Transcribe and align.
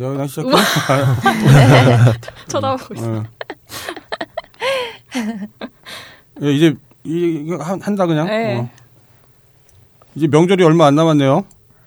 내가 0.00 0.14
나 0.14 0.26
시작해. 0.26 0.48
쳐다보고 2.48 2.94
있어. 2.94 3.24
예, 6.42 6.52
이제 6.52 6.74
이거 7.04 7.58
한, 7.58 7.80
한다 7.82 8.06
그냥. 8.06 8.26
네. 8.26 8.58
어. 8.58 8.68
이제 10.14 10.26
명절이 10.26 10.64
얼마 10.64 10.86
안 10.86 10.94
남았네요. 10.94 11.44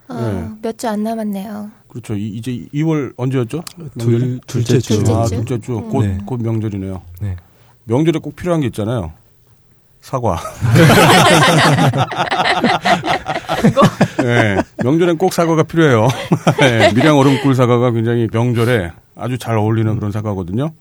어, 0.10 0.14
네. 0.14 0.50
몇주 0.62 0.88
안 0.88 1.04
남았네요. 1.04 1.72
그렇죠. 1.88 2.16
이, 2.16 2.28
이제 2.30 2.68
2월 2.74 3.14
언제였죠? 3.18 3.64
둘, 3.98 4.12
명절이? 4.14 4.42
둘째 4.46 4.80
주. 4.80 4.98
둘째 4.98 5.14
아, 5.14 5.26
주. 5.26 5.36
둘째 5.38 5.60
주. 5.60 5.82
곧, 5.92 6.06
네. 6.06 6.20
곧 6.26 6.42
명절이네요. 6.42 7.02
네. 7.22 7.36
명절에 7.86 8.20
꼭 8.20 8.36
필요한 8.36 8.62
게 8.62 8.68
있잖아요. 8.68 9.12
사과. 10.04 10.38
네, 14.22 14.58
명절엔 14.84 15.18
꼭 15.18 15.32
사과가 15.32 15.64
필요해요. 15.64 16.10
네, 16.60 16.92
밀양 16.94 17.18
얼음꿀 17.18 17.56
사과가 17.56 17.92
굉장히 17.92 18.28
명절에 18.32 18.92
아주 19.16 19.38
잘 19.38 19.58
어울리는 19.58 19.96
그런 19.96 20.12
사과거든요. 20.12 20.72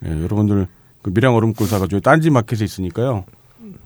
네, 0.00 0.22
여러분들 0.22 0.66
그 1.02 1.10
밀양 1.14 1.36
얼음꿀 1.36 1.68
사과 1.68 1.86
저희 1.86 2.00
딴지 2.00 2.30
마켓에 2.30 2.64
있으니까요. 2.64 3.24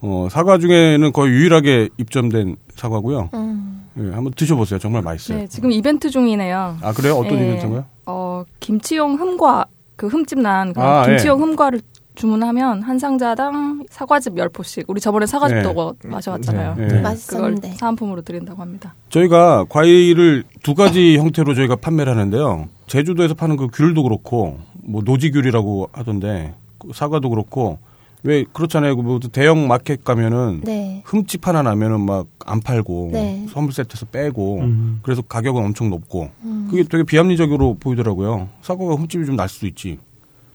어, 0.00 0.28
사과 0.30 0.58
중에는 0.58 1.12
거의 1.12 1.32
유일하게 1.32 1.88
입점된 1.98 2.54
사과고요. 2.76 3.30
음. 3.34 3.88
네, 3.94 4.14
한번 4.14 4.32
드셔보세요. 4.32 4.78
정말 4.78 5.02
맛있어요. 5.02 5.38
네, 5.38 5.46
지금 5.48 5.72
이벤트 5.72 6.08
중이네요. 6.08 6.78
아 6.82 6.92
그래요? 6.92 7.16
어떤 7.16 7.36
예. 7.36 7.46
이벤트인가요? 7.46 7.84
어, 8.06 8.44
김치용 8.60 9.14
흠과 9.14 9.66
그 9.96 10.06
흠집 10.06 10.38
난 10.38 10.72
아, 10.76 11.04
김치용 11.04 11.42
흠과를 11.42 11.80
주문하면 12.18 12.82
한 12.82 12.98
상자당 12.98 13.84
사과즙 13.90 14.34
10포씩. 14.34 14.84
우리 14.88 15.00
저번에 15.00 15.24
사과즙도 15.24 15.68
네. 15.68 15.74
뭐 15.74 15.94
마셔봤잖아요. 16.04 16.74
네. 16.76 16.82
그걸 16.88 17.02
맛있었는데. 17.02 17.70
사은품으로 17.74 18.22
드린다고 18.22 18.60
합니다. 18.60 18.94
저희가 19.08 19.64
과일을 19.68 20.42
두 20.64 20.74
가지 20.74 21.16
형태로 21.16 21.54
저희가 21.54 21.76
판매를 21.76 22.12
하는데요. 22.12 22.68
제주도에서 22.88 23.34
파는 23.34 23.56
그 23.56 23.68
귤도 23.72 24.02
그렇고 24.02 24.58
뭐 24.82 25.02
노지귤이라고 25.04 25.90
하던데 25.92 26.54
그 26.78 26.90
사과도 26.92 27.30
그렇고 27.30 27.78
왜 28.24 28.44
그렇잖아요. 28.52 28.96
그뭐 28.96 29.20
대형 29.30 29.68
마켓 29.68 30.02
가면은 30.02 30.62
네. 30.64 31.02
흠집 31.06 31.46
하나 31.46 31.62
나면은 31.62 32.00
막 32.00 32.26
안 32.48 32.60
팔고 32.62 33.10
네. 33.12 33.46
선물 33.50 33.72
세트에서 33.74 34.06
빼고 34.06 34.60
음. 34.60 35.00
그래서 35.02 35.20
가격은 35.20 35.62
엄청 35.62 35.90
높고 35.90 36.30
음. 36.44 36.66
그게 36.70 36.82
되게 36.82 37.04
비합리적으로 37.04 37.76
보이더라고요. 37.78 38.48
사과가 38.62 38.94
흠집이 38.94 39.26
좀 39.26 39.36
날 39.36 39.48
수도 39.50 39.66
있지. 39.66 39.98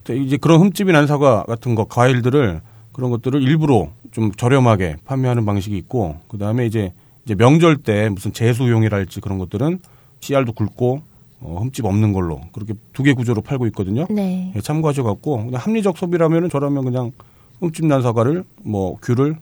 근데 0.04 0.20
이제 0.22 0.36
그런 0.36 0.60
흠집이 0.60 0.92
난 0.92 1.06
사과 1.06 1.44
같은 1.44 1.74
거 1.74 1.84
과일들을 1.86 2.60
그런 2.92 3.10
것들을 3.10 3.42
일부러 3.42 3.88
좀 4.12 4.30
저렴하게 4.32 4.96
판매하는 5.04 5.44
방식이 5.44 5.76
있고 5.78 6.16
그 6.28 6.38
다음에 6.38 6.66
이제 6.66 6.92
이제 7.24 7.34
명절 7.34 7.78
때 7.78 8.08
무슨 8.10 8.32
제수용이랄지 8.32 9.20
그런 9.20 9.38
것들은 9.38 9.80
씨알도 10.20 10.52
굵고 10.52 11.00
어, 11.40 11.58
흠집 11.60 11.84
없는 11.84 12.12
걸로 12.12 12.40
그렇게 12.52 12.74
두 12.92 13.02
개 13.02 13.12
구조로 13.12 13.42
팔고 13.42 13.66
있거든요. 13.68 14.06
네. 14.10 14.52
예, 14.54 14.60
참고하셔갖고 14.60 15.46
그냥 15.46 15.60
합리적 15.60 15.96
소비라면은 15.98 16.48
저라면 16.50 16.84
그냥 16.84 17.12
흠집 17.60 17.86
난 17.86 18.02
사과를 18.02 18.44
뭐 18.62 18.96
귤을 19.02 19.36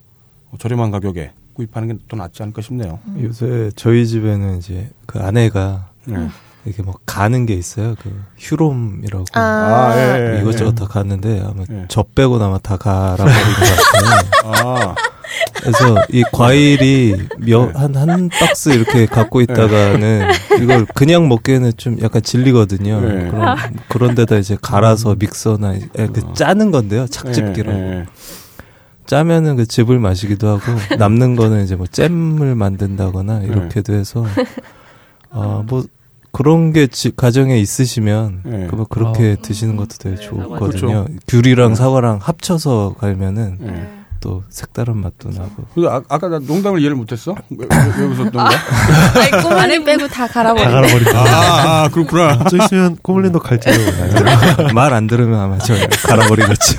저렴한 0.59 0.91
가격에 0.91 1.31
구입하는 1.53 1.87
게 1.89 1.95
더 2.07 2.17
낫지 2.17 2.41
않을까 2.41 2.61
싶네요. 2.61 2.99
요새 3.21 3.69
저희 3.75 4.07
집에는 4.07 4.57
이제 4.57 4.89
그 5.05 5.19
아내가 5.19 5.89
네. 6.05 6.27
이렇게 6.65 6.81
뭐 6.83 6.95
가는 7.05 7.45
게 7.45 7.53
있어요. 7.53 7.95
그 8.01 8.23
휴롬이라고. 8.37 9.25
아, 9.33 9.39
아, 9.41 9.93
예, 9.97 10.35
예. 10.35 10.41
이것저것 10.41 10.73
다 10.73 10.85
갔는데 10.85 11.41
아마 11.41 11.63
예. 11.71 11.85
저 11.89 12.03
빼고 12.03 12.41
아마 12.41 12.57
다 12.57 12.77
갈아버린 12.77 13.27
것 13.27 14.01
같아요. 14.43 14.85
아, 14.93 14.95
그래서 15.61 15.95
이 16.09 16.23
과일이 16.31 17.27
한한 17.73 18.29
박스 18.29 18.69
이렇게 18.69 19.05
갖고 19.05 19.41
있다가는 19.41 20.29
이걸 20.61 20.85
그냥 20.93 21.27
먹기에는 21.27 21.71
좀 21.77 21.97
약간 22.01 22.21
질리거든요. 22.21 23.01
네. 23.01 23.29
그런 23.29 23.57
그런 23.89 24.15
데다 24.15 24.37
이제 24.37 24.57
갈아서 24.61 25.15
믹서나 25.17 25.75
이렇게 25.95 26.21
짜는 26.33 26.71
건데요. 26.71 27.07
착즙기로. 27.07 27.71
예, 27.71 27.77
예. 27.77 28.05
짜면은 29.05 29.57
그 29.57 29.65
즙을 29.65 29.99
마시기도 29.99 30.47
하고 30.47 30.61
남는 30.97 31.35
거는 31.35 31.63
이제 31.63 31.75
뭐 31.75 31.87
잼을 31.87 32.55
만든다거나 32.55 33.41
이렇게도 33.41 33.93
해서 33.93 34.25
어뭐 35.29 35.83
그런 36.33 36.73
게 36.73 36.87
지, 36.87 37.15
가정에 37.15 37.59
있으시면 37.59 38.41
네. 38.43 38.67
그뭐 38.67 38.87
그렇게 38.89 39.35
아. 39.37 39.41
드시는 39.41 39.77
것도 39.77 39.97
되게 39.99 40.15
네, 40.15 40.21
좋거든요. 40.21 40.59
그렇죠. 40.59 41.05
귤이랑 41.27 41.69
네. 41.69 41.75
사과랑 41.75 42.19
합쳐서 42.21 42.95
갈면은 42.97 43.59
예. 43.61 44.02
또 44.23 44.41
색다른 44.49 44.95
맛도 45.01 45.29
나고. 45.31 45.65
그 45.75 45.85
아, 45.89 46.01
아까 46.07 46.29
나 46.29 46.39
농담을 46.39 46.79
이해를 46.79 46.95
못했어? 46.95 47.35
왜, 47.49 47.67
왜, 47.69 47.77
왜 47.99 48.05
웃었던 48.05 48.31
거야? 48.31 48.47
안에 49.61 49.83
빼고 49.83 50.07
다다 50.07 50.31
갈아버리네. 50.31 50.71
갈아버린다. 50.71 51.19
아, 51.19 51.83
아, 51.83 51.89
그렇구나. 51.89 52.45
저 52.49 52.55
있으면 52.55 52.95
꼬물린도 53.01 53.39
갈지도 53.39 53.77
몰라요. 53.83 54.69
말안 54.73 55.07
들으면 55.07 55.37
아마 55.41 55.57
저 55.57 55.73
갈아버리겠죠. 56.07 56.77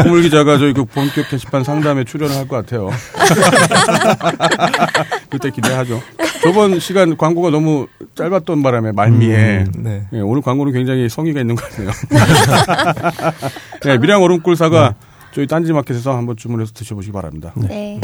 꾸물 0.00 0.22
기자가 0.22 0.58
저희 0.58 0.72
그 0.72 0.84
본격 0.84 1.28
게시판 1.28 1.64
상담에 1.64 2.04
출연을 2.04 2.36
할 2.36 2.46
것 2.46 2.64
같아요. 2.64 2.88
그때 5.28 5.50
기대하죠. 5.50 6.00
저번 6.42 6.78
시간 6.78 7.16
광고가 7.16 7.50
너무 7.50 7.88
짧았던 8.14 8.62
바람에 8.62 8.92
말미에 8.92 9.64
음, 9.66 9.72
네. 9.78 10.06
예, 10.12 10.20
오늘 10.20 10.40
광고는 10.42 10.72
굉장히 10.72 11.08
성의가 11.08 11.40
있는 11.40 11.56
것 11.56 11.68
같네요. 11.68 11.90
네, 13.84 13.98
밀양 13.98 14.22
얼음꿀 14.22 14.54
사과 14.54 14.94
저희 15.36 15.46
딴지마켓에서 15.46 16.16
한번 16.16 16.34
주문해서 16.34 16.72
드셔보시기 16.72 17.12
바랍니다. 17.12 17.52
네. 17.56 18.00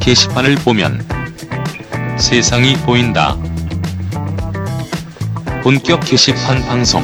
게시판을 0.00 0.56
보면 0.56 1.00
세상이 2.18 2.74
보인다. 2.78 3.36
본격 5.62 6.00
게시판 6.00 6.62
방송. 6.62 7.00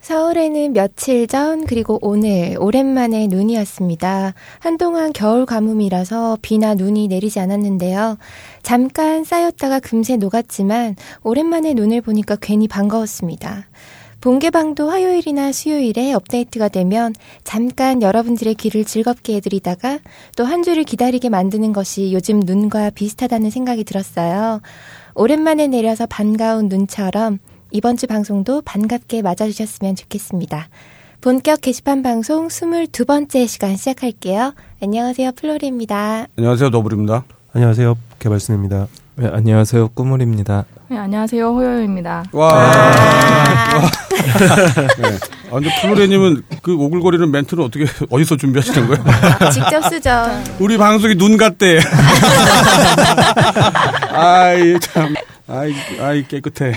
서울에는 0.00 0.72
며칠 0.72 1.26
전 1.26 1.66
그리고 1.66 1.98
오늘 2.00 2.56
오랜만에 2.58 3.26
눈이 3.26 3.58
왔습니다. 3.58 4.32
한동안 4.58 5.12
겨울 5.12 5.44
가뭄이라서 5.44 6.38
비나 6.40 6.72
눈이 6.72 7.08
내리지 7.08 7.40
않았는데요. 7.40 8.16
잠깐 8.62 9.24
쌓였다가 9.24 9.80
금세 9.80 10.16
녹았지만 10.16 10.96
오랜만에 11.24 11.74
눈을 11.74 12.00
보니까 12.00 12.38
괜히 12.40 12.68
반가웠습니다. 12.68 13.66
본게방도 14.22 14.88
화요일이나 14.88 15.50
수요일에 15.50 16.12
업데이트가 16.12 16.68
되면 16.68 17.12
잠깐 17.42 18.02
여러분들의 18.02 18.54
귀를 18.54 18.84
즐겁게 18.84 19.34
해드리다가 19.36 19.98
또 20.36 20.44
한 20.44 20.62
주를 20.62 20.84
기다리게 20.84 21.28
만드는 21.28 21.72
것이 21.72 22.12
요즘 22.12 22.38
눈과 22.40 22.90
비슷하다는 22.90 23.50
생각이 23.50 23.82
들었어요. 23.82 24.60
오랜만에 25.14 25.66
내려서 25.66 26.06
반가운 26.06 26.68
눈처럼 26.68 27.38
이번 27.72 27.96
주 27.96 28.06
방송도 28.06 28.62
반갑게 28.62 29.22
맞아주셨으면 29.22 29.96
좋겠습니다. 29.96 30.68
본격 31.20 31.60
게시판 31.60 32.02
방송 32.04 32.46
22번째 32.46 33.48
시간 33.48 33.76
시작할게요. 33.76 34.54
안녕하세요. 34.80 35.32
플로리입니다. 35.32 36.26
안녕하세요, 36.38 36.70
너블입니다. 36.70 37.24
안녕하세요. 37.54 37.96
개발순입니다. 38.20 38.86
네, 39.16 39.26
안녕하세요. 39.32 39.88
꾸물입니다. 39.94 40.64
네, 40.92 40.98
안녕하세요. 40.98 41.54
호요입니다. 41.54 42.24
와. 42.32 42.70
네. 44.98 45.18
아, 45.50 45.54
근데 45.54 45.70
플로레님은 45.80 46.42
그 46.60 46.74
오글거리는 46.74 47.30
멘트는 47.30 47.64
어떻게, 47.64 47.86
어디서 48.10 48.36
준비하시는 48.36 48.88
거예요? 48.88 49.02
직접 49.50 49.80
쓰죠. 49.88 50.10
우리 50.58 50.76
방송이 50.76 51.14
눈 51.14 51.38
같대. 51.38 51.80
아이, 54.12 54.78
참. 54.80 55.14
아이, 55.52 55.74
아이, 56.00 56.26
깨끗해. 56.26 56.72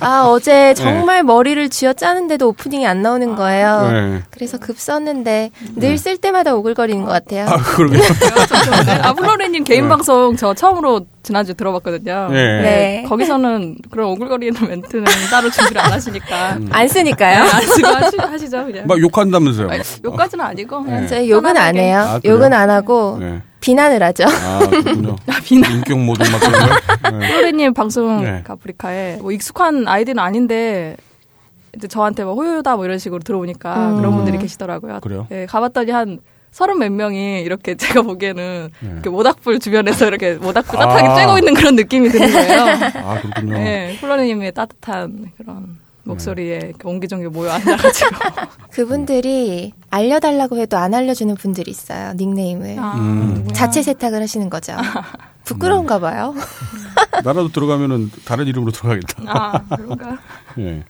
아, 0.00 0.24
어제 0.26 0.74
정말 0.74 1.22
머리를 1.22 1.68
쥐어 1.70 1.94
짜는데도 1.94 2.48
오프닝이 2.48 2.86
안 2.86 3.00
나오는 3.02 3.34
거예요. 3.34 3.88
네. 3.90 4.22
그래서 4.30 4.58
급 4.58 4.78
썼는데 4.78 5.50
늘 5.76 5.96
쓸 5.96 6.18
때마다 6.18 6.54
오글거리는 6.54 7.02
것 7.04 7.10
같아요. 7.10 7.46
아, 7.48 7.56
그러게요. 7.56 8.02
아, 9.02 9.14
플로레님 9.14 9.64
개인 9.64 9.84
네. 9.84 9.88
방송 9.88 10.36
저 10.36 10.52
처음으로 10.52 11.06
지난주 11.22 11.54
들어봤거든요. 11.54 12.28
네. 12.30 12.62
네. 12.62 13.04
거기서는 13.08 13.78
그런 13.90 14.08
오글거리는 14.10 14.60
멘트는 14.68 15.04
따로 15.30 15.50
준비를 15.50 15.80
안 15.80 15.92
하시니까. 15.92 16.58
안 16.70 16.88
쓰니까요. 16.88 17.42
안 17.42 17.62
쓰고 17.62 17.86
하시, 17.88 18.16
하시 18.18 18.50
죠, 18.50 18.64
그냥. 18.66 18.86
막 18.86 19.00
욕한다면서요. 19.00 19.70
아니, 19.70 19.82
욕까지는 20.04 20.44
아니고. 20.44 20.82
그냥 20.84 21.00
네. 21.02 21.06
저희 21.08 21.30
욕은 21.30 21.56
안. 21.56 21.76
해요. 21.76 21.98
아? 21.98 22.20
욕은 22.24 22.52
안 22.52 22.70
하고 22.70 23.16
네. 23.18 23.42
비난을 23.60 24.02
하죠. 24.02 24.24
아, 24.26 24.58
그렇군요. 24.68 25.16
비난. 25.44 25.72
인격 25.72 25.98
모드 25.98 26.22
막 26.30 26.40
그런 26.40 26.52
거. 26.68 27.10
네. 27.18 27.28
플로레님 27.28 27.74
방송 27.74 28.22
네. 28.22 28.42
가프리카에 28.44 29.16
뭐 29.16 29.32
익숙한 29.32 29.88
아이디는 29.88 30.18
아닌데 30.18 30.96
이제 31.76 31.88
저한테 31.88 32.24
뭐 32.24 32.34
호요다 32.34 32.76
뭐 32.76 32.84
이런 32.84 32.98
식으로 32.98 33.20
들어오니까 33.22 33.90
음. 33.90 33.96
그런 33.96 34.14
분들이 34.14 34.38
계시더라고요. 34.38 35.00
그래요? 35.00 35.26
예, 35.30 35.46
가봤더니 35.46 35.90
한 35.90 36.18
서른 36.50 36.78
몇 36.78 36.90
명이 36.90 37.42
이렇게 37.42 37.74
제가 37.76 38.02
보기에는 38.02 38.70
네. 38.80 38.90
이렇게 38.92 39.10
모닥불 39.10 39.58
주변에서 39.58 40.06
이렇게 40.06 40.34
모닥불 40.34 40.78
따뜻하게 40.78 41.08
아. 41.08 41.26
쬐고 41.26 41.38
있는 41.38 41.54
그런 41.54 41.76
느낌이 41.76 42.08
드는 42.08 42.32
거예요. 42.32 42.62
아, 43.04 43.20
그렇군요. 43.20 43.54
네, 43.54 43.96
플로레님의 44.00 44.52
따뜻한 44.52 45.32
그런 45.36 45.76
목소리에 46.06 46.56
이렇게 46.56 46.88
옹기종기 46.88 47.28
모여 47.28 47.50
앉아가지고. 47.52 48.10
그분들이 48.70 49.72
알려달라고 49.90 50.56
해도 50.58 50.76
안 50.76 50.94
알려주는 50.94 51.34
분들이 51.34 51.70
있어요. 51.70 52.12
닉네임을. 52.14 52.78
아, 52.78 52.94
음. 52.98 53.48
자체 53.52 53.82
세탁을 53.82 54.22
하시는 54.22 54.48
거죠. 54.48 54.76
부끄러운가 55.44 55.98
봐요. 55.98 56.34
나라도 57.24 57.48
들어가면은 57.48 58.10
다른 58.24 58.46
이름으로 58.46 58.72
들어가겠다. 58.72 59.22
아, 59.26 59.76
그런가? 59.76 60.18
예. 60.58 60.84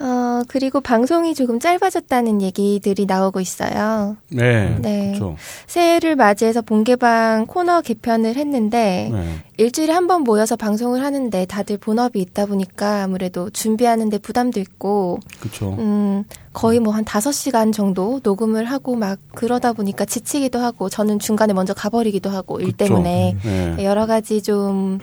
어, 0.00 0.42
그리고 0.48 0.80
방송이 0.80 1.34
조금 1.34 1.58
짧아졌다는 1.58 2.40
얘기들이 2.42 3.04
나오고 3.06 3.40
있어요. 3.40 4.16
네. 4.30 4.76
네. 4.80 5.14
그렇죠. 5.16 5.36
새해를 5.66 6.14
맞이해서 6.14 6.62
본개방 6.62 7.46
코너 7.46 7.80
개편을 7.80 8.36
했는데 8.36 9.10
네. 9.12 9.38
일주일에 9.56 9.92
한 9.92 10.06
번 10.06 10.22
모여서 10.22 10.54
방송을 10.56 11.02
하는데 11.02 11.44
다들 11.46 11.76
본업이 11.78 12.20
있다 12.20 12.46
보니까 12.46 13.02
아무래도 13.02 13.50
준비하는데 13.50 14.18
부담도 14.18 14.60
있고 14.60 15.18
그렇죠. 15.40 15.74
음, 15.78 16.24
거의 16.52 16.78
뭐 16.80 16.94
한 16.94 17.04
다섯 17.04 17.32
시간 17.32 17.72
정도 17.72 18.20
녹음을 18.22 18.64
하고 18.64 18.94
막 18.96 19.18
그러다 19.34 19.72
보니까 19.72 20.04
지치기도 20.04 20.58
하고 20.60 20.88
저는 20.88 21.18
중간에 21.18 21.52
먼저 21.52 21.74
가버리기도 21.74 22.30
하고 22.30 22.60
일 22.60 22.66
그쵸. 22.72 22.76
때문에 22.78 23.36
네. 23.44 23.84
여러 23.84 24.06
가지 24.06 24.42
좀 24.42 24.98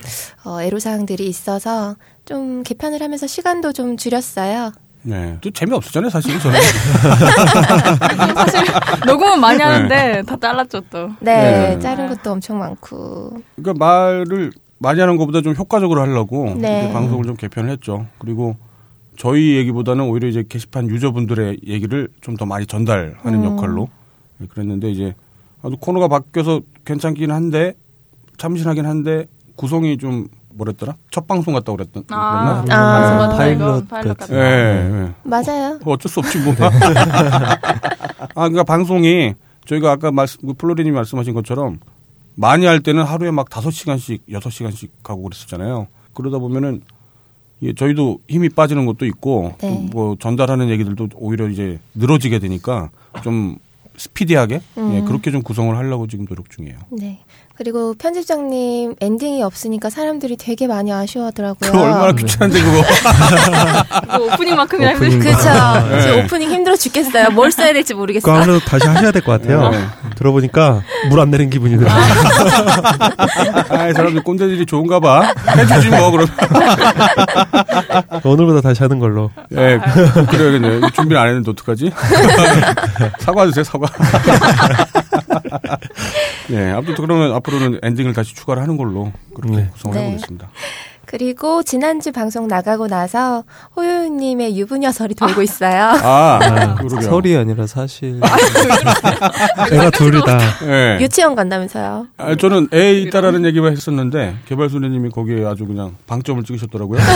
어, 0.45 0.61
애로사항들이 0.61 1.27
있어서 1.27 1.95
좀 2.23 2.63
개편을 2.63 3.01
하면서 3.03 3.27
시간도 3.27 3.71
좀 3.73 3.97
줄였어요. 3.97 4.71
네. 5.05 5.37
또 5.41 5.51
재미없었잖아요, 5.51 6.09
사실 6.09 6.39
저는. 6.39 6.59
사실 8.35 8.63
녹음은 9.05 9.39
많이 9.39 9.57
네. 9.59 9.63
하는데 9.63 10.21
다 10.23 10.35
잘랐죠 10.37 10.81
또. 10.89 11.09
네, 11.19 11.75
네. 11.75 11.79
자른 11.79 12.09
것도 12.09 12.31
엄청 12.31 12.57
많고. 12.59 13.37
그러니까 13.55 13.85
말을 13.85 14.51
많이 14.79 14.99
하는 14.99 15.17
것보다 15.17 15.41
좀 15.41 15.53
효과적으로 15.55 16.01
하려고 16.01 16.55
네. 16.57 16.91
방송을 16.91 17.23
좀 17.25 17.35
개편을 17.35 17.69
했죠. 17.69 18.07
그리고 18.17 18.55
저희 19.17 19.55
얘기보다는 19.57 20.05
오히려 20.05 20.27
이제 20.27 20.43
게시판 20.47 20.89
유저분들의 20.89 21.59
얘기를 21.67 22.09
좀 22.21 22.35
더 22.35 22.45
많이 22.45 22.65
전달하는 22.65 23.15
음. 23.25 23.45
역할로 23.45 23.87
네, 24.39 24.47
그랬는데 24.47 24.89
이제 24.91 25.13
아주 25.61 25.77
코너가 25.79 26.07
바뀌어서 26.09 26.61
괜찮긴 26.83 27.31
한데 27.31 27.73
참신하긴 28.37 28.85
한데 28.85 29.25
구성이 29.55 29.97
좀 29.97 30.27
뭐랬더라? 30.55 30.95
첫 31.11 31.27
방송 31.27 31.53
같다고 31.53 31.77
그랬던 31.77 32.03
아, 32.09 32.63
그랬나? 32.63 32.75
아. 32.75 32.99
방송 32.99 33.17
같다, 33.17 33.37
파일럿 33.37 33.55
이거. 33.55 33.87
파일럿 33.87 34.17
같은. 34.17 34.35
예. 34.35 34.41
예. 34.41 35.13
맞아요. 35.23 35.79
뭐 35.83 35.93
어쩔 35.93 36.09
수 36.09 36.19
없지 36.19 36.39
뭐. 36.39 36.53
아, 36.59 38.27
그러니까 38.33 38.63
방송이 38.63 39.33
저희가 39.65 39.91
아까 39.91 40.11
말씀, 40.11 40.39
그 40.45 40.53
플로리님이 40.53 40.95
말씀하신 40.95 41.33
것처럼 41.33 41.79
많이 42.35 42.65
할 42.65 42.81
때는 42.81 43.03
하루에 43.03 43.31
막 43.31 43.49
다섯 43.49 43.71
시간씩, 43.71 44.23
여섯 44.31 44.49
시간씩 44.49 45.03
가고 45.03 45.23
그랬었잖아요. 45.23 45.87
그러다 46.13 46.39
보면은 46.39 46.81
예, 47.61 47.73
저희도 47.73 48.19
힘이 48.27 48.49
빠지는 48.49 48.85
것도 48.85 49.05
있고 49.05 49.53
네. 49.61 49.89
또뭐 49.91 50.17
전달하는 50.19 50.69
얘기들도 50.69 51.09
오히려 51.15 51.47
이제 51.47 51.79
늘어지게 51.93 52.39
되니까 52.39 52.89
좀 53.23 53.57
스피디하게 53.97 54.55
예, 54.55 54.81
음. 54.81 55.05
그렇게 55.05 55.31
좀 55.31 55.41
구성을 55.41 55.75
하려고 55.75 56.07
지금 56.07 56.25
노력 56.25 56.49
중이에요. 56.49 56.77
네. 56.91 57.21
그리고 57.57 57.93
편집장님 57.93 58.95
엔딩이 58.99 59.41
없으니까 59.41 59.89
사람들이 59.89 60.35
되게 60.35 60.67
많이 60.67 60.91
아쉬워하더라고요. 60.91 61.71
그거 61.71 61.83
얼마나 61.83 62.11
귀찮은데 62.11 62.61
그거. 62.61 62.83
이거 64.15 64.25
오프닝만큼이나 64.33 64.91
힘들. 64.93 65.19
그쵸. 65.19 65.49
네. 65.89 66.23
오프닝 66.23 66.51
힘들어 66.51 66.75
죽겠어요. 66.75 67.29
뭘 67.29 67.51
써야 67.51 67.71
될지 67.71 67.93
그거 67.93 68.01
모르겠어요. 68.01 68.35
아무래도 68.35 68.59
다시 68.59 68.85
하셔야 68.87 69.11
될 69.11 69.21
것 69.21 69.31
같아요. 69.41 69.69
네. 69.69 69.79
들어보니까 70.17 70.81
물 71.09 71.19
안 71.21 71.31
내린 71.31 71.49
기분이 71.49 71.77
들어요. 71.77 71.95
아, 73.69 73.93
사람들 73.93 74.21
꼰대들이 74.23 74.65
좋은가 74.65 74.99
봐. 74.99 75.33
해주지 75.55 75.89
뭐 75.89 76.11
그럼. 76.11 76.27
오늘보다 78.23 78.61
다시 78.61 78.83
하는 78.83 78.99
걸로. 78.99 79.31
예, 79.53 79.79
그래야겠네요. 80.29 80.89
준비를 80.91 81.17
안 81.17 81.27
했는데 81.29 81.51
어떡하지? 81.51 81.89
사과 83.19 83.45
주세요, 83.45 83.63
사과. 83.63 83.87
예, 86.51 86.71
아무튼 86.71 86.95
그러면 86.95 87.33
앞으로는 87.33 87.79
엔딩을 87.81 88.13
다시 88.13 88.35
추가를 88.35 88.61
하는 88.61 88.77
걸로 88.77 89.11
그렇게 89.33 89.55
네. 89.55 89.69
구성을 89.73 89.97
네. 89.97 90.05
해보겠습니다. 90.05 90.49
그리고 91.17 91.63
지난주 91.63 92.11
방송 92.11 92.49
나가고 92.49 92.87
나서 92.87 93.45
호요님의 93.77 94.57
유부녀 94.57 94.91
설이 94.91 95.15
돌고 95.15 95.41
있어요. 95.43 95.93
아, 96.03 96.39
아, 96.43 96.75
그러게요. 96.75 97.01
설이 97.03 97.37
아니라 97.37 97.65
사실 97.67 98.19
애가 99.71 99.91
둘이다. 99.91 100.37
예. 100.63 100.97
유치원 100.99 101.35
간다면서요. 101.35 102.07
아, 102.17 102.35
저는 102.35 102.67
애 102.73 102.95
있다라는 102.95 103.45
얘기만 103.45 103.71
했었는데 103.71 104.35
개발소녀님이 104.49 105.09
거기에 105.11 105.45
아주 105.45 105.65
그냥 105.65 105.93
방점을 106.05 106.43
찍으셨더라고요. 106.43 106.99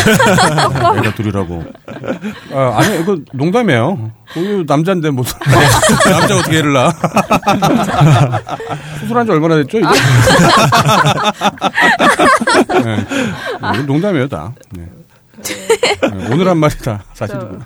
애가 0.96 1.16
둘이라고. 1.16 1.66
아, 2.54 2.74
아니, 2.78 3.02
이거 3.02 3.18
농담이에요. 3.34 4.12
거기 4.34 4.64
남자인데 4.66 5.10
뭐 5.10 5.26
남자 6.10 6.38
어떻게 6.38 6.60
애를 6.60 6.72
낳아? 6.72 6.94
수술한 9.02 9.26
지 9.26 9.32
얼마나 9.34 9.58
됐죠? 9.58 9.80
이거? 9.80 9.90
네. 12.70 13.84
농담이에요, 13.84 14.28
다. 14.28 14.54
네. 14.72 14.88
네, 15.42 16.34
오늘 16.34 16.48
한 16.48 16.58
말이 16.58 16.78
다, 16.80 17.04
사실이고. 17.14 17.60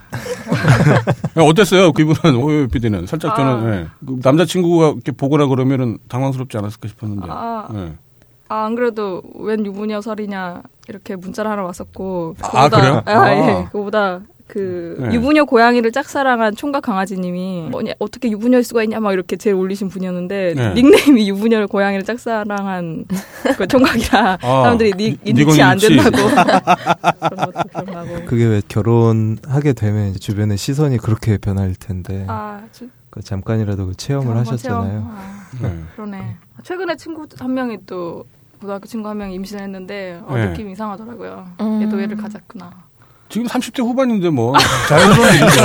어땠어요, 1.36 1.92
그분은, 1.92 2.36
오요 2.38 2.68
PD는? 2.68 3.08
살짝 3.08 3.36
저는, 3.36 3.52
아. 3.52 3.76
예. 3.76 3.88
그 4.06 4.20
남자친구가 4.24 4.90
이렇게 4.90 5.12
보거나 5.12 5.48
그러면은 5.48 5.98
당황스럽지 6.08 6.58
않았을까 6.58 6.88
싶었는데. 6.88 7.28
아. 7.30 7.68
예. 7.74 7.94
아, 8.50 8.66
안 8.66 8.76
그래도 8.76 9.24
웬 9.36 9.66
유부녀설이냐 9.66 10.62
이렇게 10.88 11.16
문자를 11.16 11.50
하나 11.50 11.64
왔었고. 11.64 12.36
아, 12.42 12.70
그래요? 12.70 13.02
아, 13.06 13.12
아. 13.12 13.32
예. 13.36 13.66
그거보다 13.72 14.22
그 14.48 14.98
네. 15.00 15.14
유부녀 15.16 15.46
고양이를 15.46 15.92
짝사랑한 15.92 16.56
총각 16.56 16.84
강아지님이 16.84 17.70
뭐냐 17.72 17.94
어떻게 18.00 18.30
유부녀일 18.30 18.64
수가 18.64 18.84
있냐 18.84 19.00
막 19.00 19.14
이렇게 19.14 19.36
제일 19.38 19.56
올리신 19.56 19.88
분이었는데 19.90 20.54
네. 20.56 20.74
닉네임이 20.74 21.28
유부녀 21.30 21.66
고양이를 21.68 22.04
짝사랑한 22.04 23.06
그 23.58 23.68
총각이라 23.68 24.38
아, 24.44 24.62
사람들이 24.64 24.92
닉언일치 24.94 25.62
안 25.62 25.78
된다고 25.78 26.12
그런 27.30 27.52
것도 27.54 27.70
기억나고. 27.72 28.26
그게 28.26 28.46
왜 28.46 28.62
결혼하게 28.68 29.74
되면 29.74 30.10
이제 30.10 30.20
주변의 30.20 30.58
시선이 30.58 30.98
그렇게 30.98 31.38
변할 31.38 31.74
텐데 31.76 32.26
아, 32.28 32.62
주- 32.72 32.90
그 33.10 33.22
잠깐이라도 33.22 33.88
그 33.88 33.96
체험을 33.96 34.36
하셨잖아요. 34.38 34.90
체험. 34.92 35.08
아, 35.08 35.48
네. 35.62 35.80
그러네. 35.96 36.36
최근에 36.64 36.96
친구 36.98 37.26
한 37.40 37.54
명이 37.54 37.78
또 37.86 38.26
고등학교 38.60 38.86
친구 38.88 39.08
한 39.10 39.18
명이 39.18 39.36
임신했는데 39.36 40.22
어, 40.26 40.36
네. 40.36 40.48
느낌이 40.48 40.72
이상하더라고요. 40.74 41.46
음. 41.62 41.82
얘도 41.82 42.02
얘를 42.02 42.18
가졌구나. 42.18 42.72
지금 43.34 43.48
30대 43.48 43.80
후반인데 43.84 44.30
뭐 44.30 44.54
자연스러운 44.88 45.30
일이죠. 45.30 45.62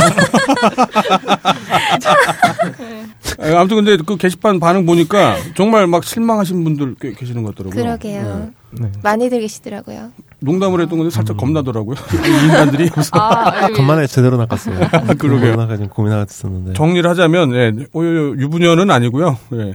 예, 3.43 3.55
아무튼 3.55 3.77
근데 3.77 3.99
그 4.03 4.17
게시판 4.17 4.59
반응 4.59 4.87
보니까 4.87 5.37
정말 5.55 5.87
막 5.87 6.03
실망하신 6.03 6.65
분들 6.65 6.95
꽤 6.99 7.13
계시는 7.13 7.43
것 7.43 7.55
같더라고요. 7.55 7.83
그러게요. 7.85 8.51
예. 8.79 8.83
네. 8.83 8.91
많이들 9.03 9.41
계시더라고요. 9.41 10.13
농담을 10.41 10.81
했던 10.81 10.97
건데 10.99 11.11
살짝 11.15 11.37
겁나더라고요. 11.37 11.97
이 12.27 12.45
인간들이 12.47 12.89
아, 13.13 13.69
간만에 13.69 14.07
제대로 14.07 14.39
낚았어요. 14.39 14.89
그러게요. 15.19 15.57
나가 15.57 15.77
좀 15.77 15.89
고민하고 15.91 16.25
있었는데. 16.27 16.73
정리를 16.73 17.09
하자면 17.11 17.55
예, 17.55 17.73
오, 17.93 18.03
요- 18.03 18.35
유부녀는 18.39 18.91
아니고요. 18.91 19.37
예. 19.53 19.75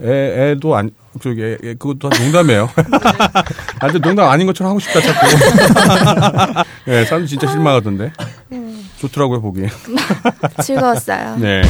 애, 0.00 0.50
애도 0.52 0.74
아니 0.74 0.90
저기 1.20 1.42
애, 1.42 1.58
애, 1.64 1.74
그것도 1.74 2.08
다 2.08 2.22
농담이에요. 2.22 2.68
아, 3.80 3.86
근데 3.86 3.98
농담 3.98 4.28
아닌 4.28 4.46
것처럼 4.46 4.70
하고 4.70 4.80
싶다 4.80 5.00
자꾸. 5.00 5.26
예, 6.88 7.04
사람 7.04 7.26
진짜 7.26 7.46
실망하던데. 7.46 8.12
좋더라고요 8.98 9.40
보기에. 9.40 9.68
즐거웠어요. 10.62 11.36
네. 11.36 11.62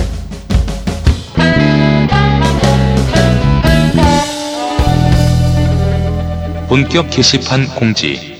본격 6.69 7.09
게시판 7.11 7.67
공지. 7.79 8.37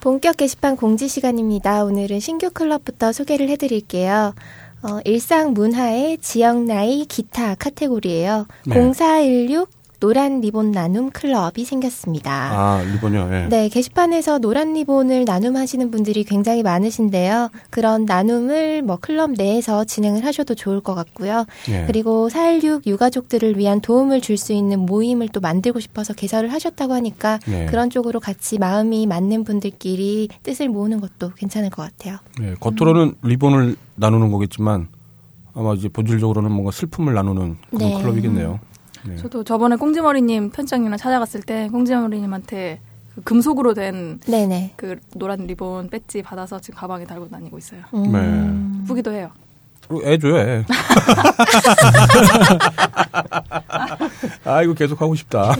본격 0.00 0.36
게시판 0.36 0.76
공지 0.76 1.08
시간입니다. 1.08 1.84
오늘은 1.84 2.20
신규 2.20 2.50
클럽부터 2.50 3.12
소개를 3.12 3.48
해드릴게요. 3.48 4.34
어, 4.82 4.98
일상 5.04 5.52
문화의 5.52 6.18
지역 6.18 6.62
나이 6.64 7.04
기타 7.04 7.54
카테고리예요. 7.54 8.46
네. 8.66 8.74
0416 8.74 9.68
노란 10.00 10.40
리본 10.40 10.72
나눔 10.72 11.10
클럽이 11.10 11.64
생겼습니다. 11.64 12.32
아 12.32 12.82
리본요. 12.82 13.28
예. 13.32 13.46
네, 13.48 13.68
게시판에서 13.68 14.38
노란 14.38 14.72
리본을 14.72 15.24
나눔하시는 15.26 15.90
분들이 15.90 16.24
굉장히 16.24 16.62
많으신데요. 16.62 17.50
그런 17.68 18.06
나눔을 18.06 18.82
뭐 18.82 18.96
클럽 19.00 19.32
내에서 19.32 19.84
진행을 19.84 20.24
하셔도 20.24 20.54
좋을 20.54 20.80
것 20.80 20.94
같고요. 20.94 21.44
예. 21.68 21.84
그리고 21.86 22.28
416 22.28 22.86
유가족들을 22.86 23.56
위한 23.58 23.80
도움을 23.80 24.20
줄 24.20 24.40
수 24.40 24.54
있는 24.54 24.78
모임을 24.80 25.28
또 25.28 25.40
만들고 25.40 25.80
싶어서 25.80 26.14
개설을 26.14 26.50
하셨다고 26.50 26.94
하니까 26.94 27.38
예. 27.48 27.66
그런 27.66 27.90
쪽으로 27.90 28.20
같이 28.20 28.58
마음이 28.58 29.06
맞는 29.06 29.44
분들끼리 29.44 30.30
뜻을 30.42 30.70
모으는 30.70 31.02
것도 31.02 31.32
괜찮을 31.36 31.68
것 31.68 31.82
같아요. 31.82 32.16
예, 32.40 32.54
겉으로는 32.54 33.16
리본을 33.22 33.76
나누는 33.96 34.32
거겠지만 34.32 34.88
아마 35.52 35.74
이제 35.74 35.90
본질적으로는 35.90 36.50
뭔가 36.50 36.70
슬픔을 36.70 37.12
나누는 37.12 37.58
그런 37.68 37.88
네. 37.90 38.00
클럽이겠네요. 38.00 38.60
네. 39.06 39.16
저도 39.16 39.44
저번에 39.44 39.76
꽁지머리님 39.76 40.50
편장님이랑 40.50 40.98
찾아갔을 40.98 41.42
때 41.42 41.68
꽁지머리님한테 41.70 42.80
그 43.14 43.22
금속으로 43.22 43.74
된 43.74 44.20
그. 44.76 44.98
노란 45.16 45.46
리본 45.46 45.88
배지 45.90 46.22
받아서 46.22 46.60
지금 46.60 46.78
가방에 46.78 47.04
달고 47.04 47.28
다니고 47.28 47.58
있어요. 47.58 47.82
음. 47.94 48.84
후기도 48.86 49.12
해요. 49.12 49.30
어, 49.90 49.98
애 50.04 50.18
줘요, 50.18 50.38
애. 50.38 50.64
아 54.44 54.62
이거 54.62 54.72
계속 54.74 55.00
하고 55.00 55.16
싶다. 55.16 55.54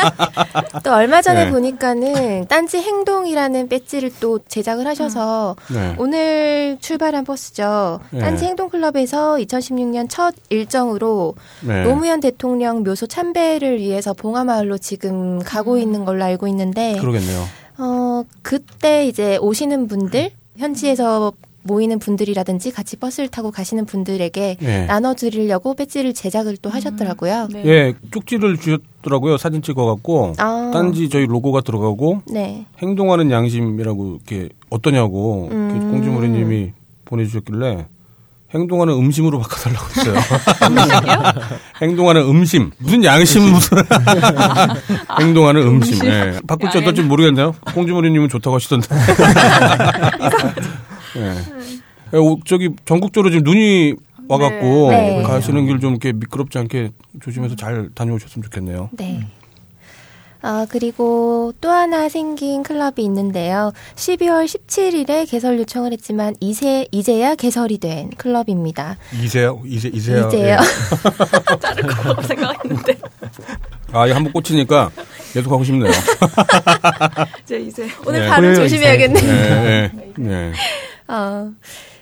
또 0.84 0.92
얼마 0.92 1.22
전에 1.22 1.46
네. 1.46 1.50
보니까는 1.50 2.46
딴지 2.48 2.78
행동이라는 2.78 3.68
배지를 3.68 4.12
또 4.20 4.38
제작을 4.46 4.86
하셔서 4.86 5.56
네. 5.72 5.94
오늘 5.98 6.76
출발한 6.80 7.24
버스죠. 7.24 8.00
네. 8.10 8.20
딴지 8.20 8.44
행동클럽에서 8.44 9.36
2016년 9.36 10.08
첫 10.10 10.34
일정으로 10.50 11.34
네. 11.62 11.82
노무현 11.82 12.20
대통령 12.20 12.82
묘소 12.84 13.06
참배를 13.06 13.78
위해서 13.78 14.12
봉화마을로 14.12 14.76
지금 14.78 15.38
가고 15.42 15.78
있는 15.78 16.04
걸로 16.04 16.24
알고 16.24 16.46
있는데 16.48 16.96
그러겠네요. 16.98 17.44
어 17.78 18.22
그때 18.42 19.06
이제 19.06 19.38
오시는 19.38 19.88
분들 19.88 20.30
현지에서 20.58 21.32
모이는 21.66 21.98
분들이라든지 21.98 22.70
같이 22.70 22.96
버스를 22.96 23.28
타고 23.28 23.50
가시는 23.50 23.84
분들에게 23.86 24.56
예. 24.62 24.84
나눠드리려고 24.86 25.74
배지를 25.74 26.14
제작을 26.14 26.56
또 26.58 26.70
하셨더라고요. 26.70 27.48
네. 27.52 27.62
예, 27.66 27.94
쪽지를 28.12 28.56
주셨더라고요. 28.58 29.36
사진 29.36 29.62
찍어갖고 29.62 30.34
아. 30.38 30.70
딴지 30.72 31.08
저희 31.08 31.26
로고가 31.26 31.60
들어가고 31.60 32.22
네. 32.30 32.66
행동하는 32.78 33.30
양심이라고 33.30 34.18
이렇게 34.26 34.48
어떠냐고 34.70 35.48
음. 35.50 35.90
공주머리님이 35.92 36.72
보내주셨길래 37.04 37.86
행동하는 38.54 38.94
음심으로 38.94 39.40
바꿔달라고 39.40 39.86
했어요. 39.86 40.14
행동하는 41.82 42.22
음심 42.22 42.70
무슨 42.78 43.04
양심 43.04 43.42
무슨 43.50 43.78
행동하는 45.20 45.62
음심. 45.62 45.94
음심. 45.94 46.08
예. 46.08 46.40
바꿀지 46.46 46.78
야, 46.78 46.80
어떨지 46.80 47.02
모르겠네요. 47.02 47.54
공주머리님은 47.74 48.28
좋다고 48.28 48.54
하시던데. 48.56 48.86
예. 51.16 51.32
예, 52.14 52.16
오, 52.18 52.38
저기 52.44 52.70
전국적으로 52.84 53.30
지금 53.30 53.44
눈이 53.44 53.94
와갖고 54.28 54.90
네. 54.90 55.16
네. 55.18 55.22
가시는 55.22 55.66
길 55.66 55.78
좀 55.80 55.92
이렇게 55.92 56.12
미끄럽지 56.12 56.58
않게 56.58 56.90
조심해서 57.22 57.54
잘 57.56 57.90
다녀오셨으면 57.94 58.42
좋겠네요. 58.44 58.90
네. 58.92 59.26
아, 60.42 60.64
그리고 60.68 61.52
또 61.60 61.70
하나 61.70 62.08
생긴 62.08 62.62
클럽이 62.62 62.98
있는데요. 62.98 63.72
12월 63.96 64.44
17일에 64.44 65.28
개설 65.28 65.58
요청을 65.58 65.92
했지만 65.92 66.36
이제, 66.40 66.86
이제야 66.92 67.34
개설이 67.34 67.78
된 67.78 68.10
클럽입니다. 68.10 68.96
이세요, 69.20 69.60
이세, 69.66 69.88
이세요. 69.92 70.28
이제요. 70.28 70.44
예. 70.44 70.56
자를 71.58 71.82
거라고 71.84 72.22
생각했는데 72.22 72.94
아, 73.92 74.06
이거 74.06 74.14
한번 74.16 74.32
꽂히니까 74.32 74.90
계속 75.32 75.50
하고 75.52 75.64
싶네요. 75.64 75.90
이제 77.44 77.58
이제 77.58 77.88
오늘 78.06 78.20
네. 78.20 78.28
발음 78.28 78.54
토요일 78.54 78.68
조심해야겠네. 78.68 79.20
네, 79.20 79.90
네, 79.92 80.12
네. 80.16 80.52
어, 81.08 81.52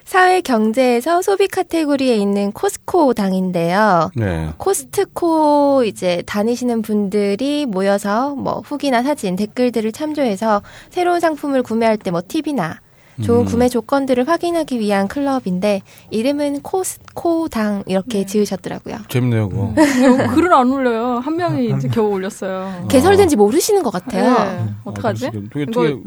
사회 0.05 0.41
경제에서 0.43 1.23
소비 1.23 1.49
카테고리에 1.49 2.17
있는 2.17 2.53
코스코 2.53 3.15
당인데요. 3.15 4.11
네. 4.17 4.51
코스트코 4.59 5.85
이제 5.87 6.23
다니시는 6.27 6.83
분들이 6.83 7.67
모여서 7.67 8.35
뭐 8.35 8.63
후기나 8.65 9.03
사진, 9.03 9.35
댓글들을 9.37 9.91
참조해서 9.93 10.63
새로운 10.91 11.21
상품을 11.21 11.63
구매할 11.63 11.97
때 11.97 12.11
뭐 12.11 12.21
팁이나 12.27 12.81
좋은 13.23 13.41
음. 13.41 13.45
구매 13.45 13.69
조건들을 13.69 14.27
확인하기 14.29 14.79
위한 14.81 15.07
클럽인데 15.09 15.83
이름은 16.11 16.63
코스코당 16.63 17.85
이렇게 17.87 18.19
네. 18.19 18.27
지으셨더라고요. 18.27 18.97
재밌네요, 19.09 19.49
그거. 19.49 19.63
어, 19.73 20.35
글을 20.35 20.53
안 20.53 20.71
올려요. 20.71 21.19
한 21.21 21.37
명이 21.37 21.71
이제 21.77 21.89
겨우 21.89 22.11
올렸어요. 22.11 22.87
개설된지 22.89 23.37
모르시는 23.37 23.83
것 23.85 23.91
같아요. 23.91 24.65
네. 24.67 24.73
어떡하지? 24.85 25.27
아, 25.29 25.31
되게, 25.31 25.67
이거 25.71 25.99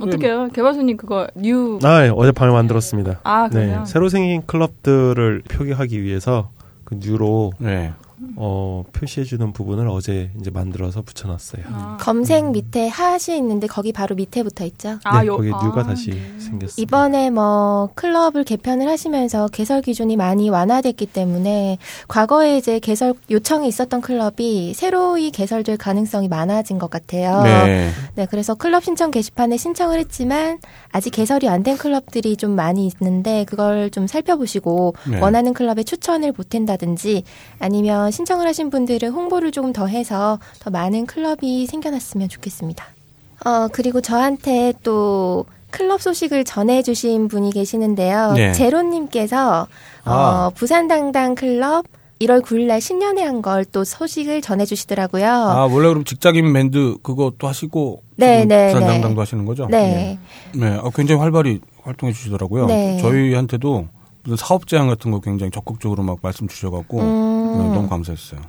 어떡해요? 0.00 0.48
개발소님 0.52 0.96
그거 0.96 1.26
new. 1.34 1.78
아, 1.82 2.04
예, 2.04 2.08
어젯밤에 2.08 2.52
만들었습니다. 2.52 3.20
아, 3.22 3.48
네, 3.48 3.66
그래요? 3.66 3.84
새로 3.86 4.08
생긴 4.08 4.42
클럽들을 4.46 5.42
표기하기 5.48 6.02
위해서 6.02 6.50
그 6.84 6.96
new로 7.00 7.52
네. 7.58 7.92
어, 8.36 8.84
표시해주는 8.92 9.52
부분을 9.52 9.88
어제 9.88 10.30
이제 10.40 10.50
만들어서 10.50 11.02
붙여놨어요. 11.02 11.62
아. 11.68 11.96
검색 12.00 12.50
밑에 12.50 12.88
핫이 12.88 13.36
있는데 13.38 13.66
거기 13.66 13.92
바로 13.92 14.14
밑에 14.16 14.42
붙어 14.42 14.64
있죠. 14.66 14.98
아, 15.04 15.20
네, 15.22 15.26
요- 15.28 15.36
거기 15.36 15.48
new가 15.48 15.80
아, 15.80 15.84
다시 15.84 16.10
네. 16.10 16.16
생겼습니다. 16.38 16.72
이번에 16.76 17.30
뭐 17.30 17.90
클럽을 17.94 18.44
개편을 18.44 18.88
하시면서 18.88 19.48
개설 19.48 19.80
기준이 19.82 20.16
많이 20.16 20.50
완화됐기 20.50 21.06
때문에 21.06 21.78
과거에 22.08 22.56
이제 22.58 22.78
개설 22.78 23.14
요청이 23.30 23.68
있었던 23.68 24.00
클럽이 24.00 24.74
새로이 24.74 25.30
개설될 25.30 25.76
가능성이 25.76 26.28
많아진 26.28 26.78
것 26.78 26.90
같아요. 26.90 27.42
네. 27.42 27.90
네, 28.16 28.26
그래서 28.30 28.54
클럽 28.54 28.84
신청 28.84 29.10
게시판에 29.10 29.56
신청을 29.56 29.98
했지만 29.98 30.58
아직 30.90 31.10
개설이 31.10 31.48
안 31.48 31.60
된 31.62 31.76
클럽들이 31.76 32.36
좀 32.38 32.52
많이 32.56 32.86
있는데 32.86 33.44
그걸 33.44 33.90
좀 33.90 34.06
살펴보시고 34.06 34.94
네. 35.10 35.20
원하는 35.20 35.52
클럽에 35.52 35.82
추천을 35.82 36.32
보탠다든지 36.32 37.22
아니면 37.58 38.09
신청을 38.10 38.46
하신 38.46 38.70
분들은 38.70 39.10
홍보를 39.10 39.52
조금 39.52 39.72
더 39.72 39.86
해서 39.86 40.38
더 40.60 40.70
많은 40.70 41.06
클럽이 41.06 41.66
생겨났으면 41.66 42.28
좋겠습니다. 42.28 42.84
어, 43.44 43.68
그리고 43.72 44.00
저한테 44.00 44.72
또 44.82 45.46
클럽 45.70 46.02
소식을 46.02 46.44
전해주신 46.44 47.28
분이 47.28 47.52
계시는데요. 47.52 48.32
네. 48.32 48.52
제로님께서 48.52 49.62
어, 49.62 49.66
아. 50.04 50.50
부산당당 50.54 51.34
클럽 51.36 51.86
1월 52.20 52.42
9일날 52.42 52.80
신년회 52.82 53.22
한 53.22 53.40
걸 53.40 53.64
또 53.64 53.82
소식을 53.84 54.42
전해주시더라고요. 54.42 55.26
아, 55.26 55.64
원래 55.64 55.88
그럼 55.88 56.04
직장인 56.04 56.52
밴드 56.52 56.96
그것도 57.02 57.48
하시고. 57.48 58.02
네, 58.16 58.42
지금 58.42 58.48
네, 58.48 58.66
부산당당도 58.74 59.14
네. 59.14 59.20
하시는 59.20 59.44
거죠? 59.46 59.66
네. 59.70 60.18
네. 60.54 60.66
아, 60.82 60.90
굉장히 60.94 61.18
활발히 61.20 61.60
활동해 61.82 62.12
주시더라고요. 62.12 62.66
네. 62.66 62.98
저희한테도 63.00 63.86
무슨 64.24 64.36
사업 64.36 64.66
제안 64.66 64.86
같은 64.88 65.10
거 65.12 65.20
굉장히 65.20 65.50
적극적으로 65.50 66.02
막 66.02 66.18
말씀 66.20 66.46
주셔갖고. 66.46 67.00
음. 67.00 67.39
네, 67.58 67.74
너무 67.74 67.88
감사했어요. 67.88 68.40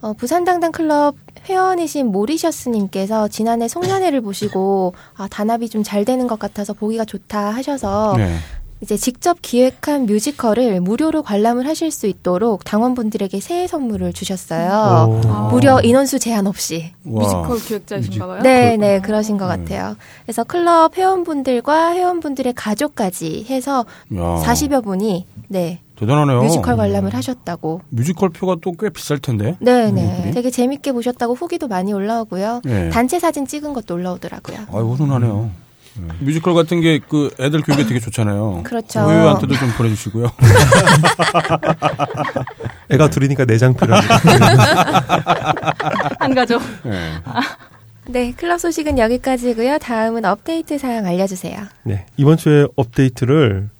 어, 0.00 0.12
부산당당 0.12 0.70
클럽 0.72 1.14
회원이신 1.48 2.06
모리셔스님께서 2.12 3.28
지난해 3.28 3.68
송년회를 3.68 4.20
보시고 4.22 4.94
아, 5.16 5.28
단합이 5.28 5.68
좀 5.68 5.82
잘 5.82 6.04
되는 6.04 6.26
것 6.26 6.38
같아서 6.38 6.72
보기가 6.72 7.04
좋다 7.04 7.50
하셔서 7.50 8.14
네. 8.16 8.36
이제 8.80 8.96
직접 8.98 9.38
기획한 9.40 10.04
뮤지컬을 10.04 10.80
무료로 10.82 11.22
관람을 11.22 11.66
하실 11.66 11.90
수 11.90 12.06
있도록 12.06 12.64
당원분들에게 12.64 13.40
새해 13.40 13.66
선물을 13.66 14.12
주셨어요. 14.12 15.20
오. 15.24 15.28
아. 15.28 15.48
무려 15.50 15.80
인원수 15.80 16.18
제한 16.18 16.46
없이. 16.46 16.92
와. 17.04 17.22
뮤지컬 17.22 17.58
기획자이신가 17.60 18.26
봐요? 18.26 18.42
네, 18.42 18.76
네, 18.76 19.00
그러신 19.00 19.38
것 19.38 19.46
네. 19.48 19.56
같아요. 19.64 19.96
그래서 20.26 20.44
클럽 20.44 20.98
회원분들과 20.98 21.92
회원분들의 21.94 22.52
가족까지 22.54 23.46
해서 23.48 23.86
야. 24.16 24.42
40여 24.44 24.84
분이 24.84 25.26
네, 25.48 25.80
대단하네요. 25.96 26.42
뮤지컬 26.42 26.76
관람을 26.76 27.14
하셨다고. 27.14 27.82
뮤지컬 27.90 28.30
표가 28.30 28.56
또 28.62 28.72
꽤 28.72 28.88
비쌀 28.90 29.18
텐데. 29.18 29.56
네, 29.60 29.86
음, 29.88 29.94
네. 29.94 30.30
되게 30.34 30.50
재밌게 30.50 30.92
보셨다고 30.92 31.34
후기도 31.34 31.68
많이 31.68 31.92
올라오고요. 31.92 32.62
네. 32.64 32.90
단체 32.90 33.20
사진 33.20 33.46
찍은 33.46 33.72
것도 33.72 33.94
올라오더라고요. 33.94 34.58
아유, 34.72 34.84
훈훈하네요. 34.96 35.50
네. 35.96 36.08
뮤지컬 36.18 36.54
같은 36.54 36.80
게 36.80 36.98
그 37.08 37.30
애들 37.38 37.62
교육에 37.62 37.86
되게 37.86 38.00
좋잖아요. 38.00 38.62
그렇죠. 38.66 39.00
호요한테도 39.00 39.54
좀 39.54 39.70
보내주시고요. 39.76 40.26
애가 42.90 43.10
둘이니까 43.10 43.44
내장 43.44 43.74
필요합니다. 43.74 44.16
한 46.18 46.34
가족. 46.34 46.60
네. 46.82 47.12
네, 48.06 48.32
클럽 48.32 48.58
소식은 48.60 48.98
여기까지고요. 48.98 49.78
다음은 49.78 50.24
업데이트 50.24 50.78
사항 50.78 51.06
알려주세요. 51.06 51.58
네, 51.84 52.06
이번 52.16 52.36
주에 52.36 52.66
업데이트를 52.76 53.70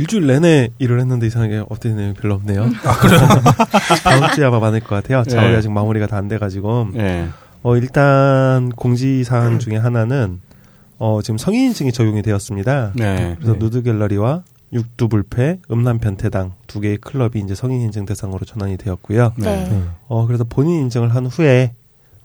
일주일 0.00 0.26
내내 0.26 0.70
일을 0.78 0.98
했는데 1.00 1.26
이상하게 1.26 1.58
업데이트 1.68 1.96
내용이 1.98 2.14
별로 2.14 2.34
없네요. 2.36 2.70
다음 4.02 4.32
주에 4.34 4.44
아마 4.44 4.58
많을 4.58 4.80
것 4.80 4.88
같아요. 4.88 5.22
네. 5.24 5.56
아직 5.56 5.70
마무리가 5.70 6.06
다 6.06 6.16
안 6.20 6.28
돼가지고. 6.28 6.88
네. 6.94 7.28
어, 7.62 7.76
일단 7.76 8.70
공지사항 8.70 9.58
중에 9.58 9.76
하나는 9.76 10.40
어, 10.98 11.20
지금 11.22 11.38
성인 11.38 11.68
인증이 11.68 11.92
적용이 11.92 12.20
되었습니다. 12.22 12.92
네. 12.94 13.36
그래서 13.38 13.54
누드 13.58 13.82
갤러리와 13.82 14.42
육두 14.72 15.08
불패, 15.08 15.58
음란 15.70 15.98
변태당 15.98 16.52
두 16.66 16.80
개의 16.80 16.98
클럽이 16.98 17.42
이제 17.42 17.54
성인 17.54 17.80
인증 17.80 18.04
대상으로 18.06 18.44
전환이 18.44 18.76
되었고요. 18.76 19.32
네. 19.36 19.64
네. 19.68 19.82
어, 20.08 20.26
그래서 20.26 20.44
본인 20.44 20.80
인증을 20.82 21.14
한 21.14 21.26
후에 21.26 21.72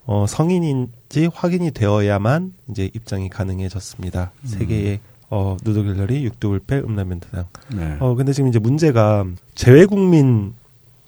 어, 0.04 0.24
성인인지 0.28 1.30
확인이 1.34 1.70
되어야만 1.72 2.52
이제 2.70 2.90
입장이 2.94 3.28
가능해졌습니다. 3.28 4.30
세 4.44 4.64
개의 4.66 5.00
어, 5.30 5.56
누드 5.64 5.82
갤러리, 5.82 6.24
육두불패, 6.24 6.78
음란 6.78 7.08
변태당. 7.08 7.44
네. 7.74 7.96
어, 8.00 8.14
근데 8.14 8.32
지금 8.32 8.48
이제 8.48 8.58
문제가 8.58 9.24
재외 9.54 9.84
국민들이 9.86 10.52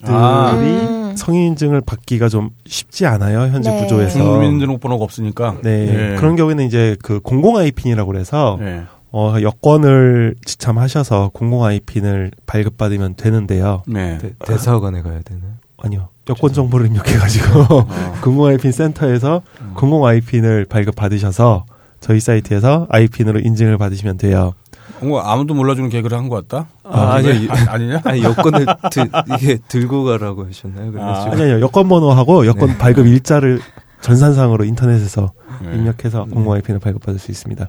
아. 0.05 0.53
음. 0.55 1.15
성인 1.17 1.49
인증을 1.49 1.81
받기가 1.81 2.29
좀 2.29 2.51
쉽지 2.67 3.07
않아요. 3.07 3.41
현재 3.53 3.71
네. 3.71 3.83
구조에서. 3.83 4.23
국민등록번호가 4.23 5.05
없으니까. 5.05 5.59
네. 5.63 6.17
그런 6.19 6.37
경우에는 6.37 6.65
이제 6.65 6.97
그 7.03 7.21
공공 7.21 7.57
아이핀이라고 7.57 8.11
그래서 8.11 8.57
네. 8.61 8.85
어, 9.11 9.37
여권을 9.41 10.37
지참하셔서 10.45 11.31
공공 11.33 11.65
아이핀을 11.65 12.31
발급받으면 12.47 13.15
되는데요. 13.17 13.83
네. 13.87 14.19
대, 14.19 14.33
대사관에 14.45 15.03
가야 15.03 15.21
되나요? 15.23 15.53
아니요. 15.79 16.09
여권 16.29 16.53
정보를 16.53 16.87
입력해가지고 16.87 17.61
어. 17.61 17.87
공공 18.23 18.47
아이핀 18.47 18.71
센터에서 18.71 19.43
공공 19.75 20.05
아이핀을 20.05 20.67
발급받으셔서 20.69 21.65
저희 22.01 22.21
사이트에서 22.21 22.87
아이핀으로 22.91 23.41
인증을 23.41 23.79
받으시면 23.79 24.19
돼요. 24.19 24.55
뭔가 25.01 25.33
아무도 25.33 25.55
몰라주는 25.55 25.91
개그를 25.91 26.17
한 26.17 26.29
것 26.29 26.49
같다. 26.49 26.69
아, 26.85 27.15
아 27.15 27.21
니요. 27.21 27.33
이- 27.33 27.49
아니, 27.49 27.69
아니냐? 27.69 28.01
아니 28.05 28.23
여권을 28.23 28.67
들, 28.91 29.11
이게 29.37 29.59
들고 29.69 30.05
가라고 30.05 30.47
하셨나요? 30.47 30.93
아. 31.01 31.31
아니요 31.31 31.61
여권 31.61 31.89
번호하고 31.89 32.47
여권 32.47 32.71
네. 32.71 32.79
발급 32.79 33.07
일자를 33.07 33.61
전산상으로 34.01 34.65
인터넷에서 34.65 35.33
네. 35.63 35.75
입력해서 35.77 36.25
공공 36.25 36.53
IPN을 36.55 36.81
발급받을 36.81 37.19
수 37.21 37.31
있습니다. 37.31 37.69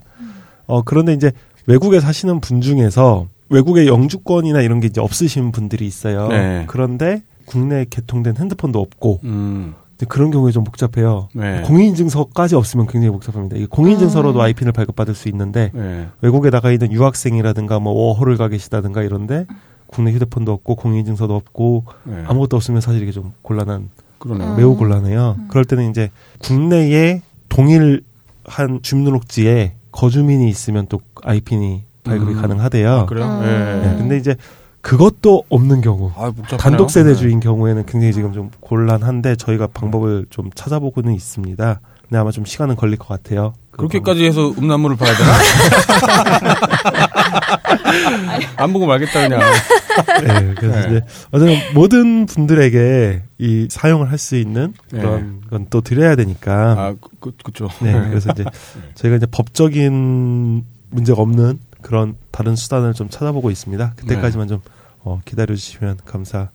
어 0.66 0.82
그런데 0.82 1.12
이제 1.12 1.32
외국에 1.66 2.00
사시는 2.00 2.40
분 2.40 2.60
중에서 2.60 3.26
외국의 3.48 3.86
영주권이나 3.88 4.60
이런 4.62 4.80
게 4.80 4.86
이제 4.86 5.00
없으신 5.00 5.50
분들이 5.52 5.86
있어요. 5.86 6.28
네. 6.28 6.64
그런데 6.68 7.22
국내에 7.46 7.84
개통된 7.90 8.36
핸드폰도 8.38 8.78
없고 8.80 9.20
음, 9.24 9.74
그런 10.06 10.30
경우에 10.30 10.52
좀 10.52 10.64
복잡해요. 10.64 11.28
네. 11.34 11.62
공인인증서까지 11.62 12.54
없으면 12.54 12.86
굉장히 12.86 13.10
복잡합니다. 13.12 13.56
이게 13.56 13.66
공인인증서로도 13.66 14.40
아. 14.40 14.44
IPN을 14.46 14.72
발급받을 14.72 15.14
수 15.14 15.28
있는데 15.28 15.70
네. 15.74 16.08
외국에 16.20 16.50
나가 16.50 16.70
있는 16.70 16.92
유학생이라든가 16.92 17.78
뭐 17.78 17.92
워홀을 17.92 18.36
가 18.36 18.48
계시다든가 18.48 19.02
이런데 19.02 19.46
국내 19.86 20.12
휴대폰도 20.12 20.52
없고 20.52 20.76
공인인증서도 20.76 21.34
없고 21.34 21.84
네. 22.04 22.22
아무것도 22.26 22.56
없으면 22.56 22.80
사실 22.80 23.02
이게 23.02 23.12
좀 23.12 23.32
곤란한 23.42 23.90
그러네요. 24.18 24.52
음. 24.52 24.56
매우 24.56 24.76
곤란해요. 24.76 25.36
그럴 25.48 25.64
때는 25.64 25.90
이제 25.90 26.10
국내에 26.38 27.22
동일한 27.48 28.02
주민등록지에 28.82 29.74
거주민이 29.92 30.48
있으면 30.48 30.86
또 30.88 31.00
IPN이 31.22 31.82
발급이 32.04 32.32
음. 32.34 32.40
가능하대요. 32.40 32.90
아, 32.90 33.06
그래요? 33.06 33.26
음. 33.26 33.40
네. 33.42 33.88
네, 33.90 33.96
근데 33.98 34.16
이제 34.16 34.36
그것도 34.82 35.44
없는 35.48 35.80
경우 35.82 36.10
아. 36.16 36.32
단독 36.58 36.90
세대주인 36.90 37.40
경우에는 37.40 37.86
굉장히 37.86 38.12
지금 38.12 38.32
좀 38.32 38.50
곤란한데 38.60 39.36
저희가 39.36 39.68
방법을 39.68 40.26
좀 40.30 40.50
찾아보고는 40.54 41.14
있습니다. 41.14 41.80
근데 42.02 42.18
아마 42.18 42.30
좀 42.30 42.44
시간은 42.44 42.76
걸릴 42.76 42.98
것 42.98 43.08
같아요. 43.08 43.52
그 43.70 43.78
그렇게까지 43.78 44.24
해서 44.24 44.50
음란물을 44.58 44.96
봐야 44.96 45.14
되나? 45.14 45.30
안 48.56 48.72
보고 48.72 48.86
말겠다 48.86 49.28
그냥. 49.28 49.40
방법. 49.40 50.24
네, 50.26 50.54
그래서 50.56 50.80
네. 50.80 50.86
이제 50.86 51.00
어쨌든 51.30 51.56
모든 51.74 52.26
분들에게 52.26 53.22
이 53.38 53.68
사용을 53.70 54.10
할 54.10 54.18
수 54.20 54.36
있는 54.36 54.74
네. 54.92 55.00
그런 55.00 55.40
건또 55.50 55.80
드려야 55.80 56.14
되니까 56.14 56.52
아, 56.78 56.94
그, 57.00 57.08
그, 57.20 57.32
그쵸. 57.42 57.68
네, 57.80 57.90
그래서 57.92 58.30
이제 58.32 58.44
저희가 58.96 59.16
이제 59.16 59.26
법적인 59.30 60.62
문제가 60.90 61.22
없는 61.22 61.58
그런 61.82 62.16
다른 62.30 62.56
수단을 62.56 62.94
좀 62.94 63.08
찾아보고 63.08 63.50
있습니다. 63.50 63.94
그때까지만 63.96 64.48
좀 64.48 64.60
어, 65.00 65.20
기다려 65.24 65.54
주시면 65.54 65.98
감사할 66.04 66.48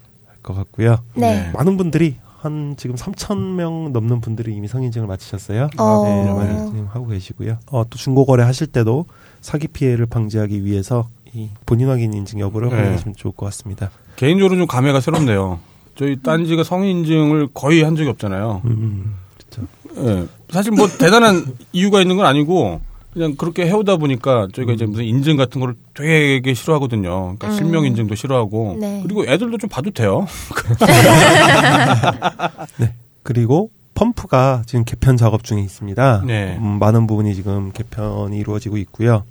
것 0.43 0.53
같고요. 0.53 0.97
네. 1.15 1.51
많은 1.53 1.77
분들이 1.77 2.17
한 2.39 2.75
지금 2.77 2.95
3천 2.95 3.55
명 3.55 3.91
넘는 3.91 4.21
분들이 4.21 4.55
이미 4.55 4.67
성인증을 4.67 5.07
마치셨어요. 5.07 5.69
어. 5.77 6.03
네, 6.05 6.31
많이 6.31 6.67
지금 6.67 6.87
하고 6.91 7.07
계시고요. 7.07 7.57
어, 7.71 7.83
또 7.89 7.97
중고 7.97 8.25
거래 8.25 8.43
하실 8.43 8.67
때도 8.67 9.05
사기 9.41 9.67
피해를 9.67 10.05
방지하기 10.05 10.63
위해서 10.63 11.09
이 11.33 11.49
본인 11.65 11.89
확인 11.89 12.13
인증 12.13 12.39
여부를 12.39 12.69
네. 12.69 12.75
확인하시면 12.75 13.15
좋을 13.15 13.33
것 13.35 13.47
같습니다. 13.47 13.89
개인적으로 14.15 14.57
좀 14.57 14.67
감회가 14.67 15.01
새롭네요. 15.01 15.59
저희 15.95 16.21
딴지가 16.21 16.63
성인 16.63 16.97
인증을 16.97 17.49
거의 17.53 17.81
한 17.83 17.95
적이 17.95 18.09
없잖아요. 18.09 18.61
음, 18.65 19.15
그렇죠. 19.37 19.67
예. 20.07 20.27
사실 20.49 20.71
뭐 20.71 20.87
대단한 20.87 21.55
이유가 21.73 22.01
있는 22.01 22.15
건 22.15 22.25
아니고 22.25 22.79
그냥 23.15 23.33
그렇게 23.37 23.65
해오다 23.65 23.95
보니까 23.95 24.49
저희가 24.53 24.73
이제 24.73 24.85
무슨 24.85 25.05
인증 25.05 25.37
같은 25.37 25.61
거를 25.61 25.75
되게 25.93 26.53
싫어하거든요. 26.53 27.37
그러니까 27.37 27.47
음. 27.47 27.55
실명 27.55 27.85
인증도 27.85 28.13
싫어하고 28.13 28.75
네. 28.77 28.99
그리고 29.03 29.23
애들도 29.25 29.57
좀 29.57 29.69
봐도 29.69 29.89
돼요. 29.89 30.27
그리고 33.23 33.69
펌프가 33.93 34.63
지금 34.65 34.83
개편 34.83 35.15
작업 35.15 35.45
중에 35.45 35.61
있습니다. 35.61 36.23
네. 36.27 36.57
음, 36.59 36.77
많은 36.79 37.07
부분이 37.07 37.33
지금 37.35 37.71
개편이 37.71 38.37
이루어지고 38.37 38.75
있고요. 38.79 39.23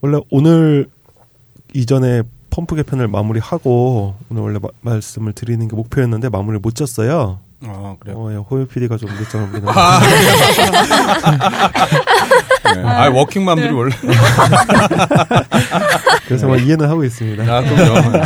원래 0.00 0.18
오늘 0.30 0.88
이전에 1.74 2.22
펌프 2.50 2.74
개편을 2.74 3.06
마무리하고 3.06 4.16
오늘 4.30 4.42
원래 4.42 4.58
마- 4.60 4.68
말씀을 4.80 5.32
드리는 5.32 5.68
게 5.68 5.76
목표였는데 5.76 6.28
마무리를 6.28 6.58
못 6.58 6.74
졌어요. 6.74 7.38
아 7.64 7.94
그래요. 8.00 8.16
어, 8.18 8.32
예, 8.32 8.36
호요 8.36 8.66
PD가 8.66 8.96
좀 8.96 9.10
늦장을 9.10 9.48
부리는 9.50 9.68
네. 12.74 12.82
아 12.84 13.08
워킹맘들이 13.10 13.70
원래 13.72 13.94
그래서 16.26 16.46
뭐 16.46 16.56
이해는 16.56 16.88
하고 16.88 17.04
있습니다. 17.04 17.42
아 17.42 17.62
그럼요. 17.62 18.22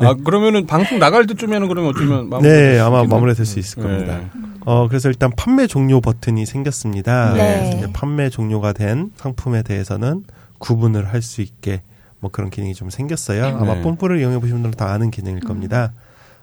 아 0.00 0.14
그러면은 0.24 0.66
방송 0.66 0.98
나갈 0.98 1.26
때쯤에는 1.26 1.68
그러면 1.68 1.90
어쩌면 1.90 2.28
마무리 2.28 2.48
네, 2.48 2.78
아마 2.80 3.04
마무리될 3.04 3.46
수 3.46 3.58
있을 3.58 3.82
겁니다. 3.82 4.18
네. 4.18 4.26
어, 4.66 4.88
그래서 4.88 5.08
일단 5.08 5.30
판매 5.36 5.66
종료 5.66 6.00
버튼이 6.00 6.46
생겼습니다. 6.46 7.34
네. 7.34 7.86
판매 7.92 8.30
종료가 8.30 8.72
된 8.72 9.10
상품에 9.16 9.62
대해서는 9.62 10.24
구분을 10.58 11.06
할 11.12 11.22
수 11.22 11.42
있게 11.42 11.82
뭐 12.20 12.30
그런 12.30 12.50
기능이 12.50 12.74
좀 12.74 12.90
생겼어요. 12.90 13.44
아마 13.46 13.74
네. 13.74 13.82
뽐뿌를 13.82 14.18
이용해 14.20 14.38
보신 14.40 14.54
분들은 14.54 14.72
다 14.72 14.92
아는 14.92 15.10
기능일 15.10 15.40
겁니다. 15.40 15.92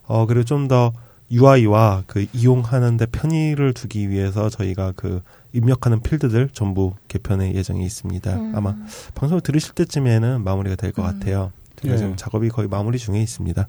어, 0.06 0.26
그리고 0.26 0.44
좀 0.44 0.68
더 0.68 0.94
UI와 1.32 2.04
그 2.08 2.26
이용하는데 2.34 3.06
편의를 3.06 3.74
두기 3.74 4.10
위해서 4.10 4.50
저희가 4.50 4.92
그 4.98 5.22
입력하는 5.54 6.02
필드들 6.02 6.50
전부 6.54 6.94
개편의 7.08 7.56
예정이 7.56 7.84
있습니다. 7.86 8.34
음. 8.34 8.54
아마 8.56 8.76
방송을 9.16 9.42
들으실 9.42 9.74
때쯤에는 9.74 10.44
마무리가 10.44 10.76
될것 10.76 11.04
음. 11.06 11.20
같아요. 11.20 11.52
저희가 11.78 11.96
예. 11.96 11.98
지금 11.98 12.16
작업이 12.16 12.50
거의 12.50 12.68
마무리 12.68 12.98
중에 12.98 13.22
있습니다. 13.22 13.68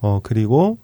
어, 0.00 0.20
그리고 0.22 0.78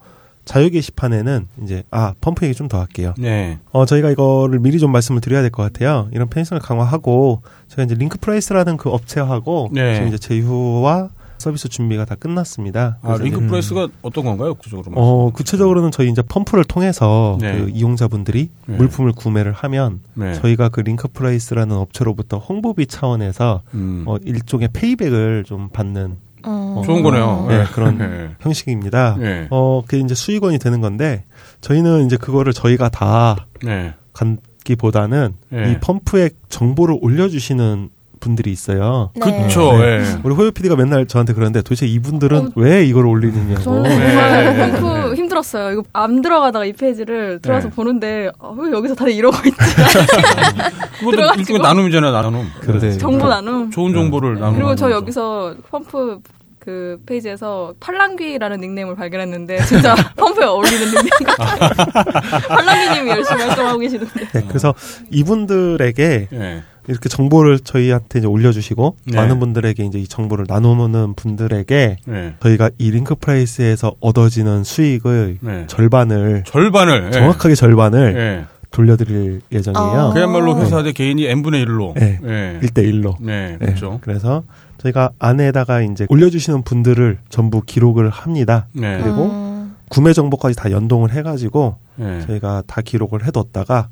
자유 0.45 0.69
게시판에는 0.69 1.47
이제 1.63 1.83
아 1.91 2.13
펌프 2.21 2.45
얘기 2.45 2.55
좀 2.55 2.69
더 2.69 2.79
할게요. 2.79 3.13
네. 3.17 3.59
어 3.71 3.85
저희가 3.85 4.09
이거를 4.11 4.59
미리 4.59 4.79
좀 4.79 4.91
말씀을 4.91 5.19
드려야 5.21 5.41
될 5.41 5.49
것 5.51 5.61
같아요. 5.63 6.07
이런 6.13 6.29
편의성을 6.29 6.61
강화하고 6.61 7.41
저희가 7.67 7.83
이제 7.83 7.95
링크 7.95 8.17
프라이스라는 8.17 8.77
그 8.77 8.89
업체하고 8.89 9.69
네. 9.73 9.95
지금 9.95 10.07
이제 10.07 10.17
제휴와 10.17 11.09
서비스 11.37 11.69
준비가 11.69 12.05
다 12.05 12.15
끝났습니다. 12.15 12.97
아 13.01 13.17
링크 13.19 13.37
이제, 13.37 13.47
프라이스가 13.47 13.87
어떤 14.01 14.25
건가요 14.25 14.53
구조적으로? 14.55 14.99
어 14.99 15.31
구체적으로는 15.31 15.91
저희 15.91 16.09
이제 16.09 16.21
펌프를 16.21 16.63
통해서 16.63 17.37
네. 17.39 17.57
그 17.57 17.69
이용자분들이 17.69 18.49
네. 18.65 18.77
물품을 18.77 19.11
구매를 19.11 19.51
하면 19.53 19.99
네. 20.13 20.33
저희가 20.33 20.69
그 20.69 20.81
링크 20.81 21.07
프라이스라는 21.07 21.75
업체로부터 21.75 22.37
홍보비 22.37 22.87
차원에서 22.87 23.61
음. 23.73 24.03
어 24.07 24.17
일종의 24.23 24.69
payback을 24.73 25.43
좀 25.45 25.69
받는 25.69 26.17
어. 26.43 26.81
좋은 26.85 27.03
거네요. 27.03 27.45
네, 27.49 27.65
그런 27.73 27.97
네. 27.97 28.29
형식입니다. 28.39 29.17
네. 29.19 29.47
어, 29.49 29.81
그게 29.85 29.99
이제 29.99 30.15
수익원이 30.15 30.59
되는 30.59 30.79
건데, 30.79 31.25
저희는 31.61 32.05
이제 32.05 32.15
그거를 32.15 32.53
저희가 32.53 32.89
다 32.89 33.47
네. 33.63 33.93
갖기보다는 34.13 35.33
네. 35.49 35.71
이 35.71 35.79
펌프에 35.79 36.29
정보를 36.49 36.97
올려주시는 37.01 37.89
분들이 38.27 38.51
있어요. 38.51 39.11
네. 39.15 39.43
그쵸. 39.43 39.77
네. 39.77 39.85
예. 39.85 40.19
우리 40.23 40.35
호요 40.35 40.51
PD가 40.51 40.75
맨날 40.75 41.07
저한테 41.07 41.33
그러는데 41.33 41.61
도대체 41.61 41.85
이분들은 41.87 42.37
어, 42.37 42.49
왜 42.55 42.83
이걸 42.85 43.05
올리느냐고. 43.07 43.61
저는 43.61 43.83
네. 43.83 43.89
정말 43.95 44.55
네. 44.57 44.71
펌프 44.71 45.15
힘들었어요. 45.15 45.71
이거 45.71 45.83
안 45.93 46.21
들어가다가 46.21 46.65
이 46.65 46.73
페이지를 46.73 47.39
들어가서 47.41 47.69
네. 47.69 47.75
보는데 47.75 48.29
아, 48.39 48.53
왜 48.57 48.71
여기서 48.71 48.95
다들 48.95 49.13
이러고 49.13 49.37
있지? 49.47 49.57
그것도. 50.99 51.39
일종의 51.39 51.61
나눔이잖아요, 51.61 52.11
나눔. 52.11 52.45
그렇죠. 52.59 52.85
네. 52.87 52.97
정보 52.97 53.27
나눔. 53.27 53.71
좋은 53.71 53.93
정보를 53.93 54.35
나누는 54.35 54.53
그리고 54.55 54.75
저. 54.75 54.91
여기서 54.91 55.55
펌프 55.69 56.19
그 56.59 56.99
페이지에서 57.05 57.73
팔랑귀라는 57.79 58.59
닉네임을 58.59 58.95
발견했는데 58.97 59.63
진짜 59.63 59.95
펌프에 60.17 60.43
어울리는 60.43 60.83
닉네임 60.85 61.09
같아요. 61.25 61.69
팔랑귀님이 62.49 63.09
열심히 63.09 63.41
활동하고 63.43 63.79
계시는데. 63.79 64.27
네, 64.33 64.43
그래서 64.49 64.73
이분들에게 65.09 66.27
예. 66.33 66.63
이렇게 66.87 67.09
정보를 67.09 67.59
저희한테 67.59 68.19
이제 68.19 68.27
올려주시고 68.27 68.95
네. 69.05 69.15
많은 69.17 69.39
분들에게 69.39 69.83
이제 69.83 69.99
이 69.99 70.07
정보를 70.07 70.45
나누는 70.47 71.15
분들에게 71.15 71.97
예. 72.07 72.33
저희가 72.41 72.69
이 72.77 72.91
링크 72.91 73.15
프라이스에서 73.15 73.95
얻어지는 73.99 74.63
수익의 74.63 75.37
네. 75.41 75.63
절반을 75.67 76.43
절반을 76.45 77.07
예. 77.07 77.11
정확하게 77.11 77.55
절반을 77.55 78.15
예. 78.17 78.45
돌려드릴 78.71 79.41
예정이에요. 79.51 79.99
어. 79.99 80.13
그야말로 80.13 80.59
회사 80.59 80.83
대 80.83 80.91
개인이 80.91 81.25
n분의 81.25 81.65
1로. 81.65 81.93
네. 81.95 82.19
예. 82.23 82.59
1대 82.67 82.83
1로. 82.83 83.15
네, 83.19 83.57
그렇죠. 83.59 83.99
그래서 84.01 84.43
저희가 84.77 85.11
안에다가 85.19 85.81
이제 85.81 86.05
올려주시는 86.09 86.63
분들을 86.63 87.17
전부 87.29 87.61
기록을 87.61 88.09
합니다. 88.09 88.67
네. 88.73 88.99
그리고 89.01 89.25
음. 89.25 89.46
구매 89.89 90.13
정보까지 90.13 90.55
다 90.55 90.71
연동을 90.71 91.11
해가지고 91.11 91.75
네. 91.95 92.21
저희가 92.25 92.63
다 92.67 92.81
기록을 92.81 93.25
해뒀다가 93.25 93.89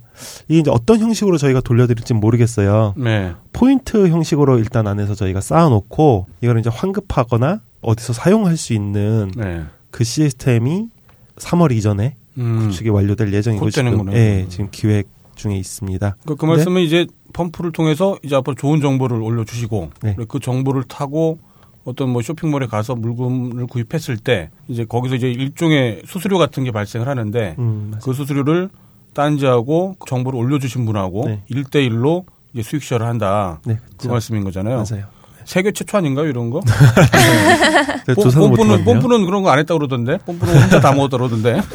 이게 0.47 0.59
이제 0.59 0.71
어떤 0.71 0.99
형식으로 0.99 1.37
저희가 1.37 1.61
돌려드릴지 1.61 2.13
모르겠어요. 2.13 2.93
네. 2.97 3.33
포인트 3.53 4.07
형식으로 4.07 4.59
일단 4.59 4.87
안에서 4.87 5.15
저희가 5.15 5.41
쌓아놓고 5.41 6.27
이걸 6.41 6.59
이제 6.59 6.69
환급하거나 6.69 7.61
어디서 7.81 8.13
사용할 8.13 8.57
수 8.57 8.73
있는 8.73 9.31
네. 9.35 9.63
그 9.91 10.03
시스템이 10.03 10.89
3월 11.37 11.71
이전에 11.71 12.15
음. 12.37 12.59
구축이 12.59 12.89
완료될 12.89 13.33
예정이고 13.33 13.65
곧 13.65 13.69
지금. 13.71 14.13
예, 14.13 14.45
지금 14.49 14.67
기획 14.71 15.07
중에 15.35 15.57
있습니다. 15.57 16.17
그, 16.25 16.35
그 16.35 16.45
말씀은 16.45 16.81
이제 16.81 17.07
펌프를 17.33 17.71
통해서 17.71 18.17
이제 18.23 18.35
앞으로 18.35 18.55
좋은 18.55 18.81
정보를 18.81 19.21
올려주시고 19.21 19.89
네. 20.03 20.15
그 20.27 20.39
정보를 20.39 20.83
타고 20.83 21.39
어떤 21.85 22.09
뭐 22.09 22.21
쇼핑몰에 22.21 22.65
가서 22.65 22.95
물건을 22.95 23.67
구입했을 23.67 24.17
때 24.17 24.49
이제 24.67 24.85
거기서 24.85 25.15
이제 25.15 25.31
일종의 25.31 26.01
수수료 26.05 26.37
같은 26.37 26.63
게 26.63 26.71
발생을 26.71 27.07
하는데 27.07 27.55
음, 27.59 27.93
그 28.03 28.11
수수료를 28.11 28.69
딴지하고 29.13 29.95
그 29.99 30.09
정보를 30.09 30.37
올려주신 30.37 30.85
분하고 30.85 31.25
네. 31.25 31.43
일 31.47 31.63
1대1로 31.63 32.25
이제 32.53 32.63
수익 32.63 32.83
쉐어를 32.83 33.05
한다. 33.05 33.59
네, 33.65 33.75
그 33.75 33.81
그렇죠. 33.97 34.09
말씀인 34.09 34.43
거잖아요. 34.43 34.83
맞아요. 34.89 35.05
세계 35.45 35.71
최초 35.71 35.97
아닌가요 35.97 36.27
이런 36.27 36.49
거? 36.49 36.59
제가 38.05 38.15
뽐- 38.15 38.25
못 38.49 38.55
뽐뿌는. 38.55 38.83
뽐뿌는 38.83 39.25
그런 39.25 39.43
거 39.43 39.49
안 39.51 39.59
했다 39.59 39.73
그러던데. 39.75 40.17
뽐뿌는 40.25 40.61
혼자 40.63 40.79
다 40.81 40.91
먹었다 40.91 41.17
그러던데. 41.17 41.61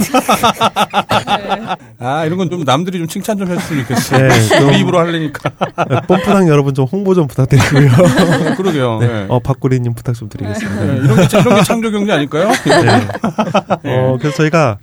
아 1.99 2.25
이런 2.25 2.37
건 2.39 2.51
좀 2.51 2.65
남들이 2.65 2.99
좀 2.99 3.07
칭찬 3.07 3.39
좀 3.39 3.49
해줬으면 3.49 3.83
좋겠어요. 3.85 4.29
네, 4.29 4.49
좀- 4.59 4.73
입으로 4.75 4.99
하려니까. 4.99 5.51
뽐뿌당 6.09 6.49
여러분 6.49 6.75
좀 6.75 6.85
홍보 6.87 7.15
좀 7.15 7.29
부탁드리고요. 7.29 7.91
그러게요. 8.57 8.99
네. 9.01 9.27
어, 9.29 9.39
박구리님 9.39 9.95
부탁 9.95 10.15
좀 10.17 10.29
드리겠습니다. 10.29 10.85
네, 10.85 10.97
이런 11.05 11.17
게 11.17 11.29
참- 11.29 11.41
이런 11.43 11.57
게 11.59 11.63
창조 11.63 11.91
경제 11.93 12.13
아닐까요? 12.13 12.49
네. 13.85 13.97
어, 13.97 14.19
그래서 14.21 14.37
저희가 14.39 14.79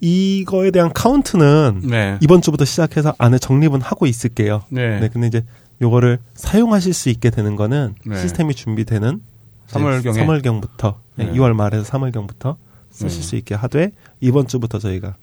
이거에 0.00 0.70
대한 0.70 0.92
카운트는 0.92 1.82
네. 1.84 2.16
이번 2.20 2.40
주부터 2.42 2.64
시작해서 2.64 3.14
안에 3.18 3.38
적립은 3.38 3.80
하고 3.82 4.06
있을게요. 4.06 4.62
네. 4.70 5.00
네, 5.00 5.08
근데 5.12 5.26
이제 5.28 5.44
요거를 5.80 6.18
사용하실 6.34 6.94
수 6.94 7.08
있게 7.10 7.30
되는 7.30 7.56
거는 7.56 7.94
네. 8.06 8.20
시스템이 8.20 8.54
준비되는 8.54 9.20
3월경에. 9.68 10.42
3월경부터 10.42 10.94
네. 11.16 11.32
2월 11.32 11.52
말에서 11.54 11.84
3월경부터 11.90 12.56
쓰실 12.90 13.20
네. 13.20 13.26
수 13.26 13.36
있게 13.36 13.54
하되 13.54 13.90
이번 14.20 14.46
주부터 14.46 14.78
저희가 14.78 15.14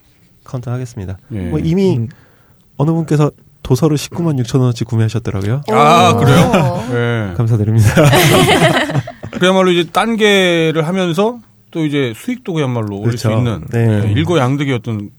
카운트 0.44 0.70
하겠습니다. 0.70 1.18
예. 1.32 1.50
뭐 1.50 1.60
이미 1.60 1.98
음. 1.98 2.10
어느 2.78 2.92
분께서 2.92 3.32
도서를 3.64 3.96
19만 3.96 4.42
6천 4.44 4.60
원어치 4.60 4.84
구매하셨더라고요. 4.86 5.62
아, 5.70 6.12
오. 6.14 6.18
그래요? 6.18 6.84
네. 6.92 7.34
감사드립니다. 7.38 7.88
그야말로 9.40 9.72
이제 9.72 9.90
단계를 9.90 10.86
하면서 10.88 11.40
또 11.70 11.86
이제 11.86 12.12
수익도 12.16 12.54
그야말로 12.54 12.98
올릴 13.00 13.18
수 13.18 13.28
그렇죠. 13.28 13.38
있는 13.40 13.64
네. 13.70 13.86
네, 13.86 14.14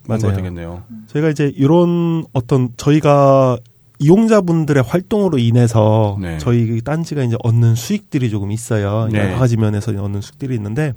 뭔가 0.05 0.27
맞아요. 0.27 0.35
되겠네요. 0.37 0.83
저희가 1.07 1.29
이제 1.29 1.51
이런 1.55 2.25
어떤 2.33 2.69
저희가 2.77 3.57
이용자분들의 4.03 4.83
활동으로 4.83 5.37
인해서 5.37 6.17
네. 6.19 6.37
저희 6.37 6.81
딴지가 6.81 7.23
이제 7.23 7.37
얻는 7.43 7.75
수익들이 7.75 8.29
조금 8.29 8.51
있어요. 8.51 9.07
네. 9.11 9.19
여러 9.19 9.37
가지 9.39 9.55
면에서 9.55 9.91
얻는 9.91 10.19
수익들이 10.21 10.55
있는데 10.55 10.93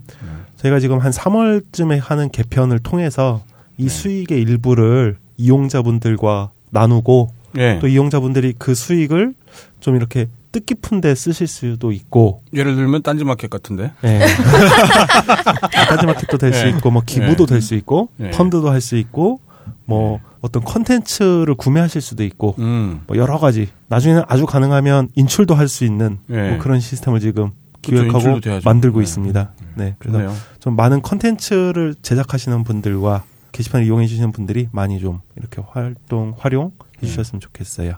저희가 0.57 0.81
지금 0.81 0.99
한 0.99 1.12
3월쯤에 1.12 2.01
하는 2.03 2.31
개편을 2.31 2.81
통해서 2.81 3.42
이 3.79 3.85
네. 3.85 3.88
수익의 3.88 4.40
일부를 4.42 5.19
이용자분들과 5.37 6.51
나누고 6.71 7.31
예. 7.59 7.79
또 7.81 7.87
이용자분들이 7.87 8.55
그 8.59 8.75
수익을 8.75 9.35
좀 9.81 9.95
이렇게 9.97 10.27
뜻깊은 10.53 11.01
데 11.01 11.14
쓰실 11.14 11.47
수도 11.47 11.92
있고 11.92 12.40
예를 12.55 12.75
들면 12.75 13.03
딴지마켓 13.03 13.51
같은데. 13.51 13.92
네. 14.03 14.21
딴지마켓도 15.88 16.38
될수 16.38 16.64
네. 16.64 16.71
있고 16.71 16.90
뭐 16.90 17.03
기부도 17.05 17.47
네. 17.47 17.55
될수 17.55 17.75
있고 17.75 18.09
네. 18.16 18.31
펀드도 18.31 18.71
할 18.71 18.81
수 18.81 18.97
있고 18.97 19.40
뭐 19.85 20.20
어떤 20.40 20.62
컨텐츠를 20.64 21.55
구매하실 21.55 22.00
수도 22.00 22.24
있고 22.24 22.55
음. 22.59 23.00
뭐 23.07 23.16
여러 23.16 23.38
가지 23.38 23.68
나중에는 23.88 24.22
아주 24.29 24.46
가능하면 24.46 25.09
인출도 25.14 25.55
할 25.55 25.68
수 25.68 25.85
있는 25.85 26.18
네. 26.26 26.50
뭐 26.50 26.59
그런 26.59 26.81
시스템을 26.81 27.20
지금 27.20 27.50
그렇죠. 27.85 28.02
기획하고 28.11 28.40
돼야죠. 28.40 28.68
만들고 28.68 28.98
네. 28.98 29.02
있습니다. 29.05 29.52
네, 29.76 29.94
그래서 29.98 30.18
그래요. 30.18 30.33
좀 30.61 30.74
많은 30.76 31.02
컨텐츠를 31.02 31.94
제작하시는 32.02 32.64
분들과 32.64 33.24
게시판을 33.52 33.87
이용해 33.87 34.07
주시는 34.07 34.33
분들이 34.33 34.68
많이 34.72 34.98
좀 35.00 35.20
이렇게 35.37 35.62
활동 35.68 36.35
활용해 36.38 36.70
네. 37.00 37.07
주셨으면 37.07 37.40
좋겠어요. 37.40 37.94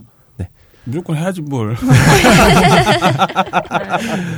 네. 0.88 0.90
무조건 0.90 1.16
해야지 1.16 1.42
뭘. 1.42 1.76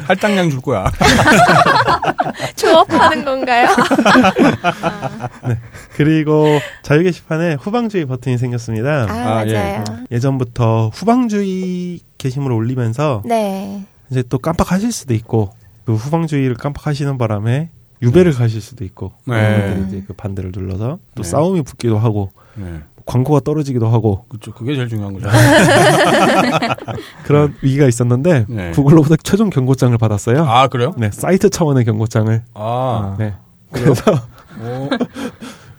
할당량 0.06 0.50
줄 0.50 0.60
거야. 0.60 0.90
조업하는 2.56 3.24
건가요? 3.24 3.68
그리고 5.94 6.58
자유 6.82 7.02
게시판에 7.04 7.54
후방주의 7.54 8.04
버튼이 8.04 8.36
생겼습니다. 8.38 9.06
아, 9.08 9.38
아, 9.38 9.46
예. 9.46 9.54
맞아요. 9.54 9.84
예 10.10 10.18
전부터 10.18 10.90
후방주의 10.92 12.00
게시물을 12.18 12.54
올리면서 12.56 13.22
네. 13.24 13.84
이제 14.10 14.22
또 14.28 14.38
깜빡하실 14.38 14.92
수도 14.92 15.14
있고 15.14 15.52
그 15.84 15.94
후방주의를 15.94 16.56
깜빡하시는 16.56 17.16
바람에 17.16 17.70
유배를 18.02 18.32
가실 18.32 18.60
수도 18.60 18.84
있고 18.84 19.12
네. 19.24 19.34
그런 19.34 19.60
분들이 19.74 19.98
이제 19.98 20.04
그 20.06 20.14
반대를 20.14 20.52
눌러서 20.54 20.98
또 21.14 21.22
네. 21.22 21.28
싸움이 21.28 21.62
붙기도 21.62 21.98
하고 21.98 22.30
네. 22.54 22.80
광고가 23.06 23.40
떨어지기도 23.40 23.88
하고 23.88 24.24
그렇죠. 24.28 24.52
그게 24.52 24.74
제일 24.74 24.88
중요한 24.88 25.14
거죠. 25.14 25.28
그런 27.24 27.54
위기가 27.62 27.86
있었는데 27.86 28.46
네. 28.48 28.70
구글로부터 28.72 29.16
최종 29.16 29.50
경고장을 29.50 29.96
받았어요. 29.98 30.44
아 30.44 30.68
그래요? 30.68 30.94
네 30.96 31.10
사이트 31.12 31.50
차원의 31.50 31.84
경고장을. 31.84 32.42
아. 32.54 33.16
네. 33.18 33.34
그래요? 33.72 33.94
그래서 33.94 34.12
오. 34.62 34.90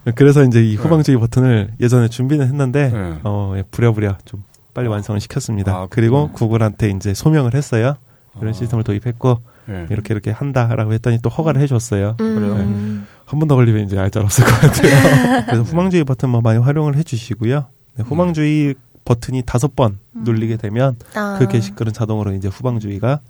그래서 0.15 0.43
이제 0.43 0.63
이 0.63 0.75
후방주의 0.75 1.17
버튼을 1.19 1.73
예전에 1.79 2.07
준비는 2.07 2.47
했는데 2.47 2.89
네. 2.89 3.19
어 3.23 3.53
예, 3.57 3.63
부랴부랴 3.69 4.17
좀 4.25 4.43
빨리 4.73 4.87
완성을 4.87 5.19
시켰습니다. 5.19 5.73
아, 5.75 5.87
그리고 5.89 6.27
그렇구나. 6.27 6.33
구글한테 6.37 6.89
이제 6.91 7.13
소명을 7.13 7.53
했어요. 7.53 7.95
이런 8.37 8.49
아. 8.49 8.53
시스템을 8.53 8.83
도입했고 8.83 9.39
네. 9.65 9.85
이렇게 9.89 10.13
이렇게 10.13 10.31
한다라고 10.31 10.93
했더니 10.93 11.19
또 11.21 11.29
허가를 11.29 11.61
해줬어요. 11.61 12.15
음. 12.21 13.05
한 13.31 13.39
번 13.39 13.47
더 13.47 13.55
걸리면 13.55 13.85
이제 13.85 13.97
알짤 13.97 14.23
없을 14.23 14.43
것 14.43 14.51
같아요. 14.59 15.45
그래서 15.47 15.63
후방주의 15.63 16.03
버튼 16.03 16.29
뭐 16.29 16.41
많이 16.41 16.59
활용을 16.59 16.95
해주시고요. 16.97 17.65
네, 17.95 18.03
후방주의 18.03 18.75
버튼이 19.05 19.43
다섯 19.45 19.75
번 19.75 19.97
누르게 20.13 20.57
되면 20.57 20.97
아. 21.15 21.37
그 21.39 21.47
게시글은 21.47 21.93
자동으로 21.93 22.33
이제 22.33 22.49
후방주의가 22.49 23.21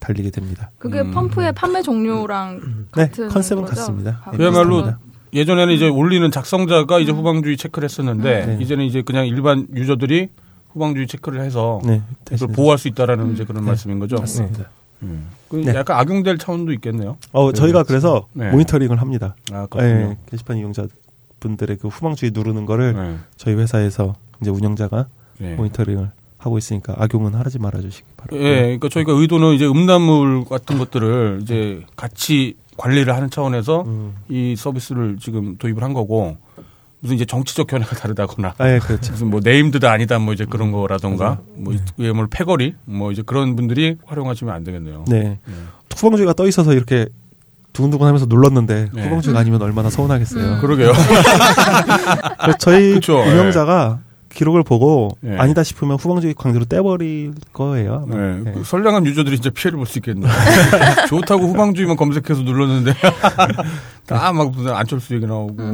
달리게 0.00 0.30
됩니다. 0.30 0.70
그게 0.78 1.00
음. 1.00 1.12
펌프의 1.12 1.52
판매 1.52 1.82
종류랑 1.82 2.60
네, 2.96 3.06
같은 3.08 3.28
컨셉은 3.28 3.62
거죠? 3.62 3.76
같습니다. 3.76 4.20
아, 4.24 4.32
네, 4.32 4.36
그야말로 4.38 4.76
비슷합니다. 4.78 4.98
예전에는 5.32 5.74
이제 5.74 5.88
올리는 5.88 6.28
작성자가 6.30 6.98
이제 6.98 7.12
후방주의 7.12 7.56
체크를 7.56 7.88
했었는데 7.88 8.46
네. 8.46 8.58
이제는 8.60 8.84
이제 8.84 9.02
그냥 9.02 9.26
일반 9.26 9.66
유저들이 9.74 10.28
후방주의 10.72 11.06
체크를 11.06 11.40
해서 11.42 11.80
네, 11.84 12.02
보호할 12.54 12.76
수 12.78 12.88
있다라는 12.88 13.32
이제 13.34 13.44
그런 13.44 13.62
네. 13.62 13.68
말씀인 13.68 13.98
거죠. 14.00 14.16
맞습니다. 14.16 14.64
음. 15.04 15.28
그 15.48 15.56
네. 15.56 15.74
약간 15.74 15.98
악용될 15.98 16.38
차원도 16.38 16.72
있겠네요. 16.72 17.16
어, 17.32 17.52
저희가 17.52 17.84
그래서 17.84 18.26
네. 18.32 18.50
모니터링을 18.50 19.00
합니다. 19.00 19.36
아. 19.52 19.66
네, 19.76 20.16
게시판 20.30 20.56
이용자 20.56 20.86
분들의 21.40 21.76
그 21.76 21.88
후방주의 21.88 22.32
누르는 22.34 22.66
거를 22.66 22.94
네. 22.94 23.16
저희 23.36 23.54
회사에서 23.54 24.14
이제 24.40 24.50
운영자가 24.50 25.06
네. 25.38 25.54
모니터링을 25.54 26.10
하고 26.38 26.58
있으니까 26.58 26.94
악용은 26.98 27.34
하지 27.34 27.58
말아 27.58 27.80
주시기 27.80 28.06
바랍니다. 28.16 28.48
예, 28.48 28.62
그러니까 28.62 28.88
저희가 28.88 29.12
의도는 29.12 29.54
이제 29.54 29.66
음란물 29.66 30.44
같은 30.44 30.78
것들을 30.78 31.40
이제 31.42 31.82
같이 31.96 32.56
관리를 32.76 33.14
하는 33.14 33.30
차원에서 33.30 33.82
음. 33.82 34.14
이 34.28 34.54
서비스를 34.56 35.18
지금 35.20 35.56
도입을 35.56 35.82
한 35.82 35.92
거고 35.94 36.36
무슨 37.04 37.16
이제 37.16 37.26
정치적 37.26 37.66
견해가 37.66 37.94
다르다거나 37.96 38.54
아, 38.56 38.70
예, 38.70 38.78
그렇죠. 38.78 39.12
무슨 39.12 39.28
뭐 39.28 39.40
네임드다 39.44 39.92
아니다 39.92 40.18
뭐 40.18 40.32
이제 40.32 40.46
그런 40.48 40.72
거라던가 40.72 41.38
뭐 41.54 41.74
이게 41.98 42.12
뭐 42.12 42.26
패거리 42.30 42.76
뭐 42.86 43.12
이제 43.12 43.20
그런 43.20 43.56
분들이 43.56 43.98
활용하시면 44.06 44.54
안 44.54 44.64
되겠네요. 44.64 45.04
네. 45.08 45.38
네. 45.44 45.54
후방주의가 45.94 46.32
떠 46.32 46.48
있어서 46.48 46.72
이렇게 46.72 47.06
두근두근 47.74 48.06
하면서 48.06 48.24
눌렀는데 48.24 48.88
네. 48.94 49.04
후방주의가 49.04 49.38
아니면 49.38 49.60
얼마나 49.60 49.90
서운하겠어요. 49.90 50.54
음. 50.54 50.60
그러게요. 50.62 50.92
저희 52.58 52.94
그쵸, 52.94 53.18
운영자가 53.18 54.00
기록을 54.34 54.62
보고 54.64 55.10
네. 55.20 55.36
아니다 55.38 55.62
싶으면 55.62 55.96
후방주의 55.96 56.34
강제로 56.34 56.64
떼버릴 56.64 57.32
거예요. 57.52 58.06
네. 58.08 58.16
네. 58.44 58.52
그 58.52 58.64
선량한 58.64 59.06
유저들이 59.06 59.36
이제 59.36 59.50
피해를 59.50 59.76
볼 59.78 59.86
수 59.86 59.98
있겠네요. 59.98 60.30
좋다고 61.08 61.46
후방주의만 61.48 61.96
검색해서 61.96 62.42
눌렀는데 62.42 62.92
다 64.06 64.32
막 64.32 64.50
무슨 64.50 64.72
안철수 64.72 65.14
얘기 65.14 65.26
나오고 65.26 65.52
뭐 65.54 65.66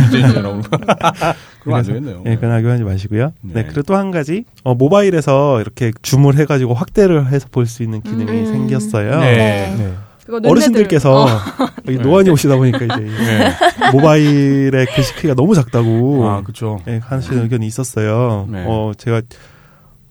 문재인 0.00 0.28
얘기 0.28 0.40
나오고 0.40 0.62
그럼 1.62 1.78
안 1.78 1.82
되겠네요. 1.84 2.22
예, 2.26 2.34
그건 2.34 2.52
악용하지 2.52 2.82
마시고요. 2.84 3.32
네. 3.42 3.54
네. 3.54 3.64
그리고 3.64 3.82
또 3.82 3.94
한 3.94 4.10
가지 4.10 4.44
어, 4.64 4.74
모바일에서 4.74 5.60
이렇게 5.60 5.92
줌을 6.02 6.36
해가지고 6.36 6.74
확대를 6.74 7.30
해서 7.32 7.48
볼 7.50 7.66
수 7.66 7.82
있는 7.82 8.00
기능이 8.02 8.30
음. 8.30 8.46
생겼어요. 8.46 9.20
네. 9.20 9.94
네. 10.28 10.40
네. 10.40 10.48
어르신들께서 10.48 11.24
어, 11.24 11.26
네. 11.84 11.94
노안이 11.94 12.30
오시다 12.30 12.56
보니까 12.56 12.84
이제 12.84 12.96
네. 12.96 13.54
모바일의 13.92 14.86
글씨 14.94 15.14
크기가 15.14 15.34
너무 15.34 15.54
작다고 15.54 16.28
아, 16.28 16.42
그렇죠. 16.42 16.78
예, 16.86 17.00
하시는 17.02 17.42
의견이 17.42 17.66
있었어요. 17.66 18.46
네. 18.50 18.64
어, 18.66 18.92
제가 18.96 19.22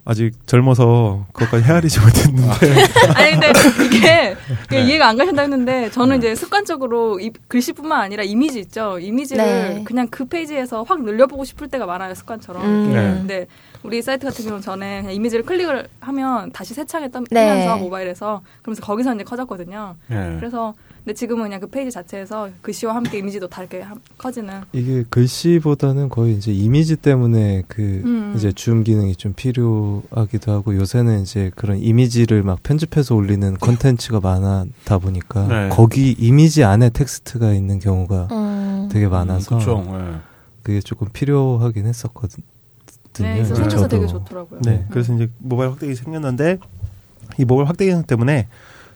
아직 0.09 0.31
젊어서 0.47 1.25
그것까지 1.33 1.65
헤아리지 1.65 1.99
못했는데 1.99 2.49
아니 3.13 3.31
근데 3.31 3.51
이게 3.83 4.35
이게 4.63 4.77
네. 4.77 4.81
이해가 4.83 5.09
안 5.09 5.17
가신다 5.17 5.41
했는데 5.41 5.91
저는 5.91 6.19
이제 6.19 6.33
습관적으로 6.33 7.19
이, 7.19 7.29
글씨뿐만 7.49 7.99
아니라 7.99 8.23
이미지 8.23 8.61
있죠. 8.61 8.99
이미지를 8.99 9.43
네. 9.43 9.83
그냥 9.83 10.07
그 10.09 10.23
페이지에서 10.23 10.83
확 10.83 11.03
늘려보고 11.03 11.43
싶을 11.43 11.67
때가 11.67 11.85
많아요. 11.85 12.15
습관처럼. 12.15 12.63
음. 12.63 12.93
네. 12.93 13.01
근데 13.17 13.47
우리 13.87 14.01
사이트 14.01 14.25
같은 14.27 14.43
경우는 14.43 14.61
전에 14.61 14.99
그냥 15.01 15.15
이미지를 15.15 15.45
클릭을 15.45 15.87
하면 16.01 16.51
다시 16.51 16.73
새 16.73 16.83
창에 16.85 17.09
떠- 17.09 17.21
네. 17.31 17.47
뜨면서 17.53 17.77
모바일에서 17.77 18.41
그러면서 18.61 18.81
거기서 18.83 19.15
이제 19.15 19.23
커졌거든요. 19.23 19.95
네. 20.07 20.35
그래서 20.37 20.73
근데 21.05 21.13
지금은 21.13 21.43
그냥 21.45 21.61
그 21.61 21.67
페이지 21.67 21.89
자체에서 21.89 22.49
글씨와 22.61 22.93
함께 22.93 23.19
이미지도 23.19 23.47
다 23.47 23.61
이렇게 23.61 23.79
함- 23.79 24.01
커지는. 24.17 24.59
이게 24.73 25.05
글씨보다는 25.09 26.09
거의 26.09 26.35
이제 26.35 26.51
이미지 26.51 26.97
때문에 26.97 27.63
그 27.69 28.01
음. 28.03 28.33
이제 28.35 28.51
줌 28.51 28.83
기능이 28.83 29.15
좀 29.15 29.31
필요하기도 29.33 30.51
하고 30.51 30.75
요새는 30.75 31.21
이제 31.21 31.49
그런 31.55 31.77
이미지를 31.77 32.43
막 32.43 32.61
편집해서 32.63 33.15
올리는 33.15 33.53
컨텐츠가 33.57 34.19
많다 34.19 34.97
보니까 34.97 35.47
네. 35.47 35.69
거기 35.69 36.11
이미지 36.19 36.65
안에 36.65 36.89
텍스트가 36.89 37.53
있는 37.53 37.79
경우가 37.79 38.27
음. 38.31 38.89
되게 38.91 39.07
많아서 39.07 39.59
그렇죠. 39.59 39.81
네. 39.97 40.15
그게 40.61 40.81
조금 40.81 41.07
필요하긴 41.13 41.85
했었거든 41.85 42.43
요. 43.23 43.27
네, 43.27 43.33
그래서 43.35 43.55
생겨서. 43.55 43.87
되게 43.87 44.07
좋더라고요. 44.07 44.61
네, 44.63 44.71
네. 44.71 44.85
그래서 44.89 45.13
이제 45.13 45.29
모바일 45.39 45.71
확대기 45.71 45.95
생겼는데 45.95 46.57
이 47.37 47.45
모바일 47.45 47.67
확대 47.67 47.85
기능 47.85 48.03
때문에 48.03 48.47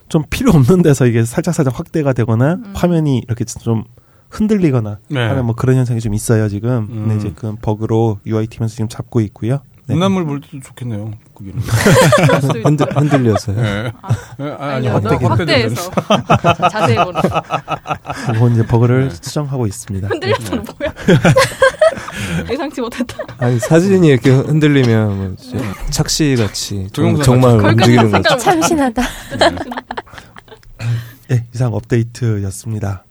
좀 0.08 0.24
필요 0.28 0.52
없는 0.52 0.82
데서 0.82 1.06
이게 1.06 1.24
살짝 1.24 1.54
살짝 1.54 1.78
확대가 1.78 2.12
되거나 2.12 2.54
음. 2.54 2.72
화면이 2.74 3.22
이렇게 3.26 3.44
좀 3.44 3.84
흔들리거나 4.30 4.98
네. 5.08 5.20
하는 5.20 5.44
뭐 5.44 5.54
그런 5.54 5.76
현상이 5.76 6.00
좀 6.00 6.14
있어요 6.14 6.48
지금. 6.48 6.88
음. 6.90 7.06
근데 7.06 7.16
이제 7.16 7.32
그 7.34 7.54
버그로 7.60 8.18
UI 8.26 8.46
팀에서 8.46 8.72
지금 8.74 8.88
잡고 8.88 9.20
있고요. 9.20 9.60
네. 9.86 9.94
음란물 9.94 10.24
볼 10.26 10.40
때도 10.40 10.60
좋겠네요. 10.60 11.10
거기는. 11.34 11.58
흔들, 12.64 12.86
흔들려서요. 12.96 13.58
예. 13.58 13.92
예, 14.40 14.44
아, 14.58 14.64
아니, 14.76 14.88
아니요, 14.88 14.92
확대. 15.18 15.26
확대해서 15.26 15.90
자세히 16.70 16.96
보는. 17.04 17.20
그건 18.32 18.52
이제 18.52 18.64
버그를 18.66 19.08
네. 19.08 19.14
수정하고 19.14 19.66
있습니다. 19.66 20.06
흔들려서는 20.08 20.64
뭐야? 20.78 20.94
예상치 22.50 22.80
못했다. 22.80 23.16
아니 23.38 23.58
사진이 23.58 24.06
이렇게 24.06 24.30
흔들리면 24.30 25.16
뭐 25.16 25.34
이제 25.38 25.58
착시 25.90 26.36
같이 26.36 26.88
정말. 26.92 27.52
움직이는 27.58 28.10
거죠. 28.10 28.36
참신하다. 28.36 29.02
네, 31.28 31.44
이상 31.54 31.74
업데이트였습니다. 31.74 33.04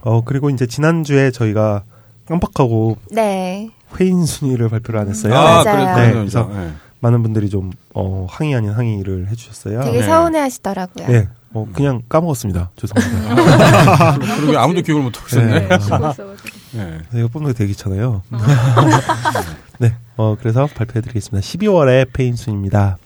어 0.00 0.22
그리고 0.24 0.50
이제 0.50 0.66
지난주에 0.66 1.30
저희가 1.30 1.82
깜빡하고 2.26 2.96
네. 3.10 3.70
회인 3.98 4.26
순위를 4.26 4.68
발표를 4.68 5.00
안 5.00 5.08
했어요. 5.08 5.34
아, 5.34 5.62
맞아요. 5.64 5.94
그래, 5.94 6.06
네, 6.06 6.12
그래서. 6.12 6.46
그래서 6.46 6.86
많은 7.00 7.22
분들이 7.22 7.48
좀 7.50 7.72
어, 7.94 8.26
항의 8.28 8.54
아닌 8.54 8.70
항의를 8.70 9.28
해주셨어요. 9.28 9.82
되게 9.82 10.00
네. 10.00 10.06
서운해 10.06 10.38
하시더라고요. 10.40 11.06
네, 11.06 11.28
어, 11.52 11.66
그냥 11.72 12.02
까먹었습니다. 12.08 12.70
죄송합니다. 12.76 14.18
그러게 14.36 14.56
아무도 14.56 14.82
기억을 14.82 15.02
못 15.02 15.16
하고 15.16 15.26
있었네. 15.28 15.68
네. 15.68 15.76
있어가지고. 15.76 16.34
예. 16.76 17.00
이거 17.18 17.28
뽑는 17.28 17.52
게 17.52 17.58
되게 17.58 17.68
귀찮아요. 17.72 18.22
네, 19.78 19.94
어, 20.16 20.36
그래서 20.38 20.66
발표해드리겠습니다. 20.66 21.46
12월의 21.46 22.12
폐인 22.12 22.34
순입니다. 22.34 22.98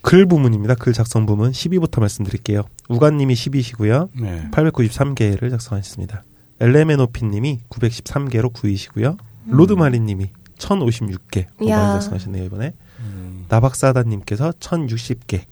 글 0.00 0.26
부문입니다. 0.26 0.74
글 0.74 0.92
작성 0.92 1.26
부문 1.26 1.52
12부터 1.52 2.00
말씀드릴게요. 2.00 2.62
우간님이 2.88 3.34
10이시고요. 3.34 4.08
네. 4.20 4.48
893개를 4.52 5.50
작성하셨습니다. 5.50 6.22
엘레메노피님이 6.60 7.60
913개로 7.68 8.52
9위시고요. 8.52 9.16
로드마리님이 9.46 10.30
1056개 10.58 11.46
이야. 11.62 11.78
많이 11.78 11.92
작성하셨네요 11.94 12.44
이번에. 12.44 12.72
음, 13.00 13.44
나박사다님께서 13.48 14.52
1060개, 14.52 15.42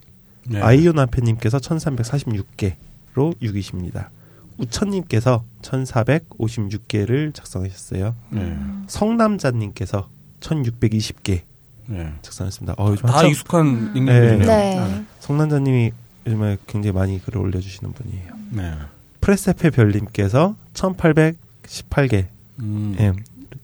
네. 0.49 0.61
아이유 0.61 0.93
남편님께서 0.93 1.59
1336개로 1.59 3.37
6위십니다. 3.41 4.09
우천님께서 4.59 5.45
1456개를 5.63 7.35
작성하셨어요. 7.35 8.15
네. 8.31 8.57
성남자님께서 8.87 10.09
1620개 10.41 11.43
네. 11.87 12.13
작성했습니다. 12.23 12.75
어, 12.79 12.91
요즘 12.91 13.07
다 13.07 13.15
한참 13.15 13.31
익숙한 13.31 13.93
닉네임이네요. 13.95 14.47
네. 14.47 15.05
성남자님이 15.21 15.93
요즘에 16.27 16.59
굉장히 16.67 16.93
많이 16.93 17.23
글을 17.23 17.41
올려주시는 17.41 17.93
분이에요. 17.93 18.33
네. 18.51 18.73
프레세페 19.21 19.71
별님께서 19.71 20.55
1818개, 20.75 22.27
음. 22.61 22.97
예, 23.01 23.13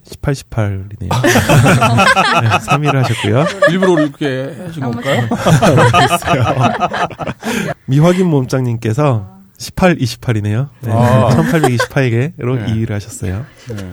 18, 0.04 0.34
18이네요. 0.34 1.10
네, 2.42 2.48
3위를 2.48 2.94
하셨고요. 2.94 3.44
일부러 3.70 4.02
이렇게 4.02 4.56
하신 4.66 4.82
건가요? 4.82 5.28
미확인 7.86 8.26
몸짱님께서 8.26 9.38
18, 9.58 9.96
28이네요. 9.96 10.68
네, 10.82 10.92
아. 10.92 11.28
1828개로 11.30 12.58
네. 12.58 12.66
2위를 12.66 12.90
하셨어요. 12.90 13.44
네. 13.68 13.92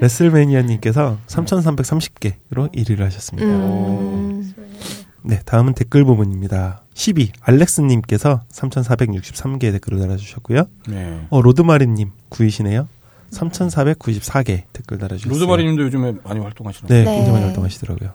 레슬매니아님께서 0.00 1.18
3330개로 1.26 2.72
1위를 2.74 3.00
하셨습니다. 3.00 3.46
음. 3.48 4.54
네, 5.22 5.40
다음은 5.44 5.74
댓글 5.74 6.04
부분입니다. 6.04 6.82
12. 6.96 7.30
알렉스님께서 7.42 8.40
3463개 8.50 9.70
댓글을 9.70 10.00
달아주셨고요. 10.00 10.64
네. 10.88 11.26
어, 11.28 11.42
로드마리님 11.42 12.10
9위시네요. 12.30 12.88
3494개 13.30 14.62
댓글 14.72 14.96
달아주셨어요. 14.98 15.34
로드마리님도 15.34 15.82
요즘에 15.82 16.14
많이 16.24 16.40
활동하시는 16.40 16.88
네, 16.88 17.04
네. 17.04 17.04
굉장히 17.04 17.32
많이 17.32 17.44
활동하시더라고요. 17.44 18.12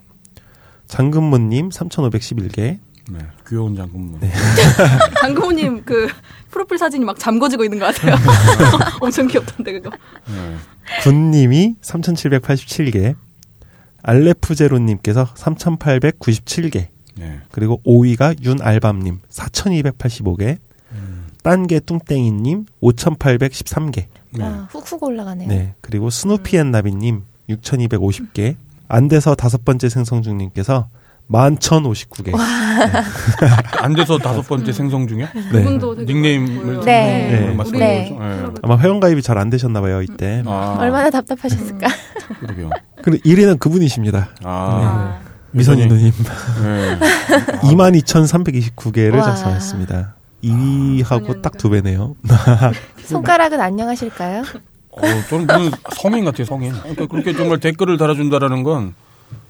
장근모님 0.88 1.70
3511개. 1.70 2.80
네. 3.12 3.20
귀여운 3.48 3.76
장군문. 3.76 4.20
네. 4.20 4.32
장금호님 5.22 5.84
그 5.86 6.08
프로필 6.50 6.80
사진이 6.80 7.06
막 7.06 7.20
잠궈지고 7.20 7.64
있는 7.64 7.78
것 7.78 7.94
같아요. 7.94 8.16
엄청 9.00 9.28
귀엽던데 9.28 9.74
그거. 9.74 9.92
네. 9.92 10.56
군님이 11.04 11.76
3787개. 11.82 13.16
알레프제로님께서 14.02 15.36
3897개. 15.36 16.88
네. 17.16 17.40
그리고 17.52 17.82
5위가 17.86 18.44
윤알밤님 18.44 19.20
4285개. 19.30 20.58
음. 20.94 21.28
딴개 21.44 21.80
뚱땡이님 21.80 22.66
5813개. 22.82 24.06
네. 24.34 24.44
아, 24.44 24.68
훅훅 24.72 25.04
올라가네요. 25.04 25.48
네. 25.50 25.74
그리고 25.82 26.10
스누피앤나비님 26.10 27.24
6250개. 27.50 28.56
안 28.88 29.08
돼서 29.08 29.36
다섯 29.36 29.64
번째 29.66 29.90
생성 29.90 30.22
중님께서 30.22 30.88
11,059개. 31.30 32.34
안 33.80 33.94
돼서 33.94 34.18
다섯 34.18 34.42
번째 34.48 34.72
생성 34.74 35.08
중에 35.08 35.28
네. 35.54 35.64
닉네임을. 36.06 36.82
네. 36.86 37.54
네. 37.56 37.56
네. 37.72 37.80
네. 37.80 38.46
아마 38.62 38.78
회원가입이 38.78 39.22
잘 39.22 39.38
안 39.38 39.50
되셨나 39.50 39.80
봐요, 39.82 40.02
이때. 40.02 40.44
아, 40.46 40.76
얼마나 40.80 41.10
답답하셨을까? 41.10 41.88
그러게요. 42.42 42.70
근데 43.02 43.18
1위는 43.20 43.60
그분이십니다. 43.60 44.30
아, 44.44 45.20
아, 45.24 45.31
여전히- 45.56 45.86
누님. 45.88 46.12
네. 46.64 47.00
22,329개를 47.62 49.16
와. 49.18 49.24
작성했습니다. 49.24 50.16
2위하고 50.44 51.42
딱두 51.42 51.70
배네요. 51.70 52.16
손가락은 53.06 53.60
안녕하실까요? 53.60 54.44
어, 54.92 55.02
저는 55.30 55.48
무슨 55.48 55.72
성인 55.96 56.26
같아요, 56.26 56.46
성인. 56.46 56.72
그러니까 56.74 57.06
그렇게 57.08 57.34
정말 57.34 57.60
댓글을 57.60 57.98
달아준다라는 57.98 58.64
건 58.64 58.94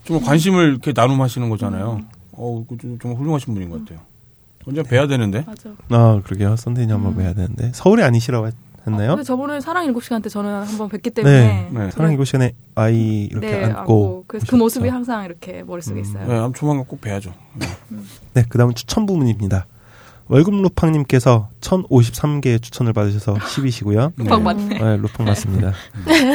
정말 0.05 0.25
관심을 0.25 0.69
이렇게 0.69 0.91
나눔하시는 0.95 1.49
거잖아요. 1.49 2.01
어, 2.33 2.65
그 2.67 2.77
좀, 2.77 2.99
좀 2.99 3.13
훌륭하신 3.15 3.53
분인 3.53 3.69
것 3.69 3.79
같아요. 3.85 3.99
언제 4.67 4.83
뵈야 4.83 5.07
되는데. 5.07 5.43
맞아. 5.47 5.69
아, 5.89 6.21
그러게요. 6.23 6.55
썬데이님 6.55 6.95
한번 6.95 7.15
뵈야 7.15 7.33
되는데. 7.33 7.71
서울이 7.73 8.03
아니시라고 8.03 8.47
했- 8.47 8.55
했나요? 8.85 9.09
근데 9.11 9.23
저번에 9.23 9.59
사랑 9.59 9.85
일곱 9.85 10.03
시간 10.03 10.21
때 10.21 10.29
저는 10.29 10.63
한번 10.63 10.89
뵙기 10.89 11.11
때문에 11.11 11.69
네. 11.71 11.91
사랑 11.91 12.13
이곳 12.13 12.25
시간에 12.25 12.53
아이 12.75 13.25
이렇게 13.25 13.51
네, 13.51 13.65
안고. 13.65 14.25
그래서 14.27 14.45
그 14.45 14.55
오셨죠. 14.55 14.57
모습이 14.57 14.89
항상 14.89 15.25
이렇게 15.25 15.63
머릿속에 15.63 15.99
음. 15.99 16.01
있어요. 16.01 16.27
네, 16.27 16.37
아무 16.37 16.53
조만간 16.53 16.85
꼭 16.85 17.01
뵈야죠. 17.01 17.33
네. 17.55 17.67
네, 18.33 18.43
그 18.49 18.57
다음은 18.57 18.75
추천 18.75 19.05
부문입니다. 19.05 19.67
월급 20.27 20.53
루팡님께서 20.61 21.49
1053개의 21.59 22.61
추천을 22.61 22.93
받으셔서 22.93 23.33
10이시고요. 23.33 24.13
네. 24.15 24.29
막 24.29 24.41
맞네. 24.41 24.79
네, 24.79 24.97
루팡 24.97 25.25
맞습니다. 25.25 25.73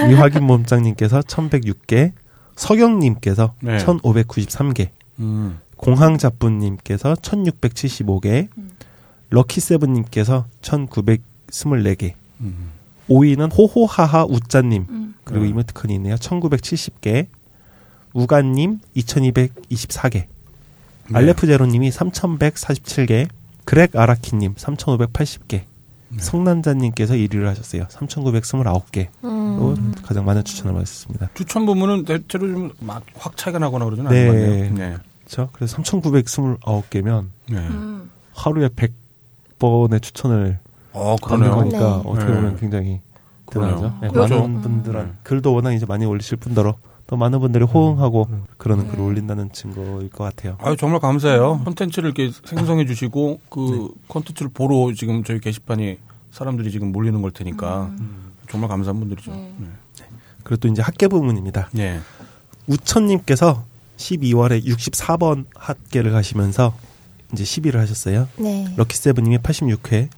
미확인 0.09 0.45
몸짱님께서 0.45 1.21
1106개, 1.21 2.13
서경님께서 2.57 3.55
네. 3.61 3.79
1593개, 3.79 4.91
음. 5.21 5.61
공항자분님께서 5.79 7.15
1675개, 7.15 8.49
음. 8.59 8.71
럭키세븐님께서 9.31 10.45
1924개, 10.61 12.13
음. 12.41 12.71
5위는 13.09 13.57
호호하하 13.57 14.25
우짜님, 14.25 14.87
음. 14.89 15.15
그리고 15.25 15.45
네. 15.45 15.51
이모티콘이 15.51 15.95
있네요. 15.95 16.17
1970개, 16.17 17.27
우가님 18.13 18.81
2224개, 18.97 20.13
네. 20.13 20.27
알레프제로님이 21.13 21.91
3147개, 21.91 23.29
그렉 23.65 23.97
아라키님 23.97 24.55
3580개, 24.55 25.63
네. 26.09 26.19
성남자님께서 26.19 27.15
1위를 27.15 27.45
하셨어요. 27.45 27.87
3929개로 27.89 29.09
음. 29.25 29.93
가장 30.03 30.25
많은 30.25 30.45
추천을 30.45 30.73
받았습니다. 30.75 31.31
추천 31.35 31.67
부문은 31.67 32.05
대체로 32.05 32.71
좀확 32.79 33.37
차이가 33.37 33.59
나거나 33.59 33.85
그러진 33.85 34.09
네. 34.09 34.29
않은 34.29 34.33
것 34.33 34.41
같네요. 34.41 34.75
네. 34.75 34.97
그렇죠? 35.25 35.51
그래서 35.53 35.77
3929개면 35.79 37.27
네. 37.51 37.59
음. 37.59 38.11
하루에 38.33 38.69
100번의 38.69 40.03
추천을 40.03 40.59
어, 40.97 41.17
그러네요. 41.17 41.55
거니까 41.55 41.79
네. 41.79 42.11
어떻게 42.11 42.33
보면 42.33 42.55
네. 42.55 42.61
굉장히. 42.61 43.01
대단하죠. 43.49 43.95
네, 44.03 44.09
그렇죠. 44.09 44.41
많은 44.41 44.61
분들한 44.61 45.05
음. 45.05 45.19
글도 45.23 45.55
워낙 45.55 45.73
이제 45.73 45.87
많이 45.87 46.05
올리실 46.05 46.37
뿐더러 46.39 46.75
또 47.07 47.17
많은 47.17 47.39
분들이 47.39 47.65
호응하고 47.65 48.27
음. 48.29 48.45
그러는 48.57 48.85
네. 48.85 48.91
글을 48.91 49.05
올린다는 49.05 49.53
증거일 49.53 50.11
것 50.11 50.25
같아요. 50.25 50.57
아유, 50.61 50.77
정말 50.77 51.01
감사해요. 51.01 51.61
콘텐츠를 51.65 52.13
이렇게 52.17 52.33
생성해 52.45 52.87
주시고, 52.87 53.41
그 53.49 53.91
콘텐츠를 54.09 54.51
보러 54.53 54.93
지금 54.93 55.23
저희 55.23 55.39
게시판에 55.39 55.99
사람들이 56.33 56.73
지금 56.73 56.91
몰리는 56.91 57.23
걸 57.23 57.31
테니까, 57.31 57.93
정말 58.51 58.69
감사한 58.69 58.99
분들이죠. 58.99 59.31
네. 59.31 59.55
네. 59.59 59.67
그리고 60.43 60.57
또 60.57 60.69
이제 60.69 60.83
학계 60.83 61.07
부문입니다. 61.07 61.69
네. 61.73 62.01
우천님께서 62.67 63.65
12월에 63.97 64.65
64번 64.65 65.45
학계를 65.55 66.11
가시면서 66.11 66.75
이제 67.33 67.45
10위를 67.45 67.77
하셨어요. 67.77 68.29
네. 68.37 68.67
럭키세븐님이 68.77 69.39
86회 69.39 70.09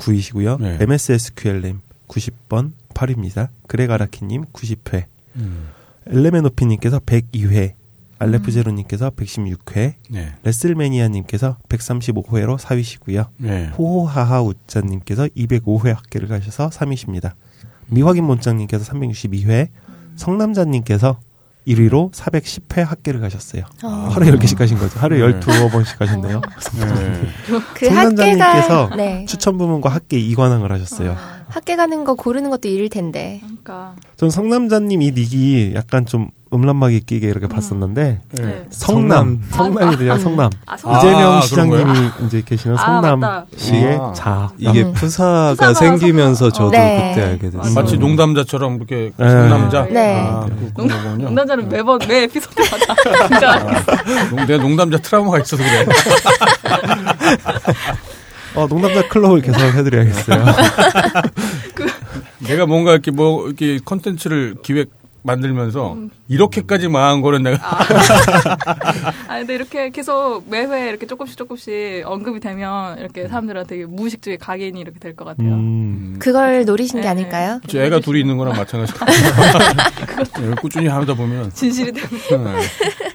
9위시고요. 0.00 0.60
네. 0.60 0.78
MSSQL님 0.80 1.80
90번 2.08 2.72
8위입니다. 2.94 3.48
그레가라키님 3.66 4.46
90회. 4.52 5.04
음. 5.36 5.68
엘레메노피님께서 6.06 7.00
102회. 7.00 7.74
알레프제로님께서 8.20 9.10
116회, 9.10 9.94
네. 10.10 10.34
레슬매니아님께서 10.42 11.56
135회로 11.70 12.58
4위시고요. 12.58 13.28
네. 13.38 13.68
호호하하 13.68 14.42
우짜님께서 14.42 15.26
205회 15.28 15.94
학계를 15.94 16.28
가셔서 16.28 16.68
3위십니다. 16.68 17.32
미확인 17.86 18.24
문장님께서 18.24 18.92
362회, 18.92 19.68
성남자님께서 20.16 21.18
1위로 21.66 22.12
410회 22.12 22.84
학계를 22.84 23.20
가셨어요. 23.20 23.64
어. 23.82 23.88
하루에 23.88 24.30
10개씩 24.32 24.56
가신 24.56 24.78
거죠. 24.78 24.98
하루에 24.98 25.20
네. 25.20 25.40
12번씩 25.40 25.98
가셨네요. 25.98 26.40
네. 26.40 27.28
그 27.74 27.86
성남자님께서 27.86 28.84
학계가 28.84 28.96
네. 28.96 29.24
추천 29.26 29.58
부문과 29.58 29.90
학계 29.90 30.18
이관왕을 30.18 30.72
하셨어요. 30.72 31.16
학계 31.48 31.76
가는 31.76 32.04
거 32.04 32.14
고르는 32.14 32.50
것도 32.50 32.68
일일 32.68 32.88
텐데. 32.88 33.40
그러니까 33.42 33.96
전 34.16 34.30
성남자님 34.30 35.02
이 35.02 35.12
닉이 35.12 35.72
약간 35.74 36.06
좀 36.06 36.30
음란막이 36.52 37.00
끼게 37.06 37.28
이렇게 37.28 37.46
봤었는데 37.46 38.20
네. 38.32 38.66
성남, 38.70 39.40
성남이 39.50 39.96
되냐 39.96 40.18
성남. 40.18 40.50
아, 40.66 40.76
성남. 40.76 40.98
이재명 40.98 41.32
아, 41.36 41.40
시장님이 41.42 42.10
이제 42.26 42.42
계시는 42.44 42.76
아, 42.76 42.80
성남 42.80 43.20
맞다. 43.20 43.46
시의 43.56 43.96
아. 44.00 44.12
자. 44.12 44.50
이게 44.58 44.82
음. 44.82 44.92
푸사가 44.92 45.50
푸사가 45.52 45.74
생기면서 45.74 46.50
저도 46.50 46.70
네. 46.72 47.12
그때 47.14 47.26
알게 47.28 47.50
됐어요. 47.50 47.72
마치 47.74 47.96
농담자처럼 47.98 48.76
이렇게 48.78 49.12
네. 49.16 49.28
상남자. 49.30 49.84
네. 49.90 50.20
아, 50.26 50.46
그, 50.48 50.72
그런 50.74 50.88
거군요. 50.88 51.24
농담자는 51.26 51.68
매번 51.68 51.98
매 52.08 52.22
에피소드마다 52.24 52.94
진짜 53.28 53.52
아, 53.52 54.28
농- 54.30 54.46
내가 54.46 54.60
농담자 54.62 54.98
트라우마가 54.98 55.38
있어서 55.38 55.62
그래. 55.62 55.86
어, 58.56 58.66
농담자 58.66 59.06
클럽을 59.08 59.40
개설해드려야겠어요. 59.42 60.44
내가 62.48 62.66
뭔가 62.66 62.90
이렇게 62.92 63.12
뭐 63.12 63.46
이렇게 63.46 63.78
컨텐츠를 63.84 64.56
기획 64.64 64.90
만들면서 65.22 65.96
이렇게까지 66.28 66.88
망한 66.88 67.20
거는 67.20 67.42
내가 67.42 67.58
아 69.28 69.38
근데 69.38 69.54
이렇게 69.54 69.90
계속 69.90 70.44
매회 70.48 70.88
이렇게 70.88 71.06
조금씩 71.06 71.36
조금씩 71.36 72.02
언급이 72.04 72.40
되면 72.40 72.98
이렇게 72.98 73.28
사람들한테 73.28 73.84
무의식적인 73.86 74.38
각인이 74.38 74.80
이렇게 74.80 74.98
될 74.98 75.14
것 75.14 75.24
같아요. 75.24 75.48
음, 75.54 76.16
그걸 76.20 76.64
노리신 76.64 77.00
게 77.00 77.04
네. 77.04 77.08
아닐까요? 77.08 77.60
저 77.68 77.80
애가 77.82 78.00
둘이 78.00 78.20
있는 78.20 78.36
거랑 78.38 78.56
마찬가지고 78.56 78.98
네, 80.40 80.54
꾸준히 80.60 80.86
하다 80.88 81.14
보면 81.14 81.50
진실이 81.52 81.92
되면 81.92 82.44
네. 82.56 82.60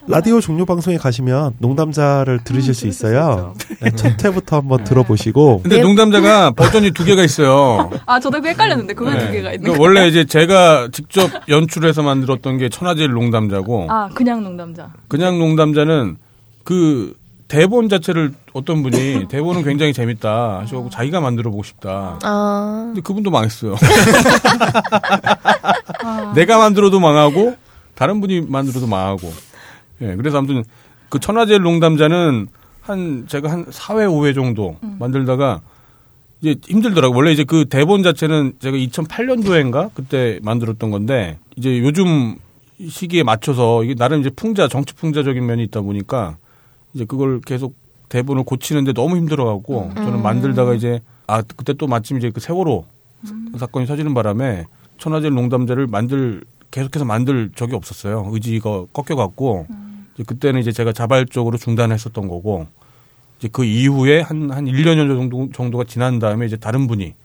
라디오 0.08 0.40
종료 0.40 0.66
방송에 0.66 0.98
가시면 0.98 1.56
농담자를 1.58 2.44
들으실 2.44 2.76
수 2.76 2.86
있어요. 2.88 3.56
네, 3.82 3.90
첫 3.92 4.24
회부터 4.24 4.58
한번 4.58 4.84
들어보시고 4.84 5.62
근데 5.64 5.78
네. 5.78 5.82
농담자가 5.82 6.52
버전이 6.52 6.92
두 6.92 7.06
개가 7.06 7.24
있어요. 7.24 7.90
아 8.06 8.20
저도 8.20 8.40
그 8.40 8.50
헷갈렸는데 8.50 8.94
그건 8.94 9.18
네. 9.18 9.26
두 9.26 9.32
개가 9.32 9.54
있는 9.54 9.62
그러니까 9.64 9.78
거. 9.78 9.82
원래 9.84 10.08
이제 10.08 10.24
제가 10.26 10.90
직접 10.92 11.28
연출해서 11.50 12.04
만들었던 12.04 12.60
게 12.60 12.70
천하제일 12.70 13.10
농담자고 13.12 13.88
아 13.90 14.10
그냥 14.14 14.44
농담자. 14.44 14.94
그냥 15.08 15.40
농담자는 15.40 16.18
그 16.64 17.16
대본 17.48 17.90
자체를 17.90 18.32
어떤 18.54 18.84
분이 18.84 19.28
대본은 19.30 19.64
굉장히 19.64 19.92
재밌다 19.94 20.60
하셔고 20.62 20.92
자기가 20.92 21.20
만들어 21.20 21.50
보고 21.50 21.64
싶다. 21.64 22.20
아, 22.22 22.84
근데 22.88 23.02
그분도 23.02 23.32
망했어요. 23.32 23.76
내가 26.36 26.60
만들어도 26.60 27.00
망하고 27.00 27.56
다른 27.96 28.22
분이 28.22 28.42
만들어도 28.42 28.86
망하고. 28.86 29.34
예, 30.02 30.16
그래서 30.16 30.38
아무튼 30.38 30.64
그 31.10 31.20
천하제일 31.20 31.62
농담자는 31.62 32.48
한 32.82 33.26
제가 33.28 33.52
한 33.52 33.66
4회 33.66 34.08
5회 34.08 34.36
정도 34.36 34.78
만들다가 35.00 35.62
이제 36.42 36.56
힘들더라고. 36.68 37.16
원래 37.16 37.32
이제 37.32 37.44
그 37.44 37.66
대본 37.66 38.04
자체는 38.04 38.54
제가 38.60 38.78
2008년도인가 38.78 39.90
그때 39.94 40.40
만들었던 40.44 40.92
건데 40.92 41.40
이제 41.56 41.80
요즘 41.80 42.36
시기에 42.88 43.24
맞춰서 43.24 43.84
이게 43.84 43.96
나름 43.96 44.20
이제 44.20 44.30
풍자 44.30 44.68
정치 44.68 44.94
풍자적인 44.94 45.44
면이 45.46 45.64
있다 45.64 45.82
보니까 45.82 46.38
이제 46.94 47.06
그걸 47.06 47.42
계속 47.42 47.74
대본을 48.10 48.44
고치는데 48.44 48.94
너무 48.94 49.16
힘들어갖고 49.18 49.92
저는 49.96 50.22
만들다가 50.22 50.74
이제 50.74 51.00
아 51.26 51.42
그때 51.42 51.74
또 51.74 51.88
마침 51.88 52.18
이제 52.18 52.30
그 52.30 52.40
세월호 52.40 52.86
사건이 53.58 53.88
터지는 53.88 54.14
바람에 54.14 54.66
천하제일 55.00 55.34
농담자를 55.34 55.88
만들 55.88 56.44
계속해서 56.70 57.06
만들 57.06 57.50
적이 57.56 57.76
없었어요. 57.76 58.30
의지가 58.32 58.86
꺾여갖고. 58.94 59.66
이제 59.70 59.85
그때는 60.24 60.62
이제 60.62 60.72
제가 60.72 60.94
자발적으로 60.94 61.58
중단했었던 61.58 62.28
거고 62.28 62.68
이제 63.40 63.50
그 63.52 63.66
이후에 63.66 64.22
한, 64.22 64.52
한 64.52 64.66
1년 64.66 64.96
정도, 65.08 65.50
정도가 65.52 65.86
지난 65.86 66.20
다음에 66.20 66.46
이제 66.46 66.56
다른 66.56 66.86
분이 66.88 67.16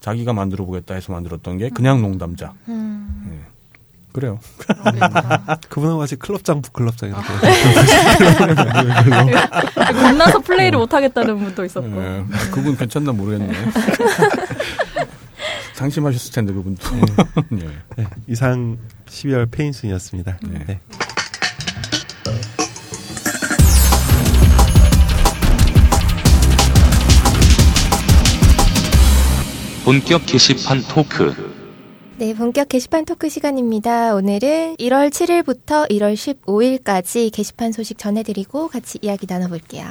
자기가 0.00 0.32
만들어 0.32 0.64
보겠다 0.64 0.94
해서 0.94 1.12
만들었던 1.12 1.58
게 1.58 1.68
그냥 1.70 2.02
농담자. 2.02 2.52
음. 2.68 3.30
예. 3.32 3.38
그래요. 4.12 4.40
그분하고 5.70 6.00
같이 6.00 6.16
클럽장 6.16 6.60
북클럽장 6.60 7.08
이렇게 7.08 7.24
겁나서 9.94 10.40
플레이를 10.40 10.78
못 10.78 10.92
하겠다는 10.92 11.38
분도 11.38 11.64
있었고. 11.64 11.88
예. 11.88 12.24
그분 12.50 12.76
괜찮나 12.76 13.12
모르겠네. 13.12 13.54
상심하셨을 15.74 16.32
텐데 16.32 16.52
그분도. 16.52 16.82
예. 17.52 17.70
네, 17.96 18.06
이상 18.26 18.76
12월 19.06 19.50
페인순이었습니다. 19.50 20.38
네. 20.42 20.80
본격 29.84 30.24
게시판 30.26 30.80
토크. 30.88 31.34
네, 32.16 32.34
본격 32.34 32.68
게시판 32.68 33.04
토크 33.04 33.28
시간입니다. 33.28 34.14
오늘은 34.14 34.76
1월 34.76 35.10
7일부터 35.10 35.90
1월 35.90 36.14
15일까지 36.14 37.32
게시판 37.32 37.72
소식 37.72 37.98
전해드리고 37.98 38.68
같이 38.68 39.00
이야기 39.02 39.26
나눠볼게요. 39.28 39.84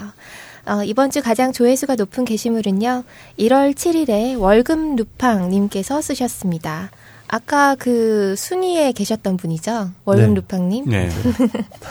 어, 0.65 0.83
이번 0.85 1.11
주 1.11 1.21
가장 1.21 1.51
조회수가 1.51 1.95
높은 1.95 2.23
게시물은요, 2.23 3.03
1월 3.37 3.73
7일에 3.73 4.39
월금 4.39 4.95
루팡님께서 4.95 6.01
쓰셨습니다. 6.01 6.89
아까 7.27 7.75
그 7.75 8.35
순위에 8.37 8.93
계셨던 8.93 9.35
분이죠? 9.35 9.91
월금 10.05 10.27
네. 10.29 10.33
루팡님? 10.35 10.85
네. 10.85 11.09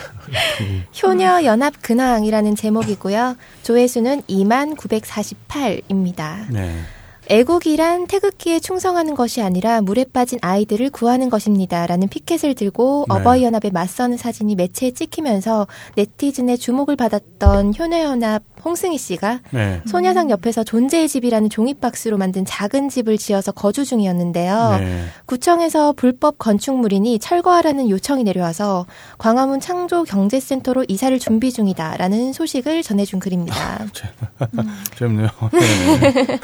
효녀 1.02 1.44
연합 1.44 1.74
근황이라는 1.82 2.56
제목이고요. 2.56 3.36
조회수는 3.62 4.22
2만 4.22 4.74
948입니다. 4.76 6.50
네. 6.50 6.80
애국이란 7.30 8.08
태극기에 8.08 8.58
충성하는 8.58 9.14
것이 9.14 9.40
아니라 9.40 9.80
물에 9.82 10.04
빠진 10.04 10.40
아이들을 10.42 10.90
구하는 10.90 11.30
것입니다. 11.30 11.86
라는 11.86 12.08
피켓을 12.08 12.54
들고 12.56 13.06
네. 13.08 13.14
어버이연합에 13.14 13.70
맞서는 13.70 14.16
사진이 14.16 14.56
매체에 14.56 14.90
찍히면서 14.90 15.68
네티즌의 15.94 16.58
주목을 16.58 16.96
받았던 16.96 17.74
효녀연합 17.78 18.42
홍승희 18.64 18.98
씨가 18.98 19.40
네. 19.50 19.80
소녀상 19.86 20.30
옆에서 20.30 20.64
존재의 20.64 21.08
집이라는 21.08 21.50
종이박스로 21.50 22.18
만든 22.18 22.44
작은 22.44 22.88
집을 22.88 23.18
지어서 23.18 23.52
거주 23.52 23.84
중이었는데요. 23.84 24.76
네. 24.78 25.04
구청에서 25.26 25.92
불법 25.92 26.38
건축물이니 26.38 27.18
철거하라는 27.18 27.90
요청이 27.90 28.24
내려와서 28.24 28.86
광화문 29.18 29.60
창조경제센터로 29.60 30.84
이사를 30.88 31.18
준비 31.18 31.52
중이다라는 31.52 32.32
소식을 32.32 32.82
전해준 32.82 33.20
글입니다. 33.20 33.86
재밌네요. 34.96 35.28
네. 35.52 36.38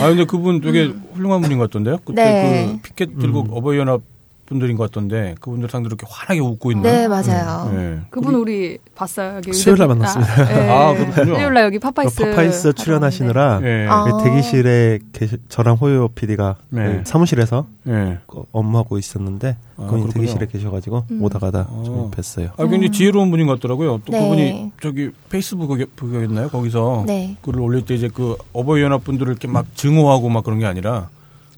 아 0.00 0.08
근데 0.08 0.24
그분 0.24 0.60
되게 0.60 0.92
훌륭한 1.14 1.40
분인 1.40 1.58
것 1.58 1.64
같던데요. 1.64 1.98
그때 2.04 2.24
네. 2.24 2.66
그 2.72 2.82
피켓 2.82 3.18
들고 3.18 3.46
어버이연합 3.50 4.11
분들인 4.52 4.76
것 4.76 4.84
같던데 4.84 5.34
그분들 5.40 5.68
상대로 5.68 5.96
이렇게 5.96 6.06
환하게 6.08 6.40
웃고 6.40 6.70
있는. 6.70 6.82
네, 6.90 7.08
맞아요. 7.08 7.70
네. 7.74 7.98
그분 8.10 8.34
우리 8.34 8.78
봤어요. 8.94 9.36
여기 9.36 9.52
수요일 9.52 9.78
날 9.78 9.88
만났습니다. 9.88 10.32
아, 10.32 10.44
네. 10.46 10.68
아, 10.70 10.94
그렇군요. 10.94 11.34
수요일 11.36 11.54
날 11.54 11.64
여기 11.64 11.78
파파이스. 11.78 12.16
그 12.22 12.30
파파이스 12.30 12.72
출연하시느라 12.74 13.60
네. 13.60 13.86
아. 13.88 14.04
그 14.04 14.24
대기실에 14.24 14.98
계시, 15.12 15.36
저랑 15.48 15.76
호요 15.76 16.08
PD가 16.08 16.56
네. 16.68 17.02
사무실에서 17.04 17.66
네. 17.84 18.18
그 18.26 18.44
업무하고 18.52 18.98
있었는데 18.98 19.56
아, 19.76 19.82
그분이 19.84 20.02
그렇군요. 20.02 20.12
대기실에 20.12 20.46
계셔가지고 20.46 21.04
음. 21.10 21.22
오다 21.22 21.38
가다 21.38 21.66
어. 21.70 21.82
좀 21.84 22.10
뵀어요. 22.10 22.50
아, 22.56 22.62
굉장히 22.64 22.90
지혜로운 22.92 23.30
분인 23.30 23.46
것 23.46 23.54
같더라고요. 23.54 24.00
또 24.04 24.12
네. 24.12 24.20
그분이 24.20 24.72
저기 24.82 25.10
페이스북에 25.30 25.86
그거였나요? 25.96 26.48
거기서 26.48 27.04
네. 27.06 27.36
글을 27.42 27.60
올릴 27.60 27.84
때 27.86 27.94
이제 27.94 28.08
그 28.12 28.36
어버이 28.52 28.82
연합 28.82 29.04
분들을 29.04 29.30
이렇게 29.30 29.48
막 29.48 29.66
증오하고 29.74 30.28
막 30.28 30.44
그런 30.44 30.58
게 30.58 30.66
아니라 30.66 31.08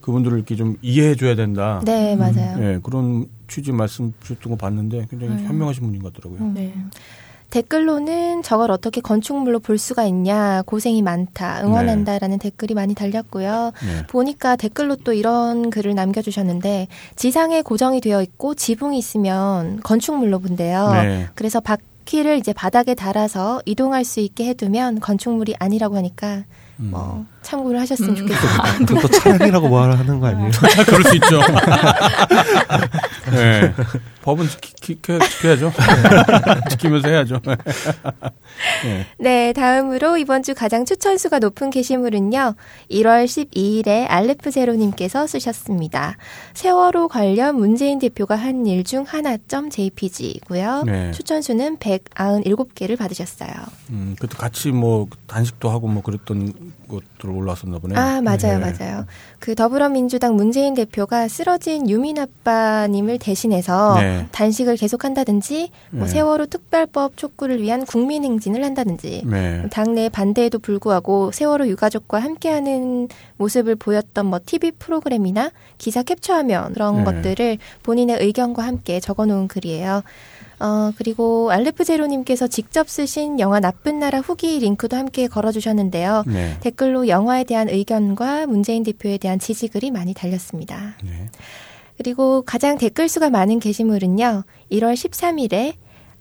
그분들을 0.04 0.36
이렇게 0.36 0.54
좀 0.54 0.76
이해해 0.82 1.14
줘야 1.14 1.34
된다. 1.34 1.80
네, 1.82 2.14
맞아요. 2.14 2.58
예, 2.60 2.78
그런 2.82 3.26
취지 3.48 3.72
말씀 3.72 4.12
주셨던 4.22 4.50
거 4.50 4.56
봤는데 4.56 5.06
굉장히 5.08 5.36
네. 5.36 5.44
현명하신 5.44 5.82
분인 5.82 6.02
것 6.02 6.12
같더라고요. 6.12 6.52
네. 6.52 6.74
댓글로는 7.48 8.42
저걸 8.42 8.70
어떻게 8.70 9.00
건축물로 9.00 9.60
볼 9.60 9.78
수가 9.78 10.04
있냐, 10.04 10.62
고생이 10.66 11.00
많다, 11.00 11.62
응원한다라는 11.64 12.38
댓글이 12.38 12.74
많이 12.74 12.94
달렸고요. 12.94 13.72
네. 13.82 14.06
보니까 14.08 14.56
댓글로 14.56 14.96
또 14.96 15.14
이런 15.14 15.70
글을 15.70 15.94
남겨주셨는데, 15.94 16.88
지상에 17.16 17.62
고정이 17.62 18.02
되어 18.02 18.20
있고 18.22 18.54
지붕이 18.54 18.98
있으면 18.98 19.80
건축물로 19.80 20.40
본대요. 20.40 20.92
네. 20.92 21.28
그래서 21.34 21.60
바퀴를 21.60 22.36
이제 22.36 22.52
바닥에 22.52 22.94
달아서 22.94 23.62
이동할 23.64 24.04
수 24.04 24.20
있게 24.20 24.48
해두면 24.48 25.00
건축물이 25.00 25.54
아니라고 25.58 25.96
하니까, 25.96 26.42
음. 26.80 26.92
뭐, 27.44 27.50
참고를 27.50 27.80
하셨으면 27.80 28.16
좋겠습니다. 28.16 28.62
그럼 28.86 29.02
또 29.02 29.08
차량이라고 29.08 29.68
말을 29.68 29.98
하는 29.98 30.20
거 30.20 30.26
아니에요? 30.28 30.50
그럴 30.86 31.02
수 31.04 31.14
있죠. 31.16 31.40
네. 33.30 33.72
법은 34.22 34.48
지키, 34.48 34.72
지켜, 34.80 35.18
야죠 35.50 35.70
지키면서 36.70 37.08
해야죠. 37.08 37.40
네. 38.82 39.06
네, 39.18 39.52
다음으로 39.52 40.16
이번 40.16 40.42
주 40.42 40.54
가장 40.54 40.86
추천수가 40.86 41.40
높은 41.40 41.68
게시물은요. 41.70 42.54
1월 42.90 43.26
12일에 43.26 44.06
알레프제로님께서 44.08 45.26
쓰셨습니다. 45.26 46.16
세월호 46.54 47.08
관련 47.08 47.56
문재인 47.56 47.98
대표가 47.98 48.34
한 48.36 48.64
일 48.66 48.82
중 48.84 49.04
하나.점 49.06 49.68
JPG고요. 49.70 50.84
네. 50.86 51.10
추천수는 51.12 51.76
197개를 51.78 52.96
받으셨어요. 52.98 53.50
음, 53.90 54.16
그때 54.18 54.36
같이 54.38 54.70
뭐 54.72 55.06
단식도 55.26 55.68
하고 55.70 55.86
뭐 55.88 56.02
그랬던 56.02 56.52
것들 56.88 57.30
올라왔었나 57.36 57.78
보네요. 57.78 57.98
아, 57.98 58.20
맞아요, 58.20 58.58
네. 58.58 58.72
맞아요. 58.78 59.06
그 59.38 59.54
더불어민주당 59.54 60.36
문재인 60.36 60.74
대표가 60.74 61.28
쓰러진 61.28 61.88
유민 61.90 62.18
아빠님을 62.18 63.18
대신해서 63.18 63.96
네. 63.98 64.26
단식을 64.32 64.76
계속한다든지 64.76 65.70
뭐 65.90 66.06
네. 66.06 66.12
세월호 66.12 66.46
특별법 66.46 67.16
촉구를 67.16 67.60
위한 67.60 67.84
국민 67.84 68.24
행진을 68.24 68.64
한다든지 68.64 69.22
네. 69.26 69.66
당내 69.70 70.08
반대에도 70.08 70.58
불구하고 70.58 71.30
세월호 71.32 71.68
유가족과 71.68 72.18
함께하는 72.20 73.08
모습을 73.36 73.76
보였던 73.76 74.26
뭐 74.26 74.40
TV 74.44 74.72
프로그램이나 74.72 75.50
기사 75.78 76.02
캡처하면 76.02 76.72
그런 76.72 76.98
네. 76.98 77.04
것들을 77.04 77.58
본인의 77.82 78.18
의견과 78.20 78.62
함께 78.64 79.00
적어놓은 79.00 79.48
글이에요. 79.48 80.02
어, 80.60 80.92
그리고 80.96 81.50
알레프제로님께서 81.50 82.46
직접 82.46 82.88
쓰신 82.88 83.40
영화 83.40 83.60
나쁜 83.60 83.98
나라 83.98 84.20
후기 84.20 84.58
링크도 84.58 84.96
함께 84.96 85.26
걸어주셨는데요. 85.26 86.24
네. 86.26 86.56
댓글로 86.60 87.08
영화에 87.08 87.44
대한 87.44 87.68
의견과 87.68 88.46
문재인 88.46 88.82
대표에 88.82 89.18
대한 89.18 89.38
지지글이 89.38 89.90
많이 89.90 90.14
달렸습니다. 90.14 90.96
네. 91.02 91.28
그리고 91.96 92.42
가장 92.42 92.76
댓글 92.78 93.08
수가 93.08 93.30
많은 93.30 93.60
게시물은요. 93.60 94.44
1월 94.72 94.94
13일에 94.94 95.74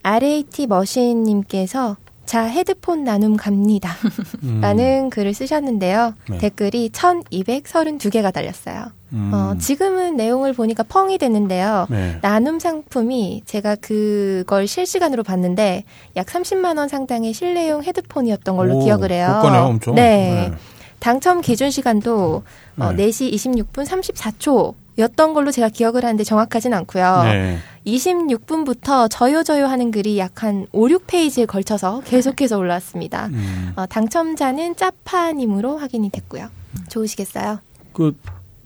RAT 0.03 0.67
머신님께서 0.67 1.97
자, 2.25 2.45
헤드폰 2.45 3.03
나눔 3.03 3.35
갑니다. 3.35 3.91
음. 4.43 4.59
라는 4.61 5.09
글을 5.09 5.33
쓰셨는데요. 5.33 6.13
네. 6.29 6.37
댓글이 6.37 6.89
1232개가 6.89 8.33
달렸어요. 8.33 8.85
음. 9.11 9.31
어, 9.33 9.55
지금은 9.59 10.15
내용을 10.15 10.53
보니까 10.53 10.83
펑이 10.83 11.17
됐는데요. 11.17 11.87
네. 11.89 12.17
나눔 12.21 12.59
상품이 12.59 13.43
제가 13.45 13.75
그걸 13.75 14.67
실시간으로 14.67 15.23
봤는데 15.23 15.83
약 16.15 16.25
30만원 16.27 16.87
상당의 16.89 17.33
실내용 17.33 17.83
헤드폰이었던 17.83 18.55
걸로 18.55 18.77
오, 18.77 18.83
기억을 18.83 19.11
해요. 19.11 19.39
고가네요, 19.41 19.63
엄청. 19.65 19.95
네. 19.95 20.49
네. 20.49 20.51
당첨 20.99 21.41
기준 21.41 21.69
시간도 21.69 22.43
어, 22.77 22.85
4시 22.95 23.33
26분 23.33 23.85
34초 23.85 24.73
였던 24.97 25.33
걸로 25.33 25.51
제가 25.51 25.69
기억을 25.69 26.03
하는데 26.03 26.23
정확하진 26.23 26.73
않고요. 26.73 27.23
네. 27.23 27.59
26분부터 27.85 29.07
저요 29.09 29.43
저요 29.43 29.65
하는 29.67 29.91
글이 29.91 30.17
약 30.19 30.43
한 30.43 30.67
5, 30.71 30.87
6페이지에 30.87 31.47
걸쳐서 31.47 32.01
계속해서 32.05 32.57
올라왔습니다. 32.57 33.27
음. 33.27 33.73
어, 33.75 33.85
당첨자는 33.85 34.75
짜파님으로 34.75 35.77
확인이 35.77 36.09
됐고요. 36.09 36.49
좋으시겠어요? 36.89 37.59
그 37.93 38.17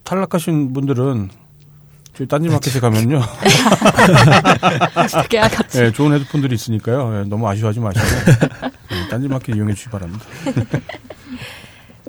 탈락하신 0.03 0.73
분들은 0.73 1.30
저희 2.15 2.28
딴지마켓에 2.28 2.80
가면요. 2.80 3.21
네, 5.80 5.91
좋은 5.91 6.13
헤드폰들이 6.13 6.55
있으니까요. 6.55 7.11
네, 7.11 7.23
너무 7.30 7.47
아쉬워하지 7.47 7.80
마시고 7.80 8.05
네, 8.89 9.07
딴지마켓 9.09 9.55
이용해 9.55 9.73
주시기 9.75 9.91
바랍니다. 9.91 10.25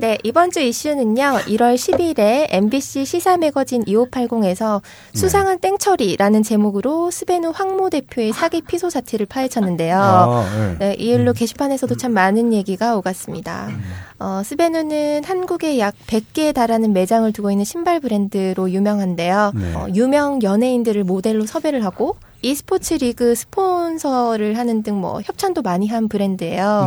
네, 0.00 0.16
이번 0.22 0.52
주 0.52 0.60
이슈는요. 0.60 1.22
1월 1.46 1.74
10일에 1.74 2.46
MBC 2.50 3.04
시사 3.04 3.36
매거진 3.36 3.84
2580에서 3.84 4.80
수상한 5.12 5.58
땡처리라는 5.58 6.44
제목으로 6.44 7.10
스베누 7.10 7.50
황모 7.52 7.90
대표의 7.90 8.32
사기 8.32 8.60
피소 8.62 8.90
사태를 8.90 9.26
파헤쳤는데요. 9.26 9.98
아, 10.00 10.44
네. 10.78 10.90
네, 10.90 10.94
이 10.98 11.08
일로 11.08 11.32
음. 11.32 11.34
게시판에서도 11.34 11.96
참 11.96 12.12
많은 12.12 12.52
얘기가 12.52 12.96
오갔습니다. 12.96 13.66
음. 13.70 13.82
어, 14.20 14.42
스베누는 14.44 15.24
한국에 15.24 15.80
약 15.80 15.94
100개에 16.06 16.54
달하는 16.54 16.92
매장을 16.92 17.30
두고 17.32 17.50
있는 17.50 17.64
신발 17.64 17.98
브랜드로 17.98 18.70
유명한데요. 18.70 19.52
네. 19.56 19.74
어, 19.74 19.86
유명 19.94 20.40
연예인들을 20.42 21.02
모델로 21.02 21.46
섭외를 21.46 21.84
하고 21.84 22.14
e스포츠 22.42 22.94
리그 22.94 23.34
스폰서를 23.34 24.56
하는 24.56 24.82
등 24.84 24.98
뭐 24.98 25.20
협찬도 25.24 25.62
많이 25.62 25.86
한 25.88 26.08
브랜드예요. 26.08 26.86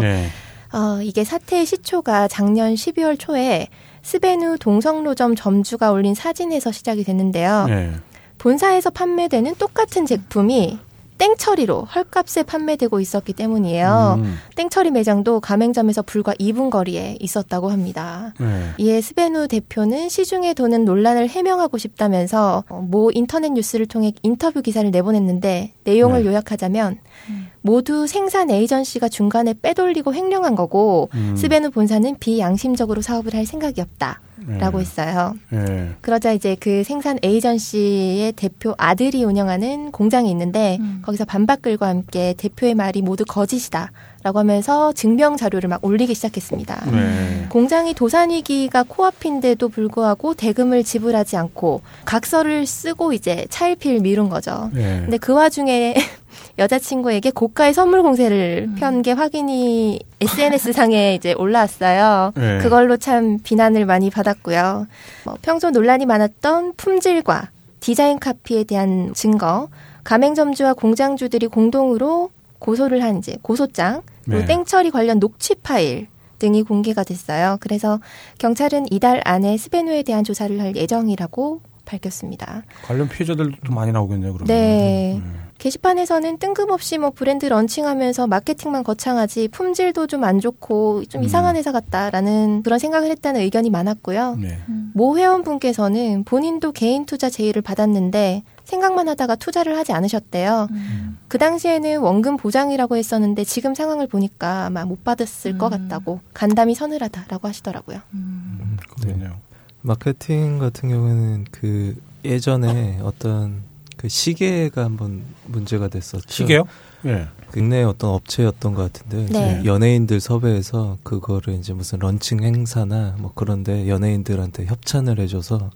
네. 0.74 0.78
어, 0.78 1.01
이게 1.01 1.24
사태의 1.24 1.65
시초가 1.65 2.28
작년 2.28 2.74
12월 2.74 3.19
초에 3.19 3.67
스베누 4.03 4.57
동성로점 4.59 5.36
점주가 5.36 5.91
올린 5.91 6.15
사진에서 6.15 6.72
시작이 6.72 7.03
됐는데요. 7.03 7.65
네. 7.67 7.93
본사에서 8.38 8.89
판매되는 8.89 9.55
똑같은 9.55 10.05
제품이 10.05 10.80
땡처리로 11.22 11.84
헐값에 11.84 12.41
판매되고 12.43 12.99
있었기 12.99 13.34
때문이에요. 13.34 14.15
음. 14.17 14.38
땡처리 14.55 14.89
매장도 14.89 15.39
가맹점에서 15.39 16.01
불과 16.01 16.34
2분 16.34 16.72
거리에 16.72 17.17
있었다고 17.19 17.69
합니다. 17.69 18.34
네. 18.39 18.72
이에 18.80 19.01
스베누 19.01 19.47
대표는 19.47 20.09
시중에 20.09 20.55
도는 20.55 20.84
논란을 20.84 21.30
해명하고 21.30 21.78
싶다면서 21.78 22.63
모 22.69 23.11
인터넷 23.13 23.51
뉴스를 23.51 23.86
통해 23.86 24.13
인터뷰 24.24 24.63
기사를 24.63 24.89
내보냈는데 24.89 25.74
내용을 25.84 26.24
네. 26.24 26.30
요약하자면 26.30 26.97
음. 27.30 27.47
모두 27.61 28.07
생산 28.07 28.49
에이전시가 28.49 29.07
중간에 29.07 29.53
빼돌리고 29.53 30.15
횡령한 30.15 30.55
거고 30.55 31.09
음. 31.13 31.36
스베누 31.38 31.69
본사는 31.69 32.17
비양심적으로 32.17 33.03
사업을 33.03 33.36
할 33.36 33.45
생각이 33.45 33.80
없다. 33.80 34.22
라고 34.47 34.77
네. 34.77 34.83
했어요. 34.83 35.35
네. 35.49 35.91
그러자 36.01 36.31
이제 36.31 36.55
그 36.59 36.83
생산 36.83 37.17
에이전시의 37.21 38.33
대표 38.33 38.73
아들이 38.77 39.23
운영하는 39.23 39.91
공장이 39.91 40.29
있는데 40.31 40.77
음. 40.79 41.01
거기서 41.03 41.25
반박글과 41.25 41.87
함께 41.87 42.33
대표의 42.37 42.75
말이 42.75 43.01
모두 43.01 43.25
거짓이다. 43.25 43.91
라고 44.23 44.37
하면서 44.37 44.93
증명 44.93 45.35
자료를 45.35 45.67
막 45.67 45.83
올리기 45.83 46.13
시작했습니다. 46.13 46.91
네. 46.91 47.47
공장이 47.49 47.95
도산 47.95 48.29
위기가 48.29 48.83
코앞인데도 48.83 49.67
불구하고 49.69 50.35
대금을 50.35 50.83
지불하지 50.83 51.37
않고 51.37 51.81
각서를 52.05 52.67
쓰고 52.67 53.13
이제 53.13 53.47
차일피일 53.49 54.01
미룬 54.01 54.29
거죠. 54.29 54.69
네. 54.73 55.01
근데 55.01 55.17
그 55.17 55.33
와중에 55.33 55.95
여자친구에게 56.57 57.31
고가의 57.31 57.73
선물 57.73 58.03
공세를 58.03 58.67
음. 58.69 58.75
편게 58.75 59.11
확인이 59.11 59.99
SNS 60.19 60.73
상에 60.73 61.15
이제 61.15 61.33
올라왔어요. 61.33 62.33
네. 62.35 62.57
그걸로 62.59 62.97
참 62.97 63.39
비난을 63.43 63.85
많이 63.85 64.09
받았고요. 64.09 64.87
뭐 65.25 65.37
평소 65.41 65.69
논란이 65.71 66.05
많았던 66.05 66.73
품질과 66.77 67.49
디자인 67.79 68.19
카피에 68.19 68.63
대한 68.63 69.11
증거, 69.13 69.69
가맹점주와 70.03 70.73
공장주들이 70.73 71.47
공동으로 71.47 72.29
고소를 72.59 73.03
한 73.03 73.17
이제 73.17 73.37
고소장, 73.41 74.03
그리고 74.25 74.41
네. 74.41 74.45
땡처리 74.45 74.91
관련 74.91 75.19
녹취 75.19 75.55
파일 75.55 76.07
등이 76.37 76.63
공개가 76.63 77.03
됐어요. 77.03 77.57
그래서 77.59 77.99
경찰은 78.37 78.87
이달 78.91 79.21
안에 79.25 79.57
스베누에 79.57 80.03
대한 80.03 80.23
조사를 80.23 80.59
할 80.59 80.75
예정이라고 80.75 81.61
밝혔습니다. 81.85 82.63
관련 82.83 83.09
피해자들도 83.09 83.73
많이 83.73 83.91
나오겠네요. 83.91 84.33
그러면. 84.33 84.47
네. 84.47 85.15
음. 85.15 85.50
게시판에서는 85.62 86.39
뜬금없이 86.39 86.97
뭐 86.97 87.12
브랜드 87.12 87.45
런칭하면서 87.45 88.26
마케팅만 88.26 88.84
거창하지 88.84 89.49
품질도 89.49 90.07
좀 90.07 90.22
안 90.24 90.39
좋고 90.39 91.05
좀 91.05 91.22
음. 91.22 91.26
이상한 91.26 91.55
회사 91.55 91.72
같다라는 91.72 92.62
그런 92.64 92.78
생각을 92.80 93.09
했다는 93.12 93.41
의견이 93.41 93.70
많았고요. 93.70 94.36
네. 94.36 94.59
음. 94.70 94.91
모 94.93 95.18
회원분께서는 95.18 96.24
본인도 96.26 96.72
개인 96.72 97.05
투자 97.05 97.30
제의를 97.30 97.62
받았는데 97.62 98.43
생각만 98.66 99.09
하다가 99.09 99.36
투자를 99.36 99.78
하지 99.78 99.93
않으셨대요. 99.93 100.68
음. 100.70 101.18
그 101.28 101.38
당시에는 101.38 101.99
원금 102.01 102.38
보장이라고 102.38 102.97
했었는데 102.97 103.43
지금 103.43 103.74
상황을 103.74 104.07
보니까 104.07 104.66
아마 104.66 104.86
못 104.86 105.03
받았을 105.03 105.57
것 105.57 105.74
음. 105.74 105.88
같다고 105.88 106.20
간담이 106.34 106.76
서늘하다라고 106.76 107.47
하시더라고요. 107.47 107.99
음. 108.14 108.78
그렇네요. 108.99 109.38
마케팅 109.82 110.59
같은 110.59 110.89
경우에는 110.89 111.45
그 111.51 111.95
예전에 112.24 112.99
어떤 113.03 113.64
그 114.01 114.09
시계가 114.09 114.83
한번 114.83 115.21
문제가 115.45 115.87
됐었죠. 115.87 116.25
시계요? 116.27 116.63
예. 117.05 117.27
국내 117.51 117.83
어떤 117.83 118.09
업체였던 118.11 118.73
것 118.73 118.91
같은데 118.91 119.31
네. 119.31 119.61
연예인들 119.63 120.19
섭외해서 120.19 120.97
그거를 121.03 121.53
이제 121.53 121.73
무슨 121.73 121.99
런칭 121.99 122.43
행사나 122.43 123.15
뭐 123.19 123.31
그런데 123.35 123.87
연예인들한테 123.87 124.65
협찬을 124.65 125.19
해줘서 125.19 125.69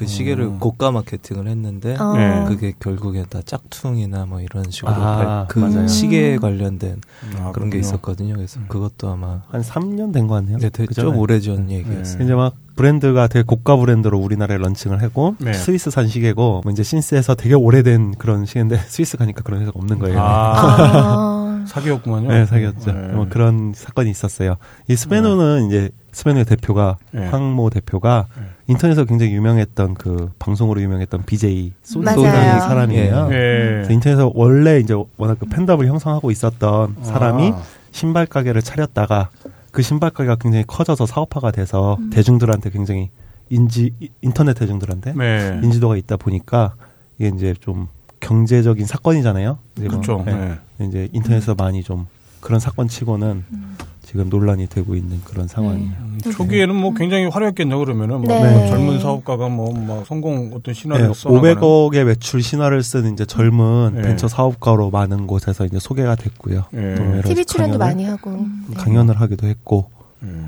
그 0.00 0.06
시계를 0.06 0.44
음. 0.44 0.58
고가 0.58 0.90
마케팅을 0.92 1.46
했는데 1.46 1.94
어. 1.98 2.14
네. 2.14 2.44
그게 2.48 2.72
결국엔 2.80 3.26
다 3.28 3.40
짝퉁이나 3.44 4.24
뭐 4.24 4.40
이런 4.40 4.70
식으로 4.70 4.92
아, 4.94 5.46
그 5.46 5.58
맞아요. 5.58 5.86
시계에 5.86 6.38
관련된 6.38 7.02
아, 7.38 7.52
그런 7.52 7.68
게 7.68 7.78
있었거든요. 7.78 8.34
그래서 8.34 8.60
음. 8.60 8.64
그것도 8.68 9.10
아마 9.10 9.42
한 9.50 9.60
3년 9.60 10.12
된 10.14 10.26
거 10.26 10.34
같네요. 10.36 10.56
네, 10.58 10.70
좀 10.94 11.16
오래전 11.18 11.66
네. 11.66 11.74
얘기였어요. 11.76 12.18
네. 12.18 12.24
이제 12.24 12.34
막 12.34 12.54
브랜드가 12.76 13.26
되게 13.26 13.42
고가 13.46 13.76
브랜드로 13.76 14.18
우리나라에 14.18 14.56
런칭을 14.56 15.02
하고 15.02 15.34
네. 15.38 15.52
스위스산 15.52 16.08
시계고 16.08 16.62
뭐 16.64 16.72
이제 16.72 16.82
신스에서 16.82 17.34
되게 17.34 17.54
오래된 17.54 18.14
그런 18.16 18.46
시계인데 18.46 18.78
스위스 18.88 19.18
가니까 19.18 19.42
그런 19.42 19.60
회사가 19.60 19.78
없는 19.78 19.98
거예요. 19.98 20.16
아. 21.70 21.74
사기였구만요. 21.74 22.28
네, 22.28 22.46
사기였죠. 22.46 22.92
네. 22.92 23.08
뭐 23.12 23.26
그런 23.28 23.72
사건이 23.74 24.10
있었어요. 24.10 24.56
이 24.88 24.96
스페누는 24.96 25.60
네. 25.60 25.66
이제 25.66 25.90
스페누의 26.12 26.44
대표가 26.44 26.96
네. 27.12 27.26
황모 27.28 27.70
대표가 27.70 28.26
네. 28.36 28.42
인터넷에서 28.66 29.04
굉장히 29.04 29.32
유명했던 29.32 29.94
그 29.94 30.30
방송으로 30.38 30.80
유명했던 30.80 31.24
BJ 31.24 31.72
소니 31.82 32.06
사람이에요. 32.06 33.28
네. 33.28 33.86
인터넷에서 33.90 34.30
원래 34.34 34.78
이제 34.78 34.94
워낙 35.16 35.38
그 35.38 35.46
팬덤을 35.46 35.86
형성하고 35.86 36.30
있었던 36.30 36.96
사람이 37.02 37.52
아. 37.54 37.62
신발 37.92 38.26
가게를 38.26 38.62
차렸다가 38.62 39.30
그 39.70 39.82
신발 39.82 40.10
가게가 40.10 40.36
굉장히 40.36 40.64
커져서 40.66 41.06
사업화가 41.06 41.52
돼서 41.52 41.96
음. 42.00 42.10
대중들한테 42.10 42.70
굉장히 42.70 43.10
인지 43.48 43.92
인터넷 44.20 44.54
대중들한테 44.54 45.12
네. 45.12 45.60
인지도가 45.62 45.96
있다 45.96 46.16
보니까 46.16 46.74
이게 47.18 47.32
이제 47.34 47.54
좀 47.60 47.88
경제적인 48.20 48.86
사건이잖아요. 48.86 49.58
그렇죠. 49.76 50.22
네. 50.24 50.58
네. 50.78 50.86
이제 50.86 51.08
인터넷에서 51.12 51.54
많이 51.54 51.82
좀 51.82 52.06
그런 52.40 52.60
사건 52.60 52.88
치고는 52.88 53.44
음. 53.50 53.76
지금 54.02 54.28
논란이 54.28 54.66
되고 54.66 54.96
있는 54.96 55.20
그런 55.24 55.46
상황이에요. 55.46 55.92
음, 56.00 56.18
초기에는 56.32 56.74
뭐 56.74 56.92
굉장히 56.94 57.26
화려했겠네요. 57.26 57.78
그러면은 57.78 58.22
뭐 58.22 58.44
네. 58.44 58.68
젊은 58.68 58.98
사업가가 58.98 59.48
뭐막 59.48 60.04
성공 60.04 60.50
어떤 60.52 60.74
신화를 60.74 61.06
네, 61.06 61.14
써 61.14 61.28
500억의 61.28 62.02
매출 62.04 62.42
신화를 62.42 62.82
쓴 62.82 63.12
이제 63.12 63.24
젊은 63.24 63.92
네. 63.94 64.02
벤처 64.02 64.26
사업가로 64.26 64.90
많은 64.90 65.28
곳에서 65.28 65.64
이제 65.64 65.78
소개가 65.78 66.16
됐고요. 66.16 66.64
네. 66.72 67.22
TV 67.22 67.44
출연도 67.44 67.78
많이 67.78 68.04
하고 68.04 68.46
강연을 68.76 69.20
하기도 69.20 69.46
했고 69.46 69.90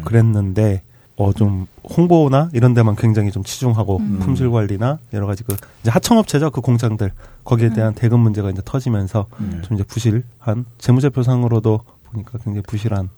그랬는데 0.05 0.83
어 1.16 1.32
좀 1.32 1.66
홍보나 1.84 2.48
이런 2.52 2.74
데만 2.74 2.96
굉장히 2.96 3.30
좀 3.30 3.42
치중하고 3.44 3.98
음. 3.98 4.18
품질 4.20 4.50
관리나 4.50 4.98
여러 5.12 5.26
가지 5.26 5.44
그 5.44 5.56
이제 5.82 5.90
하청업체죠 5.90 6.50
그 6.50 6.60
공장들 6.60 7.12
거기에 7.44 7.68
음. 7.68 7.74
대한 7.74 7.94
대금 7.94 8.20
문제가 8.20 8.50
이제 8.50 8.62
터지면서 8.64 9.26
음. 9.40 9.62
좀 9.64 9.76
이제 9.76 9.84
부실한 9.84 10.64
재무제표상으로도 10.78 11.80
보니까 12.10 12.38
굉장히 12.38 12.62
부실한 12.62 13.10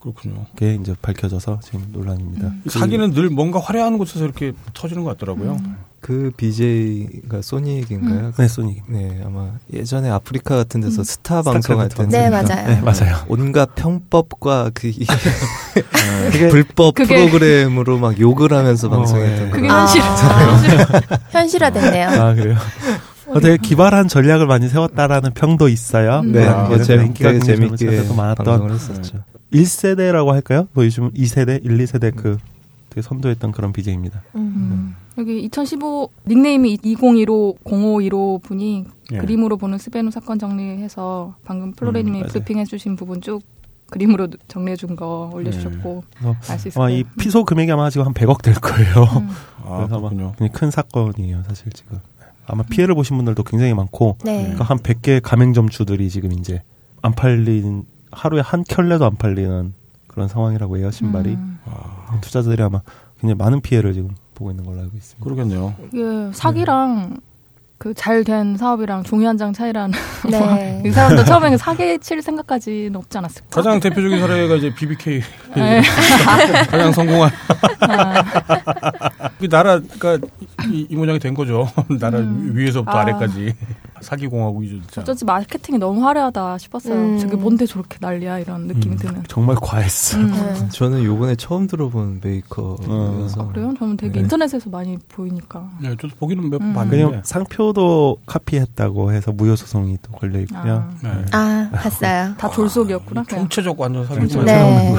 그렇군요. 0.00 0.46
게 0.56 0.74
이제 0.74 0.94
밝혀져서 1.00 1.60
지금 1.62 1.86
논란입니다. 1.92 2.48
음. 2.48 2.62
사기는 2.68 3.12
늘 3.12 3.30
뭔가 3.30 3.60
화려한 3.60 3.98
곳에서 3.98 4.24
이렇게 4.24 4.52
터지는 4.74 5.04
것 5.04 5.10
같더라고요. 5.10 5.52
음. 5.52 5.76
그 6.02 6.32
BJ가 6.36 7.42
소닉인가요? 7.42 8.18
음. 8.18 8.32
네, 8.36 8.48
소닉. 8.48 8.82
네, 8.88 9.22
아마 9.24 9.52
예전에 9.72 10.10
아프리카 10.10 10.56
같은 10.56 10.80
데서 10.80 11.02
음. 11.02 11.04
스타 11.04 11.42
방송할 11.42 11.88
때 11.90 12.06
네, 12.06 12.28
맞아요. 12.28 12.66
네, 12.66 12.80
맞아요. 12.80 13.24
온갖 13.28 13.76
편법과 13.76 14.72
그 14.74 14.90
네. 14.90 16.48
불법 16.50 16.96
그게... 16.96 17.14
프로그램으로 17.14 17.98
막 17.98 18.18
욕을 18.18 18.52
하면서 18.52 18.88
어, 18.88 18.90
방송했던 18.90 19.44
네. 19.44 19.50
그게 19.50 19.68
현실이잖아요. 19.68 20.48
아, 20.50 21.18
현실화됐네요. 21.30 22.08
아, 22.08 22.34
그래요? 22.34 22.56
어, 23.28 23.38
되게 23.38 23.56
기발한 23.56 24.08
전략을 24.08 24.46
많이 24.48 24.68
세웠다라는 24.68 25.34
평도 25.34 25.68
있어요. 25.68 26.22
네, 26.22 26.44
아, 26.48 26.64
뭐 26.64 26.82
재밌게 26.82 27.38
재밌게 27.38 28.08
많았던 28.16 28.72
했었죠. 28.72 29.18
1세대라고 29.52 30.32
할까요? 30.32 30.66
뭐 30.72 30.84
요즘 30.84 31.12
2세대, 31.12 31.64
1, 31.64 31.78
2세대 31.78 32.12
그 32.16 32.38
되게 32.90 33.02
선도했던 33.02 33.52
그런 33.52 33.72
BJ입니다. 33.72 34.22
음. 34.34 34.96
네. 34.96 35.01
여기 35.18 35.40
2015 35.44 36.10
닉네임이 36.26 36.78
2015 36.82 37.56
0515 37.64 38.40
분이 38.42 38.84
예. 39.12 39.18
그림으로 39.18 39.56
보는 39.56 39.78
스베누 39.78 40.10
사건 40.10 40.38
정리해서 40.38 41.34
방금 41.44 41.72
플로레님이 41.72 42.22
음, 42.22 42.26
브리핑해 42.28 42.64
주신 42.64 42.96
부분 42.96 43.20
쭉 43.20 43.40
그림으로 43.90 44.28
정리해 44.48 44.74
준 44.76 44.96
거 44.96 45.30
올려주셨고 45.34 46.04
네. 46.22 46.28
어, 46.28 46.36
알수 46.48 46.68
있어요. 46.68 46.88
이 46.88 47.04
피소 47.18 47.44
금액이 47.44 47.70
아마 47.72 47.90
지금 47.90 48.06
한 48.06 48.14
100억 48.14 48.40
될 48.42 48.54
거예요. 48.54 49.04
음. 49.20 49.28
아, 49.64 49.76
그래서 49.86 49.98
아마 49.98 50.48
큰 50.48 50.70
사건이에요, 50.70 51.42
사실 51.46 51.70
지금. 51.72 51.98
아마 52.46 52.62
피해를 52.62 52.94
보신 52.94 53.16
분들도 53.16 53.42
굉장히 53.44 53.74
많고 53.74 54.16
네. 54.24 54.42
그러니까 54.42 54.64
한 54.64 54.78
100개 54.78 55.20
가맹점주들이 55.22 56.08
지금 56.08 56.32
이제 56.32 56.62
안 57.02 57.12
팔린 57.12 57.84
하루에 58.10 58.40
한 58.40 58.64
켤레도 58.68 59.04
안 59.04 59.16
팔리는 59.16 59.74
그런 60.06 60.28
상황이라고 60.28 60.78
해요 60.78 60.90
신발이 60.90 61.30
음. 61.34 61.58
투자자들이 62.20 62.62
아마 62.62 62.80
굉장히 63.20 63.34
많은 63.38 63.60
피해를 63.60 63.94
지금 63.94 64.10
보고 64.34 64.50
있는 64.50 64.64
걸로 64.64 64.80
알고 64.80 64.96
있습니다. 64.96 65.24
그러겠네요. 65.24 65.74
예, 65.94 66.32
사기랑 66.32 67.18
그 67.78 67.92
잘 67.94 68.22
된 68.22 68.56
사업이랑 68.56 69.02
종이 69.02 69.24
한 69.24 69.36
장 69.36 69.52
차이라는 69.52 69.92
네. 70.30 70.82
이 70.86 70.90
사람도 70.92 71.24
처음에는 71.24 71.58
사기 71.58 71.98
칠 71.98 72.22
생각까지는 72.22 72.94
없지 72.94 73.18
않았을까. 73.18 73.48
가장 73.50 73.80
대표적인 73.80 74.20
사례가 74.20 74.54
이제 74.54 74.72
BBK 74.72 75.20
네. 75.56 75.82
가장 76.70 76.92
성공한 76.92 77.30
아. 77.80 78.22
그 79.40 79.48
나라가 79.50 80.16
이, 80.70 80.86
이 80.88 80.94
모양이 80.94 81.18
된 81.18 81.34
거죠. 81.34 81.68
나라 82.00 82.18
음. 82.20 82.52
위에서부터 82.54 82.96
아. 82.98 83.04
래까지 83.04 83.52
사기 84.02 84.26
공화국이죠, 84.26 84.80
진짜. 84.82 85.00
어쩐지 85.00 85.24
마케팅이 85.24 85.78
너무 85.78 86.04
화려하다 86.04 86.58
싶었어요. 86.58 86.94
음. 86.94 87.18
저게 87.18 87.36
뭔데 87.36 87.66
저렇게 87.66 87.98
난리야 88.00 88.40
이런 88.40 88.66
느낌이 88.66 88.96
음. 88.96 88.98
드는. 88.98 89.22
정말 89.28 89.56
과했어. 89.60 90.18
음. 90.18 90.30
네. 90.32 90.68
저는 90.70 91.04
요번에 91.04 91.34
처음 91.36 91.66
들어본 91.66 92.20
메이커여서. 92.22 93.42
아, 93.42 93.48
그래요? 93.48 93.72
저는 93.78 93.96
되게 93.96 94.14
네. 94.14 94.20
인터넷에서 94.20 94.68
많이 94.70 94.98
보이니까. 95.08 95.70
네, 95.80 95.90
저도 96.00 96.14
보기는 96.18 96.48
몇번 96.50 96.68
음. 96.68 96.74
봤는데. 96.74 97.22
상표도 97.24 98.18
카피했다고 98.26 99.12
해서 99.12 99.32
무효 99.32 99.56
소송이 99.56 99.98
또 100.02 100.12
걸려 100.12 100.40
있고요. 100.40 100.74
아, 100.74 100.96
네. 101.02 101.24
아 101.32 101.70
봤어요. 101.72 102.34
다 102.36 102.50
졸속이었구나. 102.50 103.24
총체적 103.28 103.78
완전 103.78 104.06
사기. 104.06 104.26
네. 104.44 104.94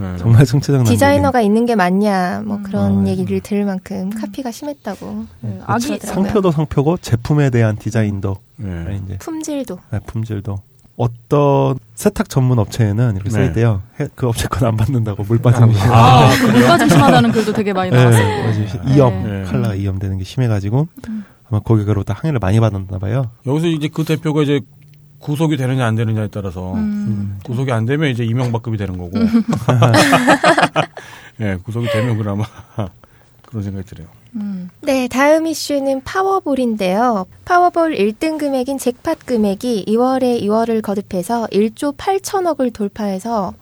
네. 0.00 0.16
정말 0.18 0.44
총체적 0.44 0.84
디자이너가 0.84 1.40
있는 1.40 1.66
게 1.66 1.74
맞냐 1.74 2.42
뭐 2.44 2.60
그런 2.62 3.04
아, 3.06 3.08
얘기를 3.08 3.40
들을 3.40 3.64
만큼 3.64 4.10
카피가 4.10 4.50
심했다고. 4.50 5.26
네. 5.40 5.60
아기 5.66 5.98
상표도 5.98 6.50
상표고 6.50 6.98
제품에 6.98 7.50
대한 7.50 7.76
디자인 7.76 8.20
도 8.20 8.36
네. 8.56 9.00
이제 9.04 9.18
품질도 9.18 9.78
네, 9.90 10.00
품질도 10.06 10.58
어떤 10.96 11.76
세탁 11.96 12.28
전문 12.28 12.58
업체에는 12.60 13.14
이렇게 13.16 13.28
네. 13.28 13.34
써있대요. 13.34 13.82
그 14.14 14.28
업체 14.28 14.46
건 14.48 14.68
안 14.68 14.76
받는다고 14.76 15.24
물 15.24 15.38
빠짐이 15.38 15.74
심 15.74 15.90
아, 15.92 16.28
아 16.28 16.28
물 16.52 16.64
빠짐 16.66 16.88
심하다는 16.88 17.32
글도 17.32 17.52
되게 17.52 17.72
많이 17.72 17.90
네, 17.90 17.96
나왔어요. 17.96 18.24
네, 18.24 18.94
이염 18.94 19.24
네. 19.24 19.42
칼라가 19.44 19.74
이염되는 19.74 20.18
게 20.18 20.24
심해가지고 20.24 20.86
음. 21.08 21.24
아마 21.50 21.60
거기로부터 21.60 22.12
항해를 22.14 22.38
많이 22.38 22.60
받았나 22.60 22.98
봐요. 22.98 23.30
여기서 23.46 23.66
이제 23.66 23.88
그 23.92 24.04
대표가 24.04 24.42
이제 24.42 24.60
구속이 25.24 25.56
되느냐 25.56 25.86
안 25.86 25.94
되느냐에 25.94 26.28
따라서 26.30 26.74
음. 26.74 26.78
음. 26.78 27.38
구속이 27.44 27.72
안 27.72 27.86
되면 27.86 28.10
이제 28.10 28.24
이명박급이 28.24 28.76
되는 28.76 28.98
거고. 28.98 29.12
예, 31.40 31.56
구속이 31.64 31.88
되면 31.88 32.18
그나마 32.18 32.44
그런 33.46 33.62
생각이 33.62 33.86
들어요. 33.86 34.06
음. 34.36 34.68
네, 34.82 35.08
다음 35.08 35.46
이슈는 35.46 36.02
파워볼인데요. 36.04 37.24
파워볼 37.46 37.94
1등 37.94 38.36
금액인 38.36 38.76
잭팟 38.76 39.14
금액이 39.24 39.86
2월에 39.88 40.42
2월을 40.42 40.82
거듭해서 40.82 41.46
1조 41.46 41.96
8천억을 41.96 42.74
돌파해서 42.74 43.54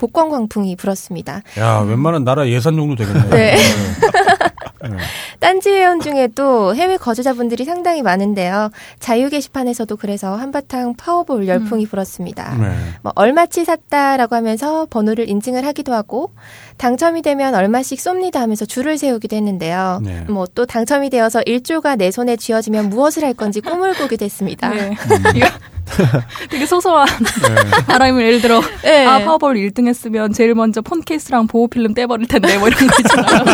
복권 0.00 0.30
광풍이 0.30 0.76
불었습니다. 0.76 1.42
야, 1.58 1.80
웬만한 1.80 2.24
나라 2.24 2.48
예산 2.48 2.74
정도 2.74 2.96
되겠네요. 2.96 3.28
네. 3.28 3.54
네. 3.54 4.88
네. 4.88 4.96
딴지 5.40 5.68
회원 5.68 6.00
중에도 6.00 6.74
해외 6.74 6.96
거주자분들이 6.96 7.66
상당히 7.66 8.00
많은데요. 8.00 8.70
자유 8.98 9.28
게시판에서도 9.28 9.94
그래서 9.98 10.36
한바탕 10.36 10.94
파워볼 10.96 11.46
열풍이 11.46 11.84
음. 11.84 11.88
불었습니다. 11.88 12.56
네. 12.56 12.74
뭐 13.02 13.12
얼마치 13.14 13.66
샀다라고 13.66 14.36
하면서 14.36 14.86
번호를 14.88 15.28
인증을 15.28 15.66
하기도 15.66 15.92
하고 15.92 16.32
당첨이 16.78 17.20
되면 17.20 17.54
얼마씩 17.54 17.98
쏩니다 17.98 18.36
하면서 18.36 18.64
줄을 18.64 18.96
세우기도 18.96 19.36
했는데요. 19.36 20.00
네. 20.02 20.20
뭐또 20.30 20.64
당첨이 20.64 21.10
되어서 21.10 21.40
1조가 21.40 21.98
내 21.98 22.10
손에 22.10 22.36
쥐어지면 22.36 22.88
무엇을 22.88 23.22
할 23.22 23.34
건지 23.34 23.60
꿈을 23.60 23.92
꾸기도 23.92 24.24
했습니다. 24.24 24.70
네. 24.70 24.88
음. 24.88 24.96
되게 26.50 26.66
소소한 26.66 27.06
네. 27.06 27.82
바람을 27.86 28.24
예를 28.24 28.40
들어 28.40 28.60
네. 28.82 29.06
아 29.06 29.18
파워볼 29.18 29.56
1등 29.56 29.86
했으면 29.86 30.32
제일 30.32 30.54
먼저 30.54 30.80
폰 30.80 31.02
케이스랑 31.02 31.46
보호 31.46 31.68
필름 31.68 31.94
떼버릴 31.94 32.26
텐데 32.28 32.58
뭐 32.58 32.68
이런 32.68 32.86
거 32.86 32.96
있잖아요. 33.00 33.44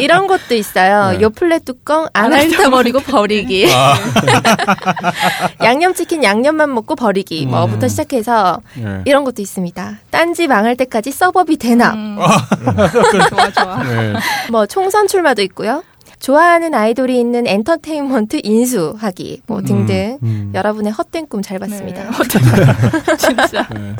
이런 0.00 0.26
것도 0.26 0.54
있어요. 0.54 1.12
네. 1.12 1.20
요플레 1.22 1.60
뚜껑 1.60 2.06
안 2.12 2.32
핥아버리고 2.32 3.00
버리기. 3.00 3.68
아. 3.72 3.94
양념치킨 5.64 6.22
양념만 6.22 6.72
먹고 6.74 6.96
버리기. 6.96 7.46
음. 7.46 7.50
뭐부터 7.50 7.88
시작해서 7.88 8.60
네. 8.74 9.02
이런 9.04 9.24
것도 9.24 9.42
있습니다. 9.42 9.98
딴지 10.10 10.46
망할 10.46 10.76
때까지 10.76 11.10
서버비 11.12 11.56
대납. 11.56 11.94
음. 11.94 12.18
좋아 13.30 13.50
좋아. 13.50 13.82
네. 13.82 14.14
뭐 14.50 14.66
총선 14.66 15.06
출마도 15.06 15.42
있고요. 15.42 15.82
좋아하는 16.18 16.74
아이돌이 16.74 17.18
있는 17.20 17.46
엔터테인먼트 17.46 18.40
인수하기 18.42 19.42
뭐 19.46 19.58
음, 19.58 19.64
등등 19.64 20.18
음. 20.22 20.50
여러분의 20.54 20.92
헛된 20.92 21.26
꿈 21.28 21.42
잘 21.42 21.58
봤습니다. 21.58 22.02
네, 22.04 22.10
진짜. 23.16 23.68
네. 23.68 23.94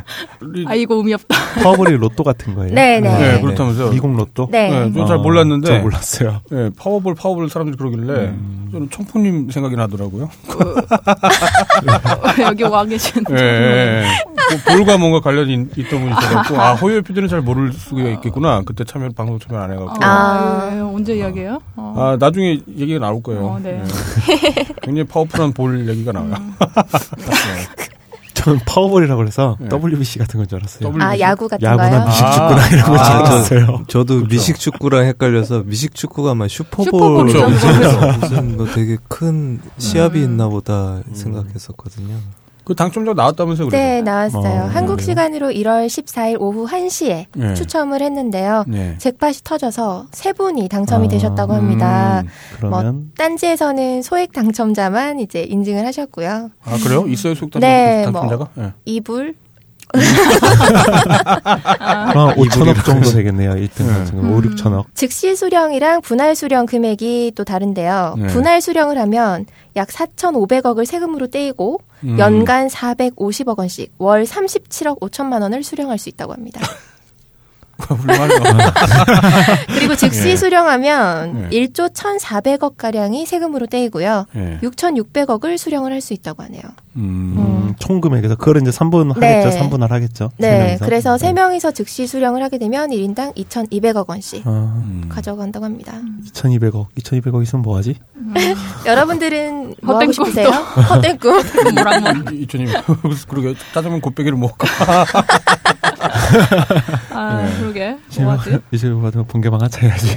아이고 0.66 0.94
의미 0.96 1.14
없다. 1.14 1.36
파워볼이 1.62 1.92
로또 1.96 2.24
같은 2.24 2.54
거예요. 2.54 2.74
네네. 2.74 3.00
네. 3.00 3.32
네, 3.34 3.40
그렇다면서요. 3.40 3.90
미국 3.90 4.16
로또? 4.16 4.48
네. 4.50 4.70
네 4.70 4.92
저는 4.92 5.06
잘 5.06 5.18
몰랐는데. 5.18 5.66
저 5.66 5.78
몰랐어요. 5.78 6.40
네, 6.50 6.70
파워볼 6.76 7.14
파워볼 7.14 7.50
사람들이 7.50 7.76
그러길래 7.76 8.12
음. 8.30 8.68
저는 8.72 8.90
청포님 8.90 9.50
생각이 9.50 9.76
나더라고요. 9.76 10.24
어, 10.48 12.42
여기 12.42 12.62
와 12.64 12.84
계신. 12.84 13.22
네. 13.28 14.04
뭐 14.50 14.76
볼과 14.76 14.98
뭔가 14.98 15.20
관련이 15.20 15.66
있던 15.76 16.00
분이 16.00 16.10
있어갖고 16.10 16.60
아 16.60 16.74
호요 16.74 17.02
PD는 17.02 17.28
잘 17.28 17.40
모를 17.40 17.72
수가 17.72 18.02
있겠구나. 18.02 18.62
그때 18.64 18.84
참여 18.84 19.08
방송 19.16 19.38
참여 19.38 19.58
안 19.60 19.72
해갖고. 19.72 20.04
아, 20.04 20.08
아 20.08 20.90
언제 20.94 21.16
이야기해요? 21.16 21.60
어. 21.76 21.94
아 21.96 22.16
나중에 22.18 22.60
얘기가 22.76 23.00
나올 23.00 23.22
거예요. 23.22 23.46
어, 23.46 23.58
네. 23.62 23.82
네. 23.82 24.64
굉장히 24.82 25.04
파워풀한 25.08 25.52
볼 25.52 25.88
얘기가 25.88 26.12
나와요. 26.12 26.34
음. 26.38 26.54
저는 28.34 28.60
파워볼이라고 28.66 29.18
그래서 29.18 29.56
네. 29.58 29.68
WBC 29.72 30.18
같은 30.18 30.38
건 30.38 30.46
줄 30.46 30.58
알았어요. 30.58 30.88
WBC? 30.88 31.04
아 31.04 31.18
야구 31.18 31.48
같은 31.48 31.66
야구나? 31.66 32.04
미식축구나 32.04 32.62
아, 32.62 32.68
이런 32.68 32.84
거 32.84 32.96
아, 32.98 33.18
알았어요. 33.18 33.84
저, 33.88 34.04
도 34.04 34.16
그렇죠. 34.16 34.26
미식축구랑 34.34 35.04
헷갈려서 35.06 35.62
미식축구가 35.64 36.34
막 36.34 36.48
슈퍼볼 36.48 36.84
슈퍼볼 36.84 37.24
무슨 38.20 38.56
뭐 38.56 38.66
되게 38.66 38.98
큰 39.08 39.60
시합이 39.78 40.18
음. 40.20 40.24
있나 40.24 40.48
보다 40.48 41.00
생각했었거든요. 41.12 42.14
그 42.66 42.74
당첨자 42.74 43.12
나왔다면서요? 43.12 43.68
그래서? 43.68 43.80
네, 43.80 44.02
나왔어요. 44.02 44.62
어, 44.62 44.66
한국 44.66 44.96
네. 44.96 45.04
시간으로 45.04 45.50
1월 45.50 45.86
14일 45.86 46.40
오후 46.40 46.66
1시에 46.66 47.26
네. 47.36 47.54
추첨을 47.54 48.02
했는데요. 48.02 48.64
네. 48.66 48.96
잭팟이 48.98 49.34
터져서 49.44 50.08
세 50.10 50.32
분이 50.32 50.68
당첨이 50.68 51.06
아, 51.06 51.08
되셨다고 51.08 51.52
합니다. 51.52 52.22
음, 52.22 52.28
그러면 52.56 52.94
뭐 52.94 53.04
딴지에서는 53.16 54.02
소액 54.02 54.32
당첨자만 54.32 55.20
이제 55.20 55.44
인증을 55.44 55.86
하셨고요. 55.86 56.50
아, 56.64 56.76
그래요? 56.82 57.06
있어요, 57.06 57.36
소액 57.36 57.52
네, 57.60 58.02
당첨자가? 58.02 58.48
뭐 58.52 58.64
네. 58.64 58.72
이불 58.84 59.36
아, 61.78 62.34
5천억 62.34 62.84
정도 62.84 63.10
되겠네요. 63.10 63.52
1등 63.54 63.86
같은 63.86 64.18
음. 64.18 64.32
5, 64.34 64.40
6천억. 64.42 64.84
즉시 64.94 65.36
수령이랑 65.36 66.00
분할 66.02 66.34
수령 66.34 66.66
금액이 66.66 67.32
또 67.34 67.44
다른데요. 67.44 68.16
네. 68.18 68.26
분할 68.28 68.60
수령을 68.60 68.98
하면 68.98 69.46
약 69.76 69.88
4,500억을 69.88 70.84
세금으로 70.86 71.28
떼이고 71.28 71.80
음. 72.04 72.18
연간 72.18 72.68
450억 72.68 73.58
원씩 73.58 73.94
월 73.98 74.24
37억 74.24 75.00
5천만 75.00 75.42
원을 75.42 75.62
수령할 75.62 75.98
수 75.98 76.08
있다고 76.08 76.32
합니다. 76.32 76.60
그리고 79.68 79.94
즉시 79.96 80.30
예. 80.30 80.36
수령하면 80.36 81.50
예. 81.52 81.66
1조 81.66 81.92
1,400억 81.92 82.76
가량이 82.76 83.26
세금으로 83.26 83.66
떼이고요. 83.66 84.26
예. 84.36 84.58
6,600억을 84.62 85.58
수령을 85.58 85.92
할 85.92 86.06
수 86.06 86.12
있다고 86.14 86.44
하네요. 86.44 86.62
음, 86.96 87.34
음. 87.36 87.74
총 87.78 88.00
금액에서 88.00 88.36
그걸 88.36 88.62
이제 88.62 88.70
3분 88.70 89.18
네. 89.18 89.42
하겠죠. 89.42 89.58
3분할 89.58 89.88
하겠죠. 89.88 90.30
네. 90.36 90.78
그래서 90.80 91.16
네. 91.18 91.32
3명이서 91.32 91.74
즉시 91.74 92.06
수령을 92.06 92.42
하게 92.42 92.58
되면 92.58 92.90
1인당 92.90 93.34
2,200억 93.36 94.08
원씩 94.08 94.46
아, 94.46 94.50
음. 94.50 95.08
가져간다고 95.08 95.64
합니다. 95.64 95.94
2,200억. 96.32 96.86
2,200억 96.96 97.42
있으면 97.42 97.62
뭐 97.62 97.76
하지? 97.76 97.96
음. 98.14 98.34
여러분들은 98.86 99.74
뭐 99.82 100.00
하고 100.00 100.12
싶으세요? 100.12 100.48
헛된 100.48 101.18
꿈. 101.18 101.42
뭐랑 101.74 102.02
뭐. 102.02 102.12
2,200억. 102.12 103.26
그러게 103.28 103.54
짜장면 103.74 104.00
곱빼기를 104.00 104.38
먹을까? 104.38 105.04
아, 107.10 107.42
네. 107.42 107.58
그러게. 107.58 107.96
뭐하지? 108.20 108.58
이제 108.70 108.92
받으면 108.92 109.26
본개방 109.26 109.60
하자 109.60 109.80
해야지. 109.80 110.16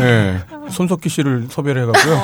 네. 0.00 0.38
손석희 0.70 1.08
씨를 1.08 1.48
섭외를 1.50 1.82
해갖고요. 1.82 2.22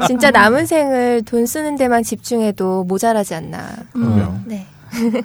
진짜 0.06 0.30
남은 0.30 0.66
생을 0.66 1.22
돈 1.22 1.46
쓰는 1.46 1.76
데만 1.76 2.02
집중해도 2.02 2.84
모자라지 2.84 3.34
않나. 3.34 3.68
음. 3.96 4.44
네. 4.46 4.66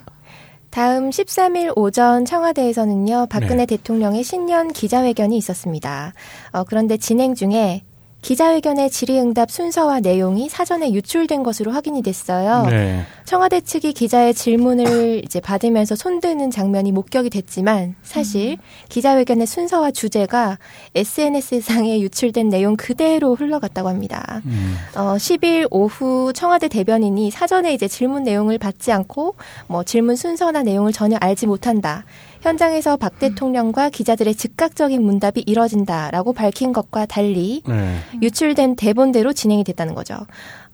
다음 0.69 1.09
13일 1.09 1.71
오전 1.77 2.25
청와대에서는요, 2.25 3.27
박근혜 3.29 3.65
네. 3.65 3.65
대통령의 3.65 4.23
신년 4.23 4.73
기자회견이 4.73 5.37
있었습니다. 5.37 6.11
어, 6.51 6.65
그런데 6.65 6.97
진행 6.97 7.33
중에 7.33 7.83
기자회견의 8.21 8.89
질의응답 8.89 9.51
순서와 9.51 9.99
내용이 9.99 10.49
사전에 10.49 10.91
유출된 10.91 11.43
것으로 11.43 11.71
확인이 11.71 12.01
됐어요. 12.01 12.65
네. 12.65 13.05
청와대 13.25 13.59
측이 13.59 13.93
기자의 13.93 14.35
질문을 14.35 15.23
이제 15.25 15.39
받으면서 15.39 15.95
손드는 15.95 16.51
장면이 16.51 16.91
목격이 16.91 17.31
됐지만 17.31 17.95
사실 18.03 18.51
음. 18.51 18.57
기자회견의 18.89 19.47
순서와 19.47 19.89
주제가 19.91 20.59
SNS상에 20.93 21.99
유출된 22.01 22.49
내용 22.49 22.75
그대로 22.75 23.33
흘러갔다고 23.33 23.89
합니다. 23.89 24.41
음. 24.45 24.75
어, 24.95 25.15
10일 25.15 25.67
오후 25.71 26.33
청와대 26.33 26.67
대변인이 26.67 27.31
사전에 27.31 27.73
이제 27.73 27.87
질문 27.87 28.23
내용을 28.23 28.59
받지 28.59 28.91
않고 28.91 29.35
뭐 29.67 29.83
질문 29.83 30.15
순서나 30.15 30.61
내용을 30.61 30.93
전혀 30.93 31.17
알지 31.17 31.47
못한다. 31.47 32.05
현장에서 32.41 32.95
박 32.95 33.17
대통령과 33.17 33.89
기자들의 33.89 34.35
즉각적인 34.35 35.01
문답이 35.01 35.43
이뤄진다라고 35.47 36.33
밝힌 36.33 36.73
것과 36.73 37.07
달리 37.07 37.63
네. 37.67 37.97
유출된 38.21 38.75
대본대로 38.75 39.33
진행이 39.33 39.63
됐다는 39.63 39.95
거죠. 39.95 40.15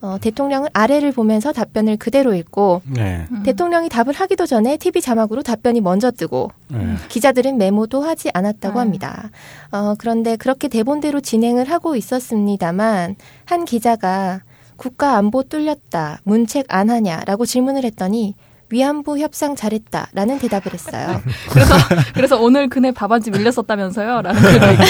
어, 0.01 0.17
대통령은 0.19 0.69
아래를 0.73 1.11
보면서 1.11 1.51
답변을 1.51 1.97
그대로 1.97 2.33
읽고 2.33 2.81
네. 2.85 3.27
대통령이 3.45 3.87
답을 3.89 4.13
하기도 4.13 4.47
전에 4.47 4.77
TV 4.77 5.01
자막으로 5.01 5.43
답변이 5.43 5.79
먼저 5.79 6.09
뜨고 6.09 6.49
네. 6.69 6.95
기자들은 7.07 7.57
메모도 7.57 8.01
하지 8.01 8.29
않았다고 8.33 8.75
네. 8.75 8.79
합니다. 8.79 9.29
어, 9.71 9.93
그런데 9.97 10.35
그렇게 10.37 10.67
대본대로 10.67 11.21
진행을 11.21 11.69
하고 11.69 11.95
있었습니다만 11.95 13.15
한 13.45 13.65
기자가 13.65 14.41
국가 14.75 15.17
안보 15.17 15.43
뚫렸다 15.43 16.21
문책 16.23 16.65
안 16.69 16.89
하냐라고 16.89 17.45
질문을 17.45 17.83
했더니 17.83 18.35
위안부 18.71 19.19
협상 19.19 19.55
잘했다라는 19.55 20.39
대답을 20.39 20.73
했어요. 20.73 21.21
그래서 21.51 21.73
그래서 22.13 22.41
오늘 22.41 22.69
그네 22.69 22.91
밥한지 22.91 23.31
밀렸었다면서요? 23.31 24.21
라는 24.21 24.41
글도 24.41 24.71
있고. 24.71 24.83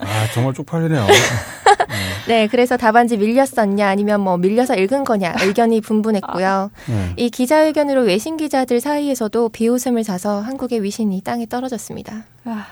아 0.00 0.26
정말 0.34 0.54
쪽팔리네요. 0.54 1.06
네, 2.28 2.46
그래서 2.46 2.76
답안지 2.76 3.16
밀렸었냐 3.16 3.88
아니면 3.88 4.20
뭐 4.20 4.36
밀려서 4.36 4.76
읽은 4.76 5.04
거냐 5.04 5.34
의견이 5.40 5.80
분분했고요. 5.80 6.70
네. 6.86 7.12
이 7.16 7.30
기자회견으로 7.30 8.02
외신 8.02 8.36
기자들 8.36 8.80
사이에서도 8.80 9.48
비웃음을 9.48 10.04
사서 10.04 10.40
한국의 10.40 10.82
위신이 10.82 11.20
땅에 11.22 11.46
떨어졌습니다. 11.46 12.24
아. 12.44 12.66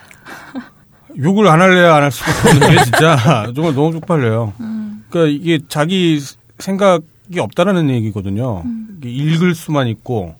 욕을 1.18 1.48
안 1.48 1.60
할래야 1.60 1.94
안 1.96 2.02
할 2.04 2.12
수가 2.12 2.30
없는데 2.50 2.84
진짜 2.84 3.16
정말 3.54 3.74
너무 3.74 3.92
쪽팔려요. 3.92 4.52
음. 4.60 5.04
그러니까 5.10 5.36
이게 5.42 5.58
자기 5.68 6.20
생각 6.60 7.02
이 7.32 7.38
없다라는 7.38 7.90
얘기거든요. 7.90 8.62
음. 8.64 9.00
읽을 9.02 9.54
수만 9.54 9.86
있고 9.88 10.34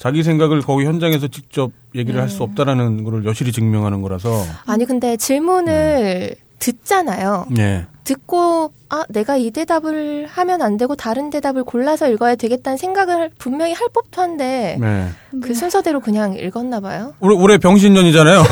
자기 0.00 0.22
생각을 0.22 0.60
거기 0.60 0.84
현장에서 0.84 1.28
직접 1.28 1.70
얘기를 1.94 2.16
네. 2.16 2.20
할수 2.20 2.42
없다라는 2.42 3.04
거를 3.04 3.24
여실히 3.24 3.52
증명하는 3.52 4.02
거라서. 4.02 4.42
아니 4.66 4.84
근데 4.84 5.16
질문을 5.16 5.72
네. 5.72 6.34
듣잖아요. 6.58 7.46
네. 7.50 7.86
듣고 8.04 8.72
아 8.90 9.02
내가 9.08 9.36
이 9.36 9.50
대답을 9.50 10.28
하면 10.30 10.62
안 10.62 10.76
되고 10.76 10.94
다른 10.94 11.30
대답을 11.30 11.64
골라서 11.64 12.08
읽어야 12.08 12.36
되겠다는 12.36 12.76
생각을 12.76 13.30
분명히 13.38 13.72
할 13.72 13.88
법도 13.92 14.20
한데 14.20 14.76
네. 14.80 15.08
그 15.42 15.54
순서대로 15.54 16.00
그냥 16.00 16.34
읽었나 16.34 16.80
봐요. 16.80 17.14
올해, 17.20 17.36
올해 17.36 17.58
병신년이잖아요. 17.58 18.44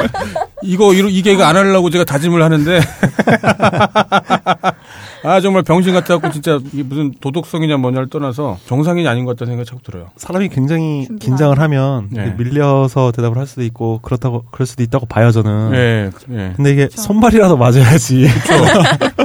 이거 0.62 0.94
이게 0.94 1.32
이거 1.32 1.44
안 1.44 1.56
하려고 1.56 1.90
제가 1.90 2.04
다짐을 2.04 2.42
하는데 2.42 2.80
아 5.26 5.40
정말 5.40 5.64
병신 5.64 5.92
같아갖고 5.92 6.30
진짜 6.30 6.60
이게 6.72 6.84
무슨 6.84 7.12
도덕성이냐 7.20 7.78
뭐냐를 7.78 8.08
떠나서 8.08 8.58
정상인이 8.66 9.08
아닌 9.08 9.24
것 9.24 9.32
같다는 9.32 9.54
생각이 9.54 9.68
자꾸 9.68 9.82
들어요. 9.82 10.06
사람이 10.16 10.48
굉장히 10.50 11.08
긴장을 11.18 11.58
하면 11.58 12.08
네. 12.10 12.32
밀려서 12.38 13.10
대답을 13.10 13.36
할 13.36 13.46
수도 13.48 13.62
있고 13.64 13.98
그렇다고 14.02 14.44
그럴 14.52 14.66
수도 14.66 14.84
있다고 14.84 15.06
봐요 15.06 15.32
저는. 15.32 15.72
네. 15.72 16.10
네. 16.28 16.52
근데 16.54 16.70
이게 16.70 16.86
그렇죠. 16.86 17.02
손발이라도 17.02 17.56
맞아야지. 17.56 18.28
그렇죠. 18.28 18.82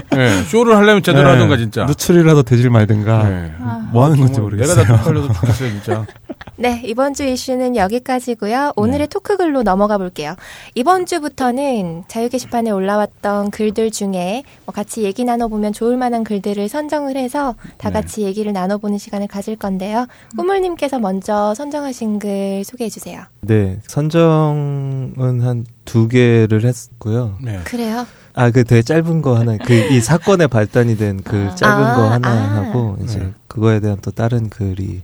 네. 0.12 0.44
쇼를 0.46 0.76
하려면 0.76 1.04
제대로 1.04 1.28
네. 1.28 1.34
하던가 1.34 1.58
진짜. 1.58 1.86
누출이라도 1.86 2.44
되질 2.44 2.70
말든가. 2.70 3.30
네. 3.30 3.54
뭐 3.92 4.06
하는 4.06 4.18
건지 4.20 4.40
모르겠어요. 4.40 4.76
내가 4.76 4.88
다 4.98 5.04
쪽팔려서 5.04 5.34
죽겠어요 5.34 5.70
진짜. 5.70 6.06
네, 6.58 6.82
이번 6.86 7.14
주 7.14 7.24
이슈는 7.24 7.76
여기까지고요. 7.76 8.74
오늘의 8.76 9.00
네. 9.00 9.08
토크 9.08 9.36
글로 9.38 9.64
넘어가 9.64 9.98
볼게요. 9.98 10.36
이번 10.76 11.06
주부터는 11.08 12.04
자유 12.08 12.30
게시판에 12.30 12.70
올라왔던 12.70 13.50
글들 13.50 13.90
중에 13.90 14.44
뭐 14.66 14.74
같이 14.74 15.02
얘기 15.04 15.24
나눠보면 15.24 15.74
좋을 15.74 15.98
만한 15.98 16.24
글들을 16.24 16.70
선정을 16.70 17.18
해서 17.18 17.56
다 17.78 17.90
네. 17.90 17.94
같이 17.94 18.22
네. 18.22 18.28
얘기를 18.28 18.54
나눠보는 18.54 18.98
시간을 19.00 19.28
가질 19.28 19.56
건데요. 19.56 20.06
꾸물님께서 20.38 21.00
먼저 21.00 21.56
선정하신 21.56 22.20
글 22.20 22.64
소개해 22.64 22.90
주세요. 22.90 23.24
네, 23.42 23.80
선정은 23.88 25.42
한 25.42 25.66
두 25.92 26.08
개를 26.08 26.64
했고요. 26.64 27.38
네. 27.44 27.60
그래요? 27.66 28.06
아, 28.34 28.50
그 28.52 28.64
되게 28.64 28.82
짧은 28.82 29.22
거 29.22 29.38
하나, 29.38 29.58
그 29.58 29.74
이 29.92 30.00
사건의 30.02 30.48
발단이 30.48 30.98
된 30.98 31.20
그 31.24 31.50
짧은 31.56 31.84
아, 31.86 31.96
거 31.96 32.10
하나 32.10 32.30
아. 32.30 32.56
하고 32.68 32.98
이제 33.04 33.20
네. 33.20 33.32
그거에 33.48 33.80
대한 33.80 33.98
또 34.02 34.12
다른 34.12 34.50
글이 34.50 35.02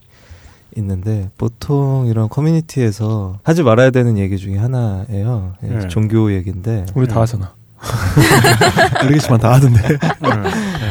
있는데 0.78 1.30
보통 1.38 2.06
이런 2.08 2.30
커뮤니티에서 2.30 3.40
하지 3.44 3.64
말아야 3.64 3.90
되는 3.90 4.18
얘기 4.18 4.38
중에 4.38 4.58
하나예요. 4.58 5.54
예, 5.64 5.68
네. 5.68 5.88
종교 5.88 6.32
얘기인데 6.34 6.86
우리 6.96 7.08
다 7.08 7.16
네. 7.16 7.20
하잖아. 7.22 7.54
모르겠지만 9.04 9.40
다 9.40 9.54
하던데. 9.54 9.82
네. 9.88 9.98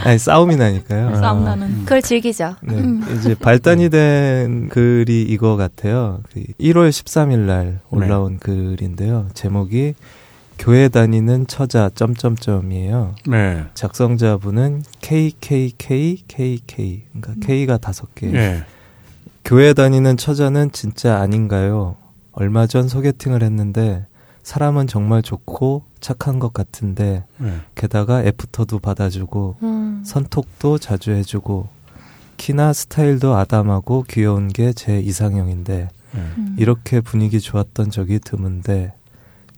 아니 0.05 0.18
싸움이 0.18 0.57
나니까요. 0.57 1.16
싸움 1.16 1.45
나는. 1.45 1.66
음. 1.66 1.80
그걸 1.84 2.03
즐기죠. 2.03 2.55
네, 2.62 2.74
음. 2.74 3.05
이제 3.18 3.34
발단이 3.34 3.89
된 3.91 4.68
글이 4.68 5.22
이거 5.22 5.57
같아요. 5.57 6.20
1월 6.61 6.74
그 6.84 6.89
13일 6.91 7.39
날 7.41 7.80
올라온 7.91 8.34
네. 8.34 8.39
글인데요. 8.41 9.28
제목이 9.34 9.95
교회 10.59 10.89
다니는 10.89 11.47
처자 11.47 11.91
점점점이에요. 11.95 13.15
네. 13.29 13.65
작성자분은 13.75 14.83
KKKKK 15.01 17.05
그러니까 17.13 17.33
음. 17.33 17.41
K가 17.41 17.79
다섯 17.79 18.15
개. 18.15 18.27
네. 18.29 18.63
교회 19.45 19.75
다니는 19.75 20.17
처자는 20.17 20.73
진짜 20.73 21.19
아닌가요? 21.19 21.97
얼마 22.33 22.67
전 22.67 22.89
소개팅을 22.89 23.43
했는데 23.43 24.07
사람은 24.43 24.87
정말 24.87 25.23
좋고 25.23 25.85
착한 26.01 26.39
것 26.39 26.53
같은데 26.53 27.25
네. 27.39 27.53
게다가 27.75 28.23
애프터도 28.25 28.79
받아주고 28.79 29.57
음. 29.63 30.03
선톡도 30.05 30.79
자주 30.79 31.13
해주고 31.13 31.69
키나 32.37 32.73
스타일도 32.73 33.35
아담하고 33.35 34.05
귀여운 34.09 34.49
게 34.49 34.73
제 34.73 34.99
이상형인데 35.01 35.89
네. 36.13 36.21
음. 36.39 36.57
이렇게 36.59 37.01
분위기 37.01 37.41
좋았던 37.41 37.91
적이 37.91 38.19
드문데 38.21 38.93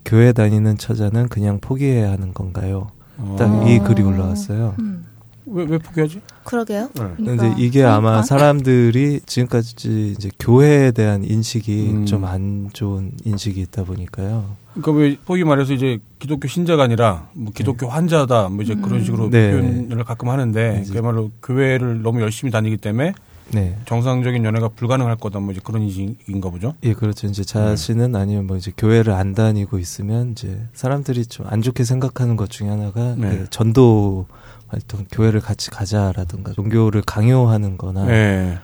교회 0.05 0.33
다니는 0.33 0.79
처자는 0.79 1.29
그냥 1.29 1.59
포기해야 1.61 2.11
하는 2.11 2.33
건가요? 2.33 2.89
딱이 3.37 3.79
어. 3.79 3.85
글이 3.85 4.03
올라왔어요. 4.03 4.75
음. 4.79 5.05
왜, 5.51 5.65
왜 5.65 5.79
포기하지? 5.79 6.21
그러게요. 6.45 6.91
네. 6.95 7.03
그러니까. 7.17 7.25
근데 7.25 7.55
이게 7.63 7.83
아마 7.83 8.23
사람들이 8.23 9.21
지금까지 9.25 10.15
이제 10.17 10.31
교회에 10.39 10.91
대한 10.91 11.25
인식이 11.25 11.91
음. 11.91 12.07
좀안 12.07 12.71
좋은 12.73 13.13
인식이 13.25 13.61
있다 13.63 13.85
보니까요. 13.85 14.57
그러니까 14.75 14.93
왜 14.93 15.17
포기 15.25 15.45
말해서 15.45 15.73
이제 15.73 15.99
기독교 16.19 16.49
신자가 16.49 16.83
아니라 16.85 17.29
뭐 17.33 17.53
기독교 17.55 17.87
네. 17.87 17.93
환자다 17.93 18.49
뭐 18.51 18.63
이제 18.63 18.75
음. 18.75 18.83
그런 18.83 19.05
식으로 19.05 19.31
네. 19.31 19.51
표현을 19.51 20.05
가끔 20.05 20.29
하는데 20.29 20.83
네. 20.85 20.91
그야말로 20.91 21.31
교회를 21.43 22.03
너무 22.03 22.21
열심히 22.21 22.51
다니기 22.51 22.77
때문에 22.77 23.15
네. 23.53 23.77
정상적인 23.87 24.45
연애가 24.45 24.69
불가능할 24.69 25.17
거다 25.17 25.41
뭐 25.41 25.53
이제 25.53 25.61
그런 25.65 25.83
인식인가 25.83 26.51
보죠. 26.51 26.75
예, 26.83 26.93
그렇죠. 26.93 27.27
이제 27.27 27.45
자신은 27.45 28.13
네. 28.13 28.19
아니면 28.19 28.47
뭐 28.47 28.57
이제 28.57 28.73
교회를 28.77 29.13
안 29.15 29.35
다니고 29.35 29.79
있으면 29.79 30.33
이제 30.33 30.61
사람들이 30.75 31.25
좀 31.27 31.47
안 31.49 31.63
좋게 31.63 31.85
생각하는 31.85 32.37
것 32.37 32.51
중에 32.51 32.69
하나가 32.69 33.15
네. 33.17 33.31
그 33.31 33.47
전도 33.51 34.27
활동 34.67 35.07
교회를 35.11 35.41
같이 35.41 35.71
가자라든가 35.71 36.53
종교를 36.53 37.03
강요하는 37.07 37.79
거나 37.79 38.05
네. 38.05 38.59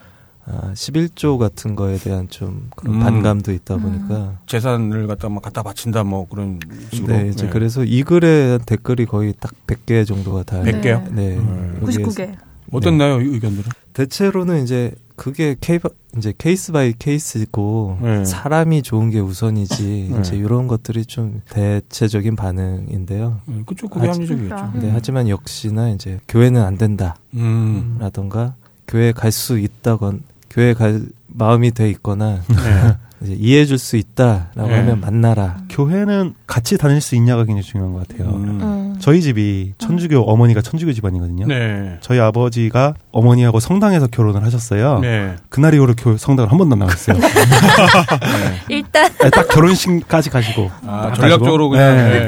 아, 0.47 0.71
11조 0.75 1.39
같은 1.39 1.75
거에 1.75 1.97
대한 1.97 2.29
좀 2.29 2.69
그런 2.75 2.97
음. 2.97 2.99
반감도 2.99 3.51
있다 3.51 3.77
보니까 3.77 4.15
음. 4.15 4.37
재산을 4.45 5.07
갖다 5.07 5.27
막 5.29 5.41
갖다 5.41 5.63
바친다 5.63 6.03
뭐 6.03 6.27
그런 6.27 6.59
식으로 6.93 7.11
네, 7.17 7.29
이제 7.29 7.45
네. 7.47 7.49
그래서 7.51 7.83
이 7.83 8.03
글에 8.03 8.59
댓글이 8.63 9.07
거의 9.07 9.33
딱 9.39 9.51
100개 9.65 10.05
정도가 10.05 10.43
다 10.43 10.61
100개요? 10.61 11.11
네. 11.11 11.37
음. 11.37 11.79
99개. 11.83 12.35
어땠나요, 12.71 13.17
네. 13.19 13.25
의견들은? 13.25 13.71
대체로는 13.93 14.63
이제 14.63 14.91
그게 15.15 15.55
케이, 15.61 15.79
이제 16.17 16.33
case 16.37 16.71
by 16.73 16.93
case고 16.97 17.99
네. 18.01 18.25
사람이 18.25 18.81
좋은 18.81 19.09
게 19.11 19.19
우선이지 19.19 20.09
네. 20.11 20.19
이제 20.19 20.35
이런 20.35 20.67
것들이 20.67 21.05
좀 21.05 21.41
대체적인 21.49 22.35
반응인데요. 22.35 23.39
네, 23.45 23.63
그쪽 23.65 23.91
그게 23.91 24.07
합리적이겠죠. 24.07 24.71
네, 24.81 24.89
하지만 24.91 25.29
역시나 25.29 25.89
이제 25.89 26.19
교회는 26.27 26.61
안 26.61 26.77
된다. 26.77 27.15
음. 27.33 27.97
라던가 27.99 28.55
교회 28.87 29.11
갈 29.11 29.31
수 29.31 29.57
있다건 29.57 30.23
교회 30.49 30.73
갈 30.73 31.01
마음이 31.27 31.71
돼 31.71 31.89
있거나 31.91 32.41
네. 32.47 32.97
이해해 33.33 33.65
줄 33.65 33.77
수 33.77 33.97
있다라고 33.97 34.67
네. 34.67 34.75
하면 34.77 35.01
만나라. 35.01 35.57
교회는 35.69 36.33
같이 36.47 36.77
다닐 36.77 37.01
수 37.01 37.15
있냐가 37.15 37.43
굉장히 37.43 37.63
중요한 37.63 37.93
것 37.93 38.07
같아요. 38.07 38.29
음. 38.29 38.59
음. 38.61 38.95
저희 38.99 39.21
집이 39.21 39.73
천주교 39.77 40.21
어머니가 40.21 40.61
천주교 40.61 40.93
집안이거든요. 40.93 41.45
네. 41.47 41.97
저희 42.01 42.19
아버지가 42.19 42.93
어머니하고 43.11 43.59
성당에서 43.59 44.07
결혼을 44.07 44.43
하셨어요. 44.43 44.99
네. 44.99 45.35
그날 45.49 45.73
이후로 45.73 45.95
교, 45.97 46.15
성당을 46.17 46.51
한 46.51 46.57
번도 46.57 46.73
안 46.75 46.79
나갔어요. 46.79 47.17
네. 47.19 47.25
일단 48.69 49.11
네, 49.21 49.29
딱 49.29 49.47
결혼식까지 49.49 50.29
가시고 50.29 50.71
아, 50.85 51.11
전략적으로 51.13 51.69
그냥 51.69 51.95
네. 51.95 52.25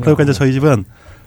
그러니까 0.00 0.22
이제 0.22 0.32
저희 0.32 0.52
집은 0.52 0.84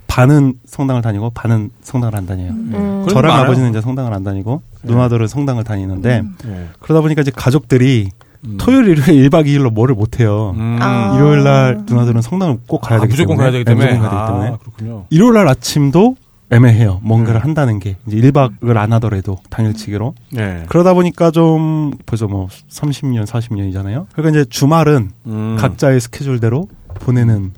반은 0.08 0.56
성당을 0.66 1.02
다니고 1.02 1.32
반은 1.32 1.70
성당을 1.82 2.16
안 2.16 2.26
다녀요. 2.26 2.52
음. 2.52 3.06
저랑 3.10 3.36
아버지는 3.40 3.70
이제 3.70 3.82
성당을 3.82 4.14
안 4.14 4.24
다니고 4.24 4.62
누나들은 4.84 5.28
성당을 5.28 5.64
다니는데 5.64 6.24
음. 6.46 6.70
그러다 6.80 7.02
보니까 7.02 7.22
이제 7.22 7.32
가족들이 7.34 8.10
음. 8.46 8.58
토요일, 8.60 8.88
일요일 8.90 9.30
1박 9.30 9.46
2일로 9.46 9.72
뭐를 9.72 9.96
못해요. 9.96 10.54
음. 10.58 10.78
아. 10.82 11.14
일요일 11.16 11.44
날 11.44 11.84
누나들은 11.88 12.22
성당을 12.22 12.58
꼭 12.68 12.80
가야 12.82 13.00
아, 13.00 13.02
되기 13.02 13.12
무조건 13.12 13.38
때문에. 13.38 13.44
가야 13.44 13.52
되기 13.52 13.64
때문에. 13.66 13.86
네, 13.86 13.92
무조건 13.98 14.10
가야 14.10 14.20
되기 14.26 14.32
때문에. 14.32 14.50
아, 14.50 14.58
그렇군요. 14.58 15.06
일요일 15.10 15.34
날 15.34 15.48
아침도 15.48 16.16
애매해요. 16.50 17.00
뭔가를 17.04 17.40
음. 17.40 17.44
한다는 17.44 17.80
게. 17.80 17.96
이제 18.08 18.18
1박을 18.18 18.78
안 18.78 18.94
하더라도 18.94 19.38
당일치기로. 19.50 20.14
네. 20.32 20.64
그러다 20.68 20.94
보니까 20.94 21.32
좀 21.32 21.92
벌써 22.06 22.28
뭐 22.28 22.48
30년, 22.70 23.26
40년이잖아요. 23.26 24.08
그러니까 24.14 24.40
이제 24.40 24.46
주말은 24.50 25.12
음. 25.26 25.58
각자의 25.60 26.00
스케줄대로 26.00 26.68
보내는 26.96 27.52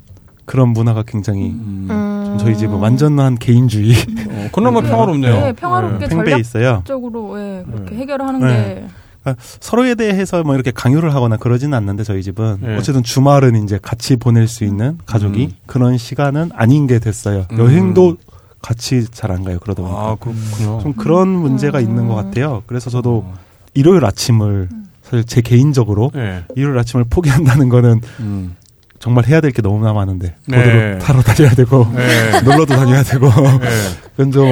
그런 0.45 0.69
문화가 0.69 1.03
굉장히 1.05 1.49
음. 1.49 2.37
저희 2.39 2.55
집은 2.55 2.75
완전한 2.75 3.35
개인주의. 3.37 3.93
어, 4.29 4.47
그나마 4.53 4.79
평화롭네요. 4.81 5.33
네, 5.33 5.53
평화롭게 5.53 6.07
네. 6.07 6.23
전략적으로 6.53 7.35
네, 7.37 7.63
그렇게 7.65 7.95
해결을 7.95 8.27
하는 8.27 8.39
게 8.41 8.85
그러니까 9.25 9.43
서로에 9.59 9.95
대해서 9.95 10.43
뭐 10.43 10.53
이렇게 10.53 10.69
강요를 10.71 11.13
하거나 11.15 11.35
그러지는 11.37 11.75
않는데 11.75 12.03
저희 12.03 12.21
집은 12.21 12.57
네. 12.61 12.77
어쨌든 12.77 13.01
주말은 13.01 13.63
이제 13.63 13.79
같이 13.81 14.15
보낼 14.15 14.47
수 14.47 14.63
있는 14.63 14.99
가족이 15.07 15.45
음. 15.45 15.51
그런 15.65 15.97
시간은 15.97 16.51
아닌 16.53 16.85
게 16.85 16.99
됐어요. 16.99 17.45
음. 17.51 17.57
여행도 17.57 18.17
같이 18.61 19.05
잘 19.11 19.31
안 19.31 19.43
가요. 19.43 19.57
그러다 19.59 19.81
보니까 19.81 19.99
아, 19.99 20.15
그렇군요. 20.19 20.79
좀 20.81 20.93
그런 20.93 21.27
문제가 21.27 21.79
음. 21.79 21.83
있는 21.83 22.07
것 22.07 22.15
같아요. 22.15 22.61
그래서 22.67 22.89
저도 22.91 23.23
어. 23.25 23.33
일요일 23.73 24.05
아침을 24.05 24.69
사실 25.01 25.23
제 25.25 25.41
개인적으로 25.41 26.11
네. 26.13 26.43
일요일 26.55 26.77
아침을 26.77 27.05
포기한다는 27.09 27.69
거는 27.69 28.01
음. 28.19 28.55
정말 28.99 29.25
해야 29.27 29.41
될 29.41 29.51
게 29.51 29.61
너무나 29.61 29.91
많은데 29.93 30.35
네. 30.47 30.57
보드로 30.57 30.99
타러 30.99 31.21
다녀야 31.21 31.53
되고 31.53 31.85
네. 31.93 32.41
놀러도 32.45 32.75
다녀야 32.75 33.03
되고 33.03 33.27
네. 33.59 33.69
그건 34.15 34.31
좀 34.31 34.47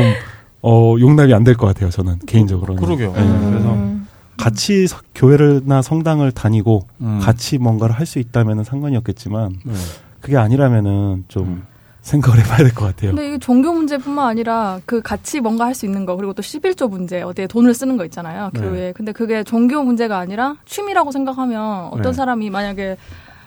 어, 0.61 0.95
용납이 0.99 1.33
안 1.33 1.43
될 1.43 1.55
것 1.55 1.67
같아요. 1.67 1.89
저는 1.89 2.19
개인적으로는. 2.25 2.81
그러게요. 2.83 3.13
네. 3.13 3.19
그래서 3.21 3.73
음. 3.73 4.07
같이 4.37 4.87
교회나 5.15 5.81
성당을 5.81 6.31
다니고 6.31 6.87
음. 7.01 7.19
같이 7.21 7.57
뭔가를 7.57 7.95
할 7.95 8.05
수 8.05 8.19
있다면 8.19 8.63
상관이 8.63 8.97
없겠지만 8.97 9.55
네. 9.65 9.73
그게 10.21 10.37
아니라면은 10.37 11.25
좀 11.27 11.43
음. 11.47 11.63
생각을 12.01 12.39
해봐야 12.43 12.57
될 12.57 12.73
것 12.73 12.85
같아요. 12.85 13.11
근데 13.11 13.27
이게 13.29 13.37
종교 13.37 13.71
문제뿐만 13.73 14.27
아니라 14.27 14.79
그 14.85 15.01
같이 15.01 15.39
뭔가 15.39 15.65
할 15.65 15.73
수 15.73 15.85
있는 15.85 16.05
거 16.05 16.15
그리고 16.17 16.33
또 16.33 16.41
11조 16.41 16.89
문제 16.89 17.21
어디에 17.21 17.47
돈을 17.47 17.73
쓰는 17.73 17.95
거 17.95 18.03
있잖아요 18.05 18.49
네. 18.53 18.59
교회에. 18.59 18.81
네. 18.87 18.93
근데 18.93 19.11
그게 19.13 19.43
종교 19.43 19.81
문제가 19.83 20.17
아니라 20.17 20.55
취미라고 20.65 21.11
생각하면 21.11 21.85
어떤 21.87 22.01
네. 22.01 22.13
사람이 22.13 22.49
만약에 22.49 22.97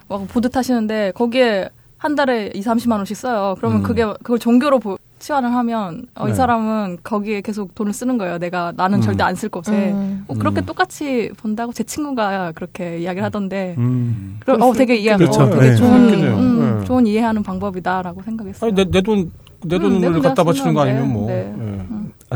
막 0.09 0.27
보드 0.29 0.49
타시는데 0.49 1.13
거기에 1.15 1.69
한 1.99 2.15
달에 2.15 2.51
2, 2.55 2.61
30만 2.61 2.93
원씩 2.93 3.17
써요. 3.17 3.55
그러면 3.59 3.81
음. 3.81 3.83
그게 3.83 4.05
그걸 4.05 4.39
종교로 4.39 4.79
보, 4.79 4.97
치환을 5.27 5.53
하면 5.55 6.07
어, 6.15 6.27
네. 6.27 6.33
이 6.33 6.35
사람은 6.35 6.99
거기에 7.03 7.41
계속 7.41 7.75
돈을 7.75 7.93
쓰는 7.93 8.17
거예요. 8.17 8.39
내가 8.39 8.73
나는 8.77 8.99
음. 8.99 9.03
절대 9.03 9.25
안 9.25 9.35
쓸 9.35 9.49
곳에 9.51 9.91
음. 9.93 10.25
어, 10.29 10.35
그렇게 10.35 10.61
음. 10.61 10.65
똑같이 10.67 11.31
본다고 11.37 11.73
제 11.73 11.83
친구가 11.83 12.53
그렇게 12.55 12.99
이야기를 13.01 13.25
하던데 13.25 13.75
음. 13.77 14.37
그럼 14.41 14.63
어 14.63 14.73
되게 14.73 14.95
이해하고 14.97 15.19
그렇죠. 15.25 15.43
어, 15.43 15.51
되게 15.51 15.71
네. 15.71 15.77
좋은 15.77 16.15
음, 16.15 16.79
네. 16.79 16.85
좋은 16.87 17.07
이해하는 17.07 17.43
방법이다라고 17.43 18.23
생각했어요. 18.23 18.71
내돈 18.71 19.33
내 19.65 19.79
돈을 19.79 20.21
갖다 20.23 20.45
바치는 20.45 20.73
거 20.75 20.83
아니면 20.83 21.13
뭐. 21.13 21.27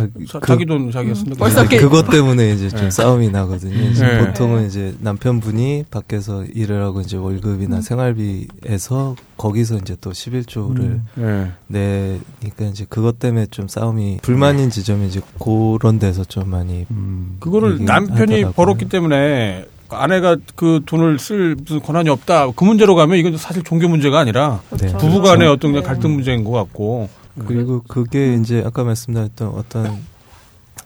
네. 0.03 0.11
네. 0.15 0.25
아, 0.33 0.39
그, 0.39 0.47
자기 0.47 0.67
돈 0.67 0.91
자기가 0.91 1.15
쓴다. 1.15 1.37
벌써 1.39 1.67
그것 1.67 2.09
때문에 2.11 2.53
이제 2.53 2.69
좀 2.69 2.81
네. 2.81 2.91
싸움이 2.91 3.31
나거든요. 3.31 3.75
이제 3.91 4.05
네. 4.05 4.27
보통은 4.27 4.67
이제 4.67 4.95
남편분이 5.01 5.85
밖에서 5.91 6.45
일을 6.45 6.83
하고 6.83 7.01
이제 7.01 7.17
월급이나 7.17 7.77
음. 7.77 7.81
생활비에서 7.81 9.17
거기서 9.37 9.77
이제 9.77 9.97
또 10.01 10.11
11조를 10.11 11.01
음. 11.19 11.55
네. 11.67 12.21
내니까 12.41 12.67
이제 12.67 12.87
그것 12.89 13.19
때문에 13.19 13.47
좀 13.47 13.69
싸움이 13.69 14.19
불만인 14.23 14.71
지점이 14.71 15.07
이제 15.07 15.21
그런 15.39 15.99
데서 15.99 16.25
좀 16.25 16.51
많이 16.51 16.87
음. 16.91 17.37
그거를 17.41 17.85
남편이 17.85 18.21
하더라고요. 18.21 18.53
벌었기 18.53 18.89
때문에 18.89 19.65
아내가 19.93 20.37
그 20.55 20.81
돈을 20.87 21.19
쓸 21.19 21.57
무슨 21.57 21.81
권한이 21.81 22.09
없다. 22.09 22.51
그 22.53 22.65
문제로 22.65 22.95
가면 22.95 23.19
이건 23.19 23.37
사실 23.37 23.63
종교 23.63 23.89
문제가 23.89 24.21
아니라 24.21 24.61
네. 24.71 24.87
부부간의 24.97 25.39
그렇죠. 25.39 25.53
어떤 25.53 25.73
네. 25.73 25.83
갈등 25.83 26.13
문제인 26.13 26.45
것 26.45 26.53
같고. 26.53 27.09
그리고 27.47 27.83
그게 27.83 28.35
이제 28.35 28.63
아까 28.65 28.85
말씀드렸던 28.85 29.49
어떤 29.49 29.99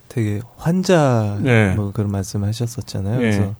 되게 0.09 0.41
환자 0.57 1.37
네. 1.41 1.75
뭐 1.75 1.91
그런 1.91 2.11
말씀을 2.11 2.47
하셨었잖아요. 2.47 3.19
네. 3.19 3.19
그래서 3.19 3.55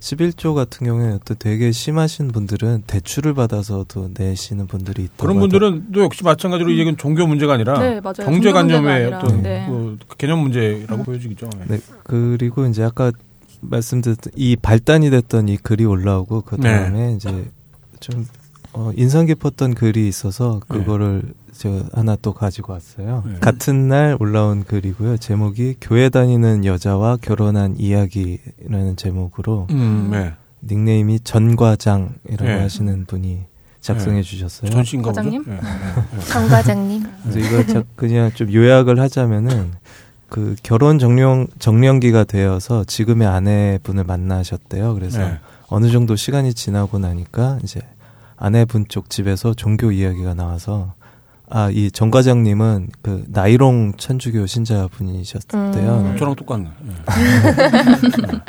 11조 0.00 0.54
같은 0.54 0.86
경우에 0.86 1.18
또 1.24 1.34
되게 1.34 1.70
심하신 1.72 2.28
분들은 2.28 2.84
대출을 2.86 3.34
받아서도 3.34 4.10
내시는 4.18 4.66
분들이 4.66 5.04
있다. 5.04 5.14
그런 5.18 5.38
분들은 5.38 5.92
또 5.92 6.00
역시 6.00 6.24
마찬가지로 6.24 6.70
이건 6.70 6.96
종교 6.96 7.26
문제가 7.26 7.52
아니라 7.54 7.78
네, 7.78 8.00
경제관념의 8.00 9.12
어떤 9.12 9.42
네. 9.42 9.66
그 9.68 9.98
개념 10.16 10.40
문제라고 10.40 11.04
보여지겠죠. 11.04 11.50
네. 11.68 11.78
그리고 12.02 12.66
이제 12.66 12.82
아까 12.82 13.12
말씀드렸던 13.60 14.32
이 14.36 14.56
발단이 14.56 15.10
됐던 15.10 15.48
이 15.48 15.58
글이 15.58 15.84
올라오고 15.84 16.42
그 16.42 16.56
다음에 16.56 17.08
네. 17.08 17.12
이제 17.14 17.50
좀 18.00 18.26
어, 18.72 18.90
인상 18.96 19.26
깊었던 19.26 19.74
글이 19.74 20.08
있어서 20.08 20.60
그거를 20.66 21.34
네. 21.60 21.82
저 21.82 21.84
하나 21.92 22.16
또 22.16 22.32
가지고 22.32 22.72
왔어요. 22.72 23.22
네. 23.26 23.38
같은 23.40 23.88
날 23.88 24.16
올라온 24.18 24.64
글이고요. 24.64 25.18
제목이 25.18 25.76
교회 25.80 26.08
다니는 26.08 26.64
여자와 26.64 27.18
결혼한 27.20 27.76
이야기라는 27.78 28.96
제목으로 28.96 29.66
음, 29.70 30.08
네. 30.10 30.32
닉네임이 30.62 31.20
전과장이라고 31.20 32.44
네. 32.44 32.60
하시는 32.60 33.04
분이 33.04 33.42
작성해 33.82 34.16
네. 34.16 34.22
주셨어요. 34.22 34.70
전신 34.70 35.02
과장님? 35.02 35.44
네. 35.46 35.60
전 36.28 36.48
과장님. 36.48 37.04
그래서 37.30 37.38
이거 37.38 37.84
그냥 37.94 38.30
좀 38.32 38.52
요약을 38.52 38.98
하자면은 38.98 39.72
그 40.28 40.54
결혼 40.62 40.98
정령 40.98 41.48
정년기가 41.58 42.24
되어서 42.24 42.84
지금의 42.84 43.26
아내분을 43.28 44.04
만나셨대요. 44.04 44.94
그래서 44.94 45.18
네. 45.18 45.38
어느 45.68 45.90
정도 45.90 46.16
시간이 46.16 46.54
지나고 46.54 46.98
나니까 46.98 47.58
이제 47.62 47.80
아내분 48.36 48.86
쪽 48.88 49.10
집에서 49.10 49.52
종교 49.52 49.92
이야기가 49.92 50.34
나와서 50.34 50.94
아, 51.50 51.68
이 51.70 51.90
정 51.92 52.10
과장님은 52.10 52.88
그 53.02 53.24
나이롱 53.28 53.94
천주교 53.96 54.46
신자분이셨대요. 54.46 56.12
음. 56.12 56.16
저랑 56.18 56.34
똑같네. 56.36 56.68
네. 56.82 56.94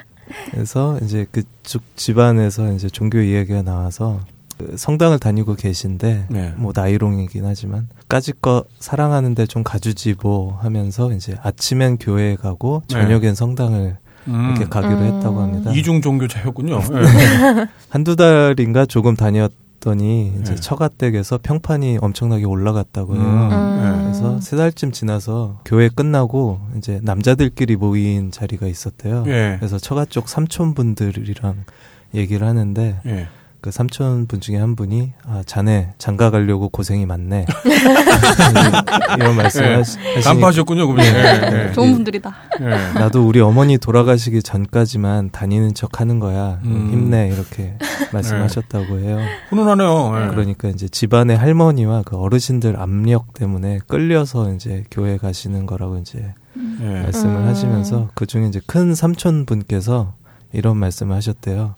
그래서 0.52 0.98
이제 1.04 1.26
그쪽 1.32 1.82
집안에서 1.96 2.72
이제 2.74 2.90
종교 2.90 3.20
이야기가 3.20 3.64
나와서 3.64 4.22
그 4.58 4.76
성당을 4.78 5.20
다니고 5.20 5.56
계신데 5.56 6.28
네. 6.30 6.54
뭐 6.58 6.72
나이롱이긴 6.76 7.46
하지만 7.46 7.90
까짓거 8.08 8.66
사랑하는데 8.80 9.46
좀 9.48 9.64
가주지 9.64 10.16
뭐 10.22 10.58
하면서 10.62 11.12
이제 11.12 11.36
아침엔 11.42 11.98
교회에 11.98 12.36
가고 12.36 12.84
네. 12.90 12.94
저녁엔 12.96 13.22
네. 13.22 13.34
성당을 13.34 13.98
음. 14.28 14.52
이렇게 14.52 14.66
가기로 14.70 15.00
음. 15.00 15.04
했다고 15.16 15.42
합니다. 15.42 15.72
이중 15.72 16.02
종교차였군요. 16.02 16.80
네. 16.80 17.66
한두 17.90 18.16
달인가 18.16 18.86
조금 18.86 19.16
다녔 19.16 19.52
더니 19.82 20.36
이제 20.40 20.56
네. 20.56 20.62
처가댁에서 20.62 21.40
평판이 21.44 21.98
엄청나게 22.00 22.46
올라갔다고 22.46 23.16
해요. 23.16 23.24
음. 23.24 23.52
음. 23.52 24.02
그래서 24.04 24.40
세 24.40 24.56
달쯤 24.56 24.92
지나서 24.92 25.60
교회 25.66 25.90
끝나고 25.90 26.60
이제 26.78 27.00
남자들끼리 27.04 27.76
모인 27.76 28.32
자리가 28.32 28.68
있었대요. 28.68 29.24
네. 29.26 29.58
그래서 29.58 29.78
처가 29.78 30.06
쪽 30.06 30.30
삼촌분들이랑 30.30 31.66
얘기를 32.14 32.48
하는데 32.48 33.00
네. 33.04 33.28
그 33.62 33.70
삼촌 33.70 34.26
분 34.26 34.42
중에 34.42 34.58
한 34.58 34.76
분이 34.76 35.14
아 35.24 35.44
자네 35.46 35.94
장가 36.00 36.32
가려고 36.32 36.70
고생이 36.70 37.06
많네 37.06 37.46
이런 39.18 39.36
말씀을 39.36 39.70
네. 39.70 39.76
하시, 39.76 39.98
간파하셨군요 40.24 40.88
그분이 40.88 41.08
네. 41.08 41.50
네. 41.50 41.72
좋은 41.74 41.94
분들이다 41.94 42.34
네. 42.60 42.94
나도 42.94 43.28
우리 43.28 43.40
어머니 43.40 43.78
돌아가시기 43.78 44.42
전까지만 44.42 45.30
다니는 45.30 45.76
척하는 45.76 46.18
거야 46.18 46.60
음. 46.64 46.90
힘내 46.92 47.30
이렇게 47.32 47.78
말씀하셨다고 48.12 49.00
해요 49.00 49.20
훈훈하네요 49.50 50.20
네. 50.20 50.28
그러니까 50.32 50.70
이제 50.70 50.88
집안의 50.88 51.38
할머니와 51.38 52.02
그 52.04 52.18
어르신들 52.18 52.80
압력 52.80 53.36
때문에 53.36 53.80
끌려서 53.86 54.54
이제 54.54 54.86
교회 54.90 55.18
가시는 55.18 55.68
거라고 55.68 56.00
이제 56.00 56.34
네. 56.56 57.04
말씀을 57.04 57.36
음. 57.36 57.48
하시면서 57.48 58.10
그 58.16 58.26
중에 58.26 58.48
이제 58.48 58.60
큰 58.66 58.96
삼촌 58.96 59.46
분께서 59.46 60.16
이런 60.52 60.78
말씀을 60.78 61.16
하셨대요. 61.16 61.76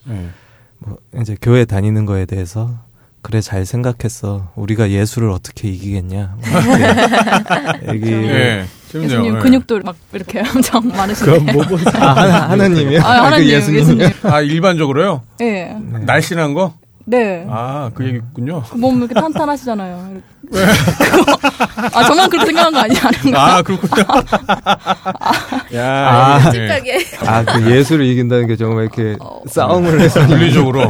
뭐 0.85 0.97
이제 1.21 1.35
교회 1.41 1.65
다니는 1.65 2.05
거에 2.05 2.25
대해서 2.25 2.69
그래 3.21 3.39
잘 3.39 3.65
생각했어. 3.65 4.51
우리가 4.55 4.89
예수를 4.91 5.29
어떻게 5.29 5.69
이기겠냐. 5.69 6.35
뭐 6.35 6.43
얘기. 7.93 8.11
네, 8.11 8.65
예수님 8.93 9.33
네. 9.35 9.39
근육도 9.39 9.79
막 9.83 9.95
이렇게 10.13 10.41
엄청 10.53 10.87
많으신데. 10.89 11.31
그럼 11.31 11.45
뭐, 11.55 11.63
뭐 11.65 11.79
아, 11.95 12.49
하나 12.49 12.67
님이요? 12.67 12.99
아, 13.01 13.25
하나님, 13.25 13.47
그 13.47 13.53
예수님. 13.53 13.79
예수님. 13.79 14.09
아 14.23 14.41
일반적으로요? 14.41 15.21
네. 15.39 15.75
날씬한 16.05 16.53
거? 16.53 16.73
네. 17.05 17.45
아, 17.49 17.91
그 17.93 18.05
얘기군요. 18.05 18.63
몸 18.75 18.99
이렇게 18.99 19.13
탄탄하시잖아요. 19.13 20.21
아, 21.93 22.03
저만 22.03 22.29
그렇게 22.29 22.45
생각한 22.47 22.73
거 22.73 22.79
아니야? 22.79 22.99
아, 23.35 23.61
그렇군요. 23.61 24.03
야, 25.75 26.09
아, 26.09 26.39
솔직하게. 26.39 26.97
네. 26.97 27.05
아, 27.27 27.43
그 27.43 27.71
예수를 27.71 28.05
이긴다는 28.05 28.47
게 28.47 28.55
정말 28.55 28.83
이렇게 28.85 29.15
어, 29.19 29.41
싸움을 29.47 29.99
해서. 29.99 30.25
물리적으로. 30.27 30.81
어. 30.83 30.87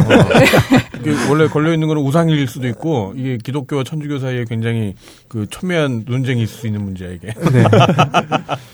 원래 1.30 1.48
걸려 1.48 1.74
있는 1.74 1.88
거는 1.88 2.02
우상일 2.02 2.48
수도 2.48 2.68
있고, 2.68 3.14
이게 3.16 3.38
기독교와 3.44 3.84
천주교 3.84 4.20
사이에 4.20 4.46
굉장히 4.48 4.96
그 5.28 5.46
첨예한 5.50 6.06
논쟁이 6.08 6.44
있을 6.44 6.56
수 6.56 6.68
있는 6.68 6.84
문제야, 6.84 7.10
이게. 7.10 7.28
네. 7.52 7.64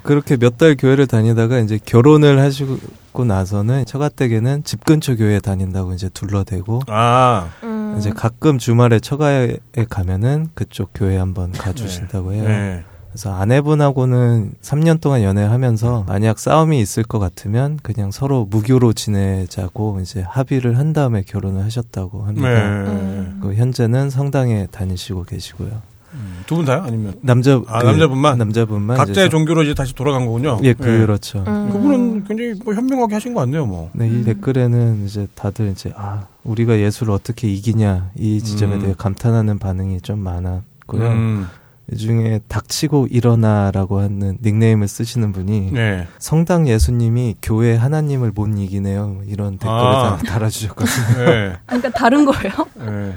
그렇게 0.03 0.37
몇 0.37 0.57
달 0.59 0.75
교회를 0.75 1.07
다니다가 1.07 1.59
이제 1.59 1.79
결혼을 1.85 2.39
하시고 2.39 3.23
나서는 3.25 3.85
처가댁에는 3.85 4.63
집 4.65 4.83
근처 4.83 5.15
교회에 5.15 5.39
다닌다고 5.39 5.93
이제 5.93 6.09
둘러대고. 6.13 6.81
아. 6.87 7.47
음. 7.63 7.78
이제 7.97 8.11
가끔 8.11 8.57
주말에 8.57 8.99
처가에 8.99 9.57
가면은 9.89 10.47
그쪽 10.53 10.91
교회 10.93 11.17
한번 11.17 11.51
가주신다고 11.51 12.33
해요. 12.33 12.43
네. 12.43 12.83
그래서 13.09 13.33
아내분하고는 13.33 14.53
3년 14.61 15.01
동안 15.01 15.23
연애하면서 15.23 16.05
만약 16.07 16.37
싸움이 16.37 16.79
있을 16.79 17.03
것 17.03 17.17
같으면 17.17 17.79
그냥 17.81 18.11
서로 18.11 18.45
무교로 18.45 18.93
지내자고 18.93 19.99
이제 20.01 20.21
합의를 20.21 20.77
한 20.77 20.93
다음에 20.93 21.23
결혼을 21.23 21.63
하셨다고 21.63 22.23
합니다. 22.23 22.49
네. 22.49 22.55
음. 22.55 23.39
그 23.41 23.55
현재는 23.55 24.11
성당에 24.11 24.67
다니시고 24.69 25.23
계시고요. 25.23 25.81
음, 26.13 26.43
두분 26.45 26.65
다요? 26.65 26.83
아니면 26.85 27.13
남자 27.21 27.61
아, 27.67 27.79
그, 27.79 27.85
남자분만 27.85 28.37
남자분만 28.37 28.97
각자의 28.97 29.29
종교로 29.29 29.63
이제 29.63 29.73
다시 29.73 29.93
돌아간 29.93 30.25
거군요. 30.25 30.59
예, 30.63 30.73
그렇죠. 30.73 31.43
음. 31.47 31.69
그분은 31.71 32.23
굉장히 32.25 32.53
뭐 32.63 32.73
현명하게 32.73 33.13
하신 33.13 33.33
거 33.33 33.41
같네요, 33.41 33.65
뭐. 33.65 33.91
네, 33.93 34.07
이 34.07 34.11
음. 34.11 34.23
댓글에는 34.23 35.05
이제 35.05 35.27
다들 35.35 35.69
이제 35.69 35.91
아 35.95 36.27
우리가 36.43 36.79
예수를 36.79 37.13
어떻게 37.13 37.47
이기냐 37.47 38.11
이 38.15 38.41
지점에 38.41 38.75
음. 38.75 38.81
대해 38.81 38.95
감탄하는 38.97 39.59
반응이 39.59 40.01
좀 40.01 40.19
많았고요. 40.19 41.07
음. 41.07 41.47
이 41.91 41.97
중에 41.97 42.39
닥치고 42.47 43.07
일어나라고 43.09 43.99
하는 43.99 44.37
닉네임을 44.43 44.87
쓰시는 44.87 45.31
분이 45.31 45.71
네. 45.71 46.07
성당 46.19 46.67
예수님이 46.67 47.35
교회 47.41 47.75
하나님을 47.75 48.31
못 48.33 48.47
이기네요. 48.47 49.07
뭐 49.07 49.23
이런 49.27 49.57
댓글을 49.57 49.73
아. 49.73 50.17
달아주셨거든요. 50.17 51.25
네. 51.25 51.53
그러니까 51.65 51.89
다른 51.89 52.25
거예요? 52.25 52.53
네. 52.75 53.15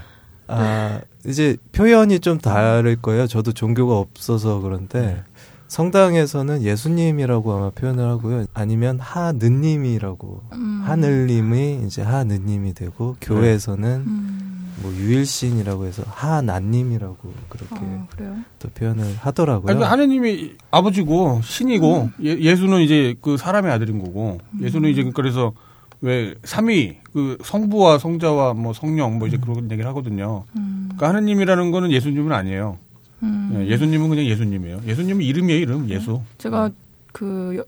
아 0.52 1.00
이제 1.26 1.56
표현이 1.72 2.20
좀 2.20 2.38
다를 2.38 2.96
거예요. 2.96 3.26
저도 3.26 3.52
종교가 3.52 3.96
없어서 3.96 4.60
그런데 4.60 5.22
성당에서는 5.68 6.62
예수님이라고 6.62 7.52
아마 7.52 7.70
표현을 7.70 8.06
하고요. 8.06 8.44
아니면 8.52 8.98
하느님이라고 9.00 10.42
음. 10.52 10.82
하늘님이 10.84 11.80
이제 11.86 12.02
하느님이 12.02 12.74
되고 12.74 13.16
교회에서는 13.22 14.04
음. 14.06 14.72
뭐 14.82 14.92
유일신이라고 14.92 15.86
해서 15.86 16.02
하나님이라고 16.06 17.16
그렇게 17.48 17.76
어, 17.76 18.06
또 18.58 18.68
표현을 18.68 19.16
하더라고요. 19.18 19.72
아니, 19.72 19.82
하느님이 19.82 20.56
아버지고 20.70 21.40
신이고 21.42 22.10
음. 22.18 22.24
예, 22.24 22.54
수는 22.56 22.80
이제 22.80 23.14
그 23.22 23.36
사람의 23.36 23.72
아들인 23.72 24.02
거고 24.02 24.38
예수는 24.60 24.90
이제 24.90 25.10
그래서 25.14 25.52
왜 26.00 26.34
삼위 26.44 26.98
그 27.12 27.36
성부와 27.42 27.98
성자와 27.98 28.54
뭐 28.54 28.72
성령 28.72 29.18
뭐 29.18 29.28
이제 29.28 29.36
그런 29.36 29.70
얘기를 29.70 29.86
하거든요. 29.90 30.44
음. 30.56 30.88
그러니까 30.88 31.08
하느님이라는 31.08 31.70
거는 31.70 31.92
예수님은 31.92 32.32
아니에요. 32.32 32.78
음. 33.22 33.50
예, 33.54 33.66
예수님은 33.66 34.08
그냥 34.08 34.24
예수님이에요. 34.24 34.80
예수님은 34.86 35.22
이름이에요, 35.22 35.60
이름 35.60 35.88
예수. 35.90 36.20
제가 36.38 36.70
그 37.12 37.56
여, 37.58 37.64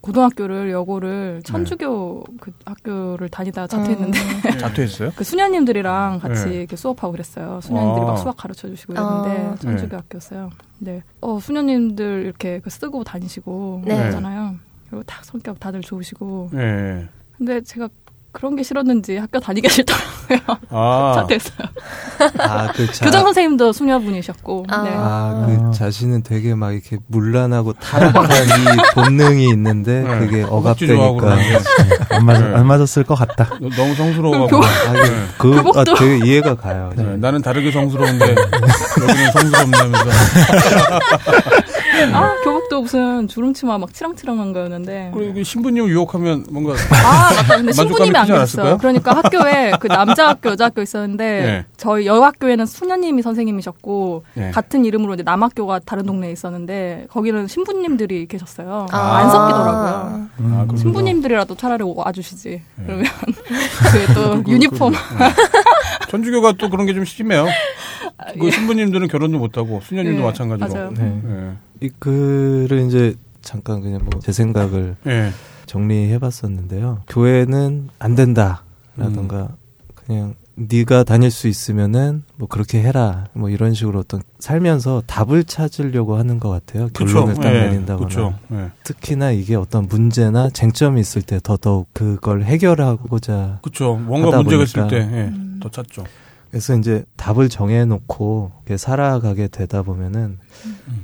고등학교를 0.00 0.70
여고를 0.70 1.40
네. 1.44 1.52
천주교 1.52 2.24
네. 2.28 2.36
그 2.40 2.52
학교를 2.64 3.28
다니다 3.28 3.66
자퇴했는데 3.66 4.18
음. 4.18 4.58
자퇴했어요? 4.58 5.12
그 5.16 5.24
수녀님들이랑 5.24 6.20
같이 6.20 6.44
네. 6.46 6.54
이렇게 6.54 6.76
수업하고 6.76 7.12
그랬어요. 7.12 7.60
수녀님들이 7.62 8.04
아. 8.04 8.06
막 8.08 8.16
수학 8.16 8.36
가르쳐 8.36 8.68
주시고 8.68 8.94
그랬는데 8.94 9.46
아. 9.46 9.56
천주교 9.56 9.90
네. 9.90 9.96
학교였어요. 9.96 10.50
네. 10.78 11.02
어 11.20 11.40
수녀님들 11.40 12.22
이렇게 12.24 12.60
그 12.60 12.70
쓰고 12.70 13.04
다니시고 13.04 13.82
네. 13.84 13.96
그러잖아요. 13.96 14.54
그리고 14.88 15.02
딱 15.04 15.24
성격 15.24 15.58
다들 15.58 15.80
좋으시고. 15.80 16.50
네. 16.52 17.08
근데 17.36 17.60
제가 17.60 17.88
그런 18.36 18.54
게 18.54 18.62
싫었는지 18.62 19.16
학교 19.16 19.40
다니기 19.40 19.66
싫더라고요. 19.66 20.58
아. 20.68 21.14
자퇴했어요. 21.20 21.68
아, 22.38 22.70
그 22.72 22.92
자... 22.92 23.06
교장 23.06 23.22
선생님도 23.22 23.72
수녀분이셨고. 23.72 24.66
아, 24.68 24.82
네. 24.82 24.90
아그 24.94 25.70
자신은 25.74 26.22
되게 26.22 26.54
막 26.54 26.72
이렇게 26.72 26.98
문란하고 27.06 27.72
타락한 27.72 28.28
이 28.28 28.76
본능이 28.94 29.48
있는데 29.48 30.02
네. 30.02 30.18
그게 30.18 30.42
억압되니까 30.42 31.38
안 32.10 32.26
맞, 32.26 32.36
안 32.36 32.66
맞았을 32.66 33.04
것 33.04 33.14
같다. 33.14 33.48
너무 33.58 33.94
성스러워. 33.94 34.46
교... 34.48 34.58
아, 34.58 34.92
그, 35.38 35.62
그 35.62 35.80
아, 35.80 35.84
되게 35.98 36.26
이해가 36.26 36.56
가요. 36.56 36.92
네. 36.94 37.16
나는 37.16 37.40
다르게 37.40 37.72
성스러운데 37.72 38.34
여기는 39.00 39.32
성스럽냐면서. 39.32 40.10
아, 42.14 42.34
교복도 42.44 42.82
무슨 42.82 43.28
주름치마 43.28 43.78
막 43.78 43.92
치랑치랑한 43.92 44.52
거였는데. 44.52 45.10
그리고 45.14 45.42
신부님 45.42 45.86
유혹하면 45.88 46.46
뭔가. 46.50 46.72
아, 46.72 47.32
맞다. 47.34 47.56
근데 47.56 47.72
신부님이 47.72 48.16
안 48.16 48.26
계셨어요. 48.26 48.78
그러니까 48.78 49.16
학교에 49.16 49.72
그 49.80 49.88
남자 49.88 50.28
학교, 50.28 50.50
여자 50.50 50.66
학교 50.66 50.82
있었는데, 50.82 51.24
네. 51.42 51.64
저희 51.76 52.06
여학교에는 52.06 52.66
수녀님이 52.66 53.22
선생님이셨고, 53.22 54.24
네. 54.34 54.50
같은 54.50 54.84
이름으로 54.84 55.14
이제 55.14 55.22
남학교가 55.22 55.80
다른 55.80 56.04
동네에 56.06 56.32
있었는데, 56.32 57.06
거기는 57.10 57.46
신부님들이 57.46 58.26
계셨어요. 58.26 58.86
아. 58.90 59.16
안 59.16 59.30
섞이더라고요. 59.30 60.26
음. 60.40 60.66
아, 60.72 60.76
신부님들이라도 60.76 61.54
차라리 61.56 61.84
와주시지. 61.86 62.48
네. 62.48 62.62
그러면 62.84 63.04
그게 63.92 64.14
또 64.14 64.42
그, 64.42 64.50
유니폼. 64.50 64.92
천주교가 66.10 66.52
또 66.58 66.68
그런 66.70 66.86
게 66.86 66.96
좀 66.96 67.04
심해요. 67.04 67.46
그 68.40 68.50
신부님들은 68.50 69.08
결혼도 69.08 69.38
못하고 69.38 69.80
수녀님도 69.82 70.20
네, 70.20 70.24
마찬가지로. 70.24 70.72
맞아요. 70.72 70.90
네. 70.96 71.52
네. 71.80 71.86
이 71.86 71.90
글을 71.98 72.86
이제 72.86 73.14
잠깐 73.42 73.80
그냥 73.80 74.00
뭐 74.04 74.20
제 74.20 74.32
생각을 74.32 74.96
네. 75.04 75.30
정리해봤었는데요. 75.66 77.02
교회는 77.08 77.88
안 77.98 78.14
된다라던가 78.14 79.42
음. 79.42 79.56
그냥 79.94 80.34
네가 80.54 81.04
다닐 81.04 81.30
수 81.30 81.48
있으면은 81.48 82.22
뭐 82.36 82.48
그렇게 82.48 82.80
해라 82.82 83.26
뭐 83.34 83.50
이런 83.50 83.74
식으로 83.74 83.98
어떤 83.98 84.22
살면서 84.38 85.02
답을 85.06 85.44
찾으려고 85.44 86.16
하는 86.16 86.40
것 86.40 86.48
같아요 86.48 86.88
결론을 86.94 87.34
딱 87.34 87.50
네. 87.52 87.66
내린다거나 87.68 88.38
네. 88.48 88.70
특히나 88.82 89.32
이게 89.32 89.54
어떤 89.54 89.86
문제나 89.86 90.48
쟁점이 90.48 90.98
있을 90.98 91.20
때 91.20 91.40
더더욱 91.42 91.88
그걸 91.92 92.42
해결하고자 92.44 93.58
그렇죠 93.60 93.96
뭔가 93.96 94.38
문제가 94.38 94.62
있을 94.62 94.88
때더 94.88 94.96
네. 94.96 95.28
음. 95.28 95.60
찾죠 95.70 96.04
그래서 96.56 96.74
이제 96.74 97.04
답을 97.16 97.50
정해놓고 97.50 98.50
살아가게 98.78 99.48
되다 99.48 99.82
보면은 99.82 100.38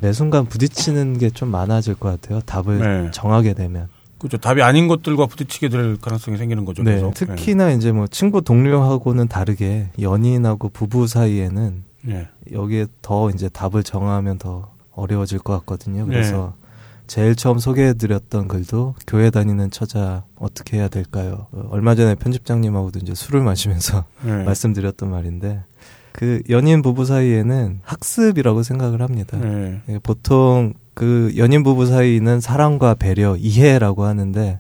매 0.01 0.13
순간 0.15 0.47
부딪히는 0.47 1.19
게 1.19 1.29
좀 1.29 1.51
많아질 1.51 1.95
것 1.97 2.09
같아요. 2.09 2.41
답을 2.41 2.79
네. 2.79 3.11
정하게 3.11 3.53
되면. 3.53 3.89
그렇죠. 4.19 4.39
답이 4.39 4.63
아닌 4.63 4.89
것들과 4.89 5.27
부딪히게 5.27 5.69
될 5.69 5.99
가능성이 5.99 6.39
생기는 6.39 6.65
거죠. 6.65 6.83
네. 6.83 6.95
계속. 6.95 7.13
특히나 7.15 7.67
네. 7.67 7.75
이제 7.75 7.93
뭐 7.93 8.07
친구 8.07 8.41
동료하고는 8.41 9.29
다르게 9.29 9.89
연인하고 10.01 10.71
부부 10.71 11.07
사이에는 11.07 11.83
네. 12.03 12.29
여기에 12.51 12.87
더 13.03 13.29
이제 13.31 13.49
답을 13.51 13.83
정하면 13.83 14.39
더 14.39 14.73
어려워질 14.93 15.39
것 15.41 15.53
같거든요. 15.61 16.07
그래서 16.07 16.55
네. 16.57 16.62
제일 17.13 17.37
처음 17.37 17.59
소개해드렸던 17.59 18.49
글도 18.49 18.95
교회 19.07 19.29
다니는 19.29 19.71
처자 19.71 20.25
어떻게 20.35 20.79
해야 20.79 20.89
될까요? 20.89 21.47
얼마 21.69 21.95
전에 21.95 22.15
편집장님하고도 22.15 23.01
이제 23.01 23.15
술을 23.15 23.43
마시면서 23.43 24.07
네. 24.23 24.33
말씀드렸던 24.45 25.11
말인데 25.11 25.61
그 26.13 26.41
연인 26.49 26.81
부부 26.81 27.05
사이에는 27.05 27.81
학습이라고 27.83 28.63
생각을 28.63 29.03
합니다. 29.03 29.37
네. 29.37 29.83
예, 29.91 29.99
보통 29.99 30.73
그 30.95 31.35
연인 31.37 31.63
부부 31.63 31.85
사이는 31.85 32.41
사랑과 32.41 32.95
배려, 32.95 33.37
이해라고 33.37 34.05
하는데 34.05 34.59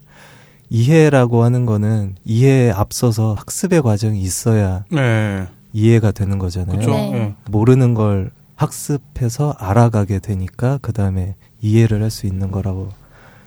이해라고 0.68 1.44
하는 1.44 1.64
거는 1.64 2.16
이해에 2.26 2.70
앞서서 2.70 3.32
학습의 3.32 3.80
과정이 3.80 4.20
있어야 4.20 4.84
네. 4.90 5.46
이해가 5.72 6.10
되는 6.10 6.38
거잖아요. 6.38 6.80
네. 6.80 7.34
모르는 7.48 7.94
걸 7.94 8.30
학습해서 8.56 9.54
알아가게 9.58 10.18
되니까 10.18 10.78
그 10.82 10.92
다음에 10.92 11.34
이해를 11.62 12.02
할 12.02 12.10
수 12.10 12.26
있는 12.26 12.50
거라고 12.50 12.90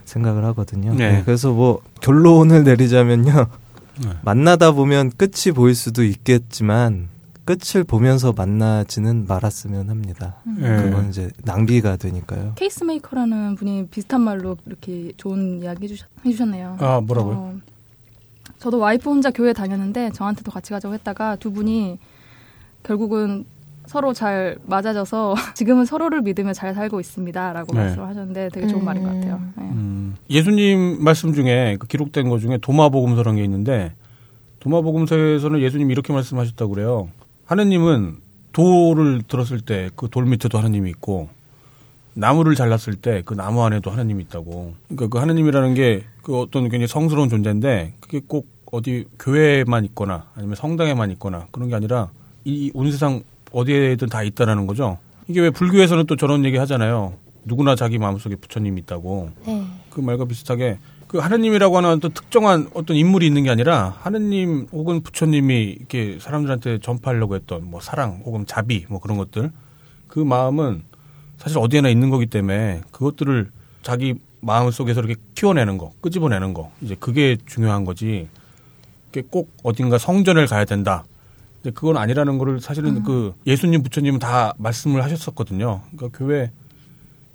생각을 0.06 0.44
하거든요. 0.46 0.94
네. 0.94 1.12
네, 1.12 1.22
그래서 1.24 1.52
뭐 1.52 1.80
결론을 2.00 2.64
내리자면요. 2.64 3.46
네. 4.02 4.10
만나다 4.22 4.72
보면 4.72 5.10
끝이 5.16 5.54
보일 5.54 5.74
수도 5.74 6.02
있겠지만 6.04 7.08
끝을 7.44 7.84
보면서 7.84 8.32
만나지는 8.32 9.26
말았으면 9.28 9.88
합니다. 9.90 10.36
음. 10.46 10.58
네. 10.60 10.82
그건 10.82 11.10
이제 11.10 11.30
낭비가 11.44 11.96
되니까요. 11.96 12.52
케이스메이커라는 12.56 13.54
분이 13.54 13.86
비슷한 13.88 14.20
말로 14.22 14.56
이렇게 14.66 15.12
좋은 15.16 15.62
이야기 15.62 15.84
해주셨, 15.84 16.08
해주셨네요. 16.24 16.76
아 16.80 17.00
뭐라고요? 17.00 17.34
어, 17.36 17.54
저도 18.58 18.78
와이프 18.78 19.08
혼자 19.08 19.30
교회 19.30 19.52
다녔는데 19.52 20.10
저한테도 20.12 20.50
같이 20.50 20.70
가자고 20.72 20.94
했다가 20.94 21.36
두 21.36 21.52
분이 21.52 21.98
결국은 22.82 23.44
서로 23.86 24.12
잘 24.12 24.56
맞아져서 24.66 25.34
지금은 25.54 25.84
서로를 25.84 26.22
믿으며 26.22 26.52
잘 26.52 26.74
살고 26.74 27.00
있습니다라고 27.00 27.72
네. 27.74 27.80
말씀을 27.80 28.06
하셨는데 28.08 28.48
되게 28.52 28.66
좋은 28.66 28.82
음. 28.82 28.84
말인 28.84 29.02
것 29.02 29.12
같아요. 29.14 29.40
네. 29.56 29.62
음. 29.64 30.16
예수님 30.30 31.02
말씀 31.02 31.32
중에 31.32 31.76
그 31.78 31.86
기록된 31.86 32.28
것 32.28 32.40
중에 32.40 32.58
도마복음서라는 32.58 33.38
게 33.38 33.44
있는데 33.44 33.92
도마복음서에서는 34.60 35.60
예수님이 35.60 35.92
이렇게 35.92 36.12
말씀하셨다고 36.12 36.72
그래요. 36.74 37.08
하느님은 37.46 38.16
돌을 38.52 39.22
들었을 39.28 39.60
때 39.60 39.90
그 39.96 40.08
돌 40.08 40.26
밑에도 40.26 40.58
하느님이 40.58 40.90
있고 40.90 41.28
나무를 42.14 42.54
잘랐을 42.54 42.94
때 42.94 43.22
그 43.24 43.34
나무 43.34 43.62
안에도 43.64 43.90
하느님이 43.90 44.24
있다고. 44.24 44.74
그러니까 44.88 45.08
그 45.08 45.18
하느님이라는 45.18 45.74
게 45.74 46.04
그 46.22 46.40
어떤 46.40 46.62
굉장히 46.64 46.88
성스러운 46.88 47.28
존재인데 47.28 47.92
그게 48.00 48.20
꼭 48.26 48.48
어디 48.72 49.04
교회에만 49.20 49.84
있거나 49.84 50.24
아니면 50.34 50.56
성당에만 50.56 51.12
있거나 51.12 51.46
그런 51.52 51.68
게 51.68 51.76
아니라 51.76 52.08
이 52.44 52.72
온 52.74 52.90
세상 52.90 53.22
어디에든 53.52 54.08
다 54.08 54.22
있다라는 54.22 54.66
거죠. 54.66 54.98
이게 55.28 55.40
왜 55.40 55.50
불교에서는 55.50 56.06
또 56.06 56.16
저런 56.16 56.44
얘기 56.44 56.56
하잖아요. 56.56 57.14
누구나 57.44 57.74
자기 57.76 57.98
마음속에 57.98 58.36
부처님이 58.36 58.80
있다고. 58.82 59.30
네. 59.46 59.66
그 59.90 60.00
말과 60.00 60.24
비슷하게 60.24 60.78
그 61.06 61.18
하느님이라고 61.18 61.76
하는 61.76 61.90
어떤 61.90 62.12
특정한 62.12 62.68
어떤 62.74 62.96
인물이 62.96 63.26
있는 63.26 63.44
게 63.44 63.50
아니라 63.50 63.96
하느님 64.00 64.66
혹은 64.72 65.02
부처님이 65.02 65.76
이렇게 65.78 66.18
사람들한테 66.20 66.78
전파하려고 66.78 67.36
했던 67.36 67.64
뭐 67.70 67.80
사랑 67.80 68.22
혹은 68.24 68.44
자비 68.46 68.84
뭐 68.88 68.98
그런 69.00 69.16
것들 69.16 69.52
그 70.08 70.18
마음은 70.18 70.82
사실 71.38 71.58
어디에나 71.58 71.88
있는 71.88 72.10
거기 72.10 72.26
때문에 72.26 72.82
그것들을 72.90 73.50
자기 73.82 74.14
마음 74.40 74.70
속에서 74.70 75.00
이렇게 75.00 75.20
키워내는 75.34 75.78
거, 75.78 75.92
끄집어내는 76.00 76.54
거 76.54 76.70
이제 76.80 76.96
그게 76.98 77.36
중요한 77.46 77.84
거지. 77.84 78.28
꼭 79.30 79.50
어딘가 79.62 79.96
성전을 79.96 80.46
가야 80.46 80.66
된다. 80.66 81.04
근데 81.66 81.74
그건 81.74 81.96
아니라는 81.96 82.38
거를 82.38 82.60
사실은 82.60 82.98
음. 82.98 83.02
그 83.02 83.34
예수님 83.44 83.82
부처님은 83.82 84.20
다 84.20 84.54
말씀을 84.56 85.02
하셨었거든요. 85.02 85.80
그러니까 85.96 86.16
교회 86.16 86.52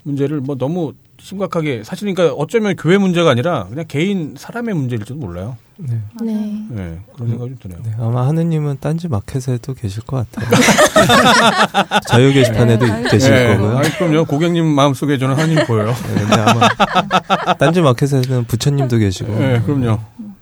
문제를 0.04 0.40
뭐 0.40 0.56
너무 0.56 0.94
심각하게 1.20 1.84
사실 1.84 2.12
그러니까 2.14 2.34
어쩌면 2.34 2.78
교회 2.78 2.98
문제가 2.98 3.30
아니라 3.30 3.66
그냥 3.68 3.84
개인 3.90 4.36
사람의 4.38 4.74
문제일지도 4.74 5.16
몰라요. 5.16 5.58
네. 5.78 6.00
네. 6.22 6.34
네. 6.70 7.00
그런 7.14 7.28
생각이 7.28 7.50
좀 7.50 7.58
드네요. 7.60 7.80
네, 7.84 7.92
아마 8.00 8.26
하느님은 8.28 8.78
딴지 8.80 9.10
마켓에도 9.10 9.74
계실 9.74 10.02
것 10.04 10.26
같아요. 10.32 10.50
자유 12.08 12.32
게시판에도 12.32 12.86
네, 12.86 13.04
계실 13.12 13.34
네. 13.34 13.58
거고요. 13.58 13.80
아니, 13.80 13.90
그럼요. 13.90 14.26
고객님 14.26 14.66
마음속에 14.66 15.18
저는 15.18 15.36
하느님 15.36 15.66
보여요. 15.66 15.88
네, 15.88 16.22
근데 16.22 16.36
아마 16.36 17.54
딴지 17.56 17.82
마켓에는 17.82 18.46
부처님도 18.46 18.98
계시고. 18.98 19.38
네, 19.38 19.62
그럼요. 19.62 20.00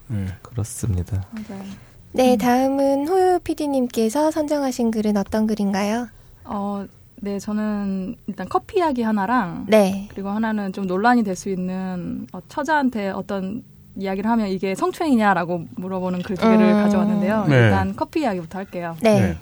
네. 0.09 0.27
그렇습니다. 0.43 1.25
맞아요. 1.31 1.88
네, 2.11 2.37
다음은 2.37 3.07
호요 3.07 3.39
PD님께서 3.39 4.31
선정하신 4.31 4.91
글은 4.91 5.15
어떤 5.17 5.45
글인가요? 5.47 6.07
어, 6.45 6.85
네, 7.17 7.37
저는 7.37 8.15
일단 8.27 8.49
커피 8.49 8.77
이야기 8.79 9.03
하나랑 9.03 9.65
네. 9.67 10.07
그리고 10.11 10.29
하나는 10.29 10.73
좀 10.73 10.87
논란이 10.87 11.23
될 11.23 11.35
수 11.35 11.49
있는 11.49 12.27
어, 12.33 12.39
처자한테 12.49 13.09
어떤 13.09 13.63
이야기를 13.95 14.29
하면 14.29 14.47
이게 14.47 14.73
성추행이냐라고 14.75 15.65
물어보는 15.75 16.23
글 16.23 16.35
두 16.35 16.43
개를 16.49 16.59
음... 16.73 16.83
가져왔는데요. 16.83 17.45
네. 17.47 17.55
일단 17.65 17.95
커피 17.95 18.21
이야기부터 18.21 18.57
할게요. 18.59 18.95
네. 19.01 19.19
네. 19.21 19.37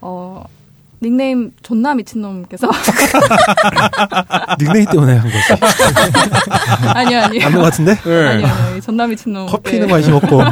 어, 0.00 0.44
닉네임 1.02 1.52
존나 1.62 1.94
미친놈께서 1.94 2.68
닉네임 4.58 4.86
때문에 4.86 5.16
한 5.16 5.30
거죠. 5.30 5.56
아니요, 6.94 7.20
아니요. 7.20 7.46
안것 7.46 7.62
같은데? 7.62 7.94
네. 8.02 8.28
아니요, 8.28 8.46
아니요. 8.46 8.80
존나 8.80 9.06
미친놈. 9.06 9.46
커피는 9.46 9.86
네. 9.86 9.92
관심 9.92 10.14
없고. 10.14 10.42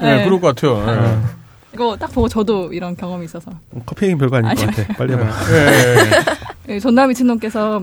네, 0.00 0.16
네, 0.18 0.24
그럴 0.24 0.40
것 0.40 0.54
같아요. 0.54 0.86
네. 0.86 1.18
이거 1.74 1.96
딱 1.96 2.12
보고 2.12 2.28
저도 2.28 2.72
이런 2.72 2.96
경험이 2.96 3.24
있어서. 3.24 3.50
커피 3.84 4.06
얘기 4.06 4.16
별거 4.16 4.36
아닐 4.36 4.54
것 4.54 4.66
같아. 4.76 4.94
빨리 4.94 5.12
해봐. 5.14 5.24
네, 6.66 6.78
존나 6.80 7.06
미친놈께서 7.06 7.82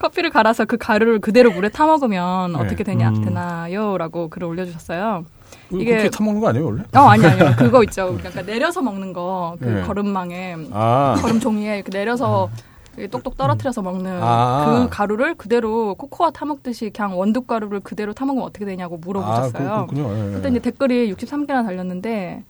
커피를 0.00 0.30
갈아서 0.30 0.64
그 0.64 0.76
가루를 0.78 1.20
그대로 1.20 1.50
물에 1.50 1.68
타 1.68 1.86
먹으면 1.86 2.56
어떻게 2.56 2.84
되냐 2.84 3.08
음. 3.10 3.24
되나요?라고 3.24 4.28
글을 4.30 4.48
올려주셨어요. 4.48 5.24
이게 5.70 5.90
그렇게 5.92 6.10
타 6.10 6.22
먹는 6.24 6.40
거 6.40 6.48
아니에요 6.48 6.66
원래? 6.66 6.82
어 6.94 6.98
아니 7.00 7.24
아니요 7.26 7.52
그거 7.58 7.82
있죠. 7.84 8.14
그러니까 8.18 8.42
내려서 8.42 8.82
먹는 8.82 9.12
거그 9.12 9.64
네. 9.64 9.82
걸음망에 9.82 10.56
아. 10.72 11.16
걸음 11.20 11.40
종이에 11.40 11.76
이렇게 11.76 11.90
내려서 11.90 12.48
아. 12.52 13.06
똑똑 13.10 13.36
떨어뜨려서 13.38 13.80
먹는 13.82 14.18
아. 14.22 14.64
그 14.66 14.88
가루를 14.90 15.34
그대로 15.36 15.94
코코아 15.94 16.30
타 16.30 16.44
먹듯이 16.44 16.90
그냥 16.90 17.18
원두 17.18 17.42
가루를 17.42 17.80
그대로 17.80 18.12
타 18.12 18.26
먹으면 18.26 18.44
어떻게 18.46 18.64
되냐고 18.66 18.98
물어보셨어요. 18.98 19.70
아. 19.70 19.86
예, 19.96 20.00
예. 20.00 20.32
그때 20.34 20.48
이제 20.50 20.58
댓글이 20.58 21.12
63개나 21.14 21.64
달렸는데 21.64 22.44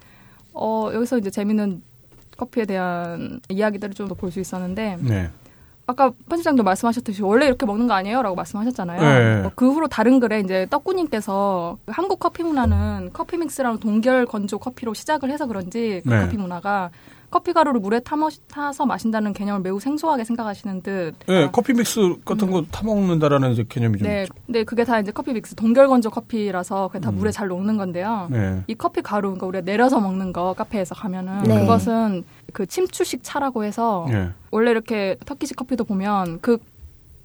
어 0.53 0.91
여기서 0.93 1.19
이제 1.19 1.31
재밌는 1.31 1.83
커피에 2.37 2.65
대한 2.65 3.41
이야기들을 3.49 3.95
좀 3.95 4.09
더 4.09 4.15
볼 4.17 4.33
수 4.33 4.41
있었는데 4.41 4.97
네. 5.01 5.31
아까 5.87 6.13
편집장도 6.29 6.63
말씀하셨듯이 6.63 7.23
원래 7.23 7.47
이렇게 7.47 7.67
먹는 7.67 7.87
거 7.87 7.95
아니에요?라고 7.95 8.37
말씀하셨잖아요. 8.37 9.01
네. 9.01 9.47
어, 9.47 9.53
그 9.55 9.71
후로 9.71 9.89
다른 9.89 10.21
글에 10.21 10.41
이제 10.41 10.67
떡구님께서 10.71 11.79
한국 11.87 12.21
커피 12.21 12.43
문화는 12.43 13.11
커피 13.13 13.37
믹스랑 13.37 13.79
동결 13.81 14.27
건조 14.27 14.59
커피로 14.59 14.95
시작을 14.95 15.31
해서 15.31 15.47
그런지 15.47 16.01
그 16.05 16.09
네. 16.09 16.21
커피 16.21 16.37
문화가 16.37 16.91
커피 17.33 17.55
가루를 17.55 17.81
물에 17.81 18.01
타머, 18.01 18.29
타서 18.47 18.85
마신다는 18.85 19.33
개념을 19.33 19.63
매우 19.63 19.81
생소하게 19.81 20.23
생각하시는 20.23 20.83
듯. 20.83 21.15
네, 21.27 21.45
아, 21.45 21.51
커피 21.51 21.73
믹스 21.73 22.17
같은 22.27 22.51
거 22.51 22.59
음. 22.59 22.67
타먹는다라는 22.71 23.53
이제 23.53 23.65
개념이 23.67 23.99
좀. 23.99 24.07
네, 24.07 24.27
근데 24.45 24.65
그게 24.65 24.85
다 24.85 25.01
이제 25.01 25.11
커피 25.13 25.33
믹스 25.33 25.55
동결 25.55 25.89
건조 25.89 26.11
커피라서 26.11 26.89
그게 26.89 27.01
다 27.01 27.09
음. 27.09 27.17
물에 27.17 27.31
잘 27.31 27.49
녹는 27.49 27.79
건데요. 27.79 28.29
네. 28.31 28.63
이 28.67 28.75
커피 28.75 29.01
가루, 29.01 29.29
그러니까 29.29 29.47
우리가 29.47 29.65
내려서 29.65 29.99
먹는 29.99 30.35
거 30.35 30.53
카페에서 30.53 30.95
가면은 30.95 31.45
네. 31.45 31.61
그것은 31.63 32.23
그 32.53 32.67
침출식 32.67 33.21
차라고 33.23 33.65
해서 33.65 34.07
네. 34.09 34.31
원래 34.51 34.71
이렇게 34.71 35.17
터키식 35.25 35.57
커피도 35.57 35.85
보면 35.85 36.41
그 36.41 36.59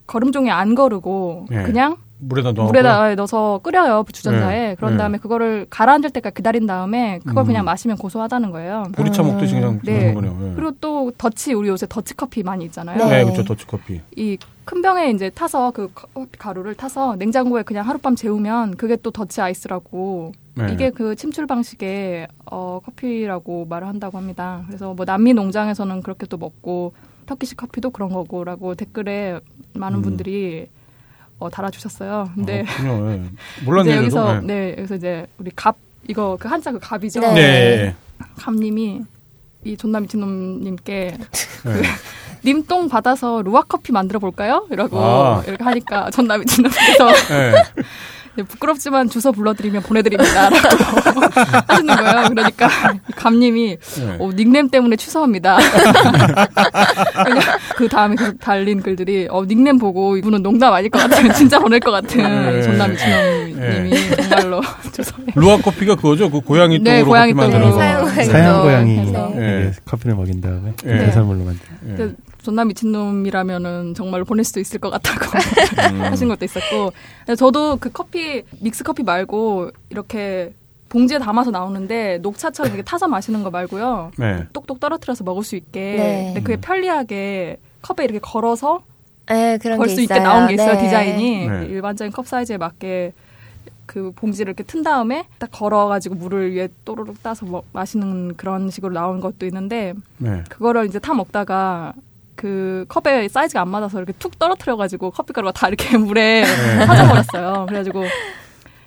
거름종이 0.08 0.50
안 0.50 0.76
거르고 0.76 1.48
네. 1.50 1.64
그냥 1.64 1.98
물에다 2.20 2.52
넣어 2.54 2.66
물에다 2.68 3.16
넣어서 3.16 3.60
끓여요 3.64 4.04
주전자에 4.12 4.70
네. 4.70 4.76
그런 4.76 4.94
네. 4.94 4.98
다음에 4.98 5.18
그거를 5.18 5.68
가라앉을 5.70 6.10
때까지 6.10 6.36
기다린 6.36 6.66
다음에 6.66 7.20
그걸 7.26 7.44
음. 7.44 7.48
그냥 7.48 7.66
마시면 7.66 7.98
고소하다는 7.98 8.52
거예요. 8.52 8.84
보리차 8.96 9.22
음. 9.24 9.28
먹듯이 9.28 9.54
그냥 9.56 9.80
네. 9.84 10.14
거네요. 10.14 10.38
네. 10.40 10.54
그리고 10.56 10.72
또 10.82 11.12
더치 11.18 11.54
우리 11.54 11.70
요새 11.70 11.86
더치 11.88 12.16
커피 12.16 12.44
많이 12.44 12.66
있잖아요. 12.66 12.98
네, 12.98 13.24
그렇죠 13.24 13.44
더치 13.44 13.68
커피. 13.68 14.02
이 14.16 14.38
큰 14.68 14.82
병에 14.82 15.12
이제 15.12 15.30
타서 15.30 15.72
그 15.72 15.90
커피 15.96 16.38
가루를 16.38 16.76
타서 16.76 17.16
냉장고에 17.16 17.64
그냥 17.64 17.88
하룻밤 17.88 18.18
재우면 18.18 18.76
그게 18.76 18.98
또 18.98 19.12
더치 19.12 19.40
아이스라고 19.40 20.34
네. 20.56 20.74
이게 20.74 20.90
그 20.90 21.16
침출 21.16 21.48
방식의 21.48 22.28
어, 22.52 22.82
커피라고 22.84 23.66
말을 23.66 23.88
한다고 23.88 24.18
합니다. 24.18 24.66
그래서 24.68 24.94
뭐 24.94 25.06
남미 25.06 25.34
농장에서는 25.34 26.02
그렇게 26.02 26.26
또 26.28 26.36
먹고 26.36 26.92
터키식 27.28 27.56
커피도 27.56 27.92
그런 27.92 28.10
거고라고 28.10 28.76
댓글에 28.76 29.40
많은 29.74 30.00
음. 30.00 30.02
분들이 30.02 30.68
어, 31.40 31.50
달아주셨어요. 31.50 32.32
근데 32.36 32.66
아, 32.68 32.84
네. 32.84 33.30
몰랐네요. 33.66 33.98
여기서 33.98 34.42
네. 34.42 34.72
네. 34.72 34.76
여기서 34.78 34.96
이제 34.96 35.28
우리 35.38 35.52
갑 35.56 35.76
이거 36.08 36.38
그 36.40 36.48
한자 36.48 36.72
그 36.72 36.80
갑이죠. 36.80 37.20
네. 37.20 37.34
네. 37.34 37.96
감님이 38.38 39.02
이 39.64 39.78
존나 39.78 40.00
미친놈님께 40.00 41.18
그 41.64 41.68
네. 41.70 41.82
님똥 42.46 42.88
받아서 42.88 43.42
루아 43.42 43.64
커피 43.64 43.92
만들어 43.92 44.20
볼까요? 44.20 44.68
이러고 44.72 45.00
아. 45.00 45.44
이렇게 45.46 45.64
하니까 45.64 46.10
존나 46.12 46.38
미친놈께서 46.38 47.10
네. 48.38 48.44
네, 48.44 48.44
부끄럽지만 48.44 49.10
주소 49.10 49.32
불러드리면 49.32 49.82
보내드립니다. 49.82 50.50
라고 50.54 51.22
하시는 51.68 51.96
거예요. 51.96 52.30
그러니까 52.30 52.70
감님이 53.16 53.78
네. 53.78 54.18
어, 54.20 54.30
닉네임 54.36 54.70
때문에 54.70 54.96
취소합니다. 54.96 55.58
그 57.76 57.90
다음에 57.90 58.16
계속 58.16 58.40
달린 58.40 58.84
글들이 58.84 59.28
어, 59.32 59.44
닉네임 59.46 59.80
보고 59.80 60.18
이분은 60.18 60.44
농담 60.44 60.74
아닐 60.74 60.92
것 60.92 61.00
같은 61.00 61.34
진짜 61.34 61.58
보낼 61.60 61.80
것 61.80 61.90
같은 61.92 62.22
네. 62.22 62.62
존나 62.62 62.88
미친놈님이 62.88 63.90
네. 63.90 64.16
정말로 64.16 64.62
죄송해요. 64.92 65.32
루아 65.36 65.58
커피가 65.58 65.96
그거죠? 65.96 66.30
그 66.30 66.42
고양이 66.42 66.78
네, 66.80 67.02
고양이 67.02 67.34
똥으로 67.34 67.72
사양 67.72 68.62
고양이 68.62 68.98
네. 69.36 69.72
커피를 69.86 70.16
먹인 70.16 70.42
다음에 70.42 70.74
해산물로 70.86 71.44
만든. 71.44 72.16
존나 72.44 72.64
미친놈이라면은 72.66 73.94
정말 73.94 74.24
보낼 74.24 74.44
수도 74.44 74.60
있을 74.60 74.80
것 74.80 74.90
같다고 74.90 75.26
음. 75.94 76.02
하신 76.06 76.28
것도 76.28 76.46
있었고 76.46 76.94
저도 77.38 77.78
그 77.78 77.92
커피 77.92 78.44
믹스 78.62 78.84
커피 78.84 79.04
말고 79.04 79.72
이렇게 79.90 80.54
봉지에 80.90 81.20
담아서 81.20 81.52
나오는데 81.52 82.20
녹차처럼 82.20 82.72
이렇게 82.72 82.84
타서 82.84 83.08
마시는 83.08 83.44
거 83.44 83.50
말고요. 83.50 84.12
네. 84.18 84.46
똑똑 84.54 84.80
떨어뜨려서 84.80 85.26
먹을 85.26 85.44
수 85.44 85.58
있게. 85.58 85.80
네. 85.80 86.24
근데 86.28 86.42
그게 86.42 86.56
편리하게 86.56 87.58
컵에 87.82 88.06
이렇게 88.06 88.20
걸어서 88.20 88.84
네, 89.28 89.58
그런 89.58 89.78
걸수 89.78 90.02
있게 90.02 90.20
나온 90.20 90.48
게 90.48 90.54
있어요 90.54 90.74
네. 90.74 90.84
디자인이 90.84 91.48
네. 91.48 91.66
일반적인 91.66 92.12
컵 92.12 92.28
사이즈에 92.28 92.58
맞게 92.58 93.14
그 93.86 94.12
봉지를 94.16 94.52
이렇게 94.52 94.64
튼 94.64 94.84
다음에 94.84 95.26
딱 95.40 95.50
걸어가지고 95.52 96.16
물을 96.16 96.54
위에 96.54 96.70
또르륵 96.86 97.22
따서 97.24 97.46
뭐 97.46 97.64
마시는 97.74 98.36
그런 98.36 98.70
식으로 98.70 98.94
나온 98.94 99.20
것도 99.20 99.46
있는데 99.46 99.94
네. 100.18 100.44
그거를 100.50 100.86
이제 100.86 101.00
타 101.00 101.14
먹다가 101.14 101.94
그 102.38 102.86
컵에 102.88 103.28
사이즈가 103.28 103.62
안 103.62 103.70
맞아서 103.70 103.98
이렇게 103.98 104.14
툭 104.14 104.40
떨어뜨려가지고 104.40 105.12
커피가루가 105.12 105.52
다 105.52 105.68
이렇게 105.68 105.98
물에 105.98 106.44
네. 106.46 106.86
빠져버렸어요. 106.86 107.66
그래가지고 107.68 108.06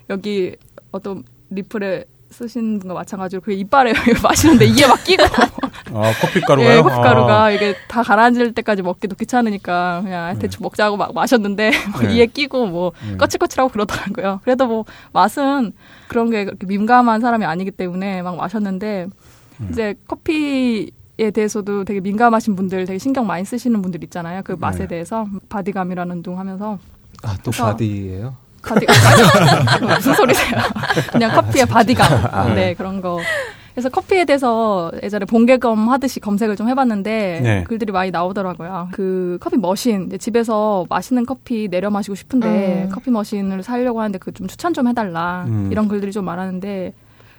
여기 0.09 0.55
어떤 0.91 1.23
리플에 1.51 2.05
쓰신 2.31 2.79
분과 2.79 2.93
마찬가지로 2.93 3.41
그 3.41 3.51
이빨에 3.51 3.91
마시는데 4.23 4.65
이게 4.65 4.87
막 4.87 5.03
끼고 5.03 5.23
아 5.23 6.13
커피가루가요? 6.21 6.77
예, 6.77 6.81
커피가루가 6.81 7.43
아. 7.43 7.51
이게 7.51 7.75
다 7.89 8.03
가라앉을 8.03 8.53
때까지 8.53 8.81
먹기도 8.81 9.17
귀찮으니까 9.17 9.99
그냥 10.03 10.33
네. 10.33 10.39
대충 10.39 10.63
먹자고 10.63 10.95
막 10.95 11.13
마셨는데 11.13 11.71
네. 12.01 12.15
이에 12.15 12.25
끼고 12.27 12.67
뭐 12.67 12.93
네. 13.05 13.17
거칠거칠하고 13.17 13.69
그러더라고요. 13.69 14.39
그래도 14.43 14.65
뭐 14.67 14.85
맛은 15.11 15.73
그런 16.07 16.29
게 16.29 16.45
그렇게 16.45 16.65
민감한 16.65 17.19
사람이 17.19 17.43
아니기 17.43 17.71
때문에 17.71 18.21
막 18.21 18.37
마셨는데 18.37 19.07
음. 19.59 19.67
이제 19.69 19.95
커피 20.07 20.91
에 21.19 21.29
대해서도 21.31 21.83
되게 21.83 21.99
민감하신 21.99 22.55
분들 22.55 22.85
되게 22.85 22.97
신경 22.97 23.27
많이 23.27 23.45
쓰시는 23.45 23.81
분들 23.81 24.03
있잖아요. 24.05 24.41
그 24.43 24.55
맛에 24.59 24.79
네. 24.83 24.87
대해서 24.87 25.27
바디감이라는 25.49 26.23
둥 26.23 26.39
하면서 26.39 26.79
아 27.23 27.35
또 27.43 27.51
바디예요? 27.51 28.35
바디 28.63 28.85
무슨 29.95 30.13
소리세요? 30.15 30.59
그냥 31.11 31.31
커피의 31.31 31.65
바디감 31.65 32.25
아, 32.31 32.53
네 32.53 32.73
그런 32.73 33.01
거. 33.01 33.19
그래서 33.73 33.89
커피에 33.89 34.25
대해서 34.25 34.91
예전에 35.01 35.25
본개검 35.25 35.89
하듯이 35.89 36.19
검색을 36.19 36.55
좀 36.57 36.67
해봤는데 36.69 37.39
네. 37.41 37.63
글들이 37.63 37.91
많이 37.91 38.11
나오더라고요. 38.11 38.89
그 38.91 39.37
커피 39.41 39.57
머신 39.57 40.09
집에서 40.19 40.85
맛있는 40.89 41.25
커피 41.25 41.69
내려 41.69 41.89
마시고 41.89 42.15
싶은데 42.15 42.83
음. 42.85 42.89
커피 42.91 43.11
머신을 43.11 43.63
사려고 43.63 43.99
하는데 44.01 44.17
그 44.19 44.31
좀 44.33 44.47
추천 44.47 44.73
좀 44.73 44.87
해달라 44.87 45.45
음. 45.47 45.69
이런 45.71 45.87
글들이 45.87 46.11
좀 46.11 46.25
많았는데 46.25 46.93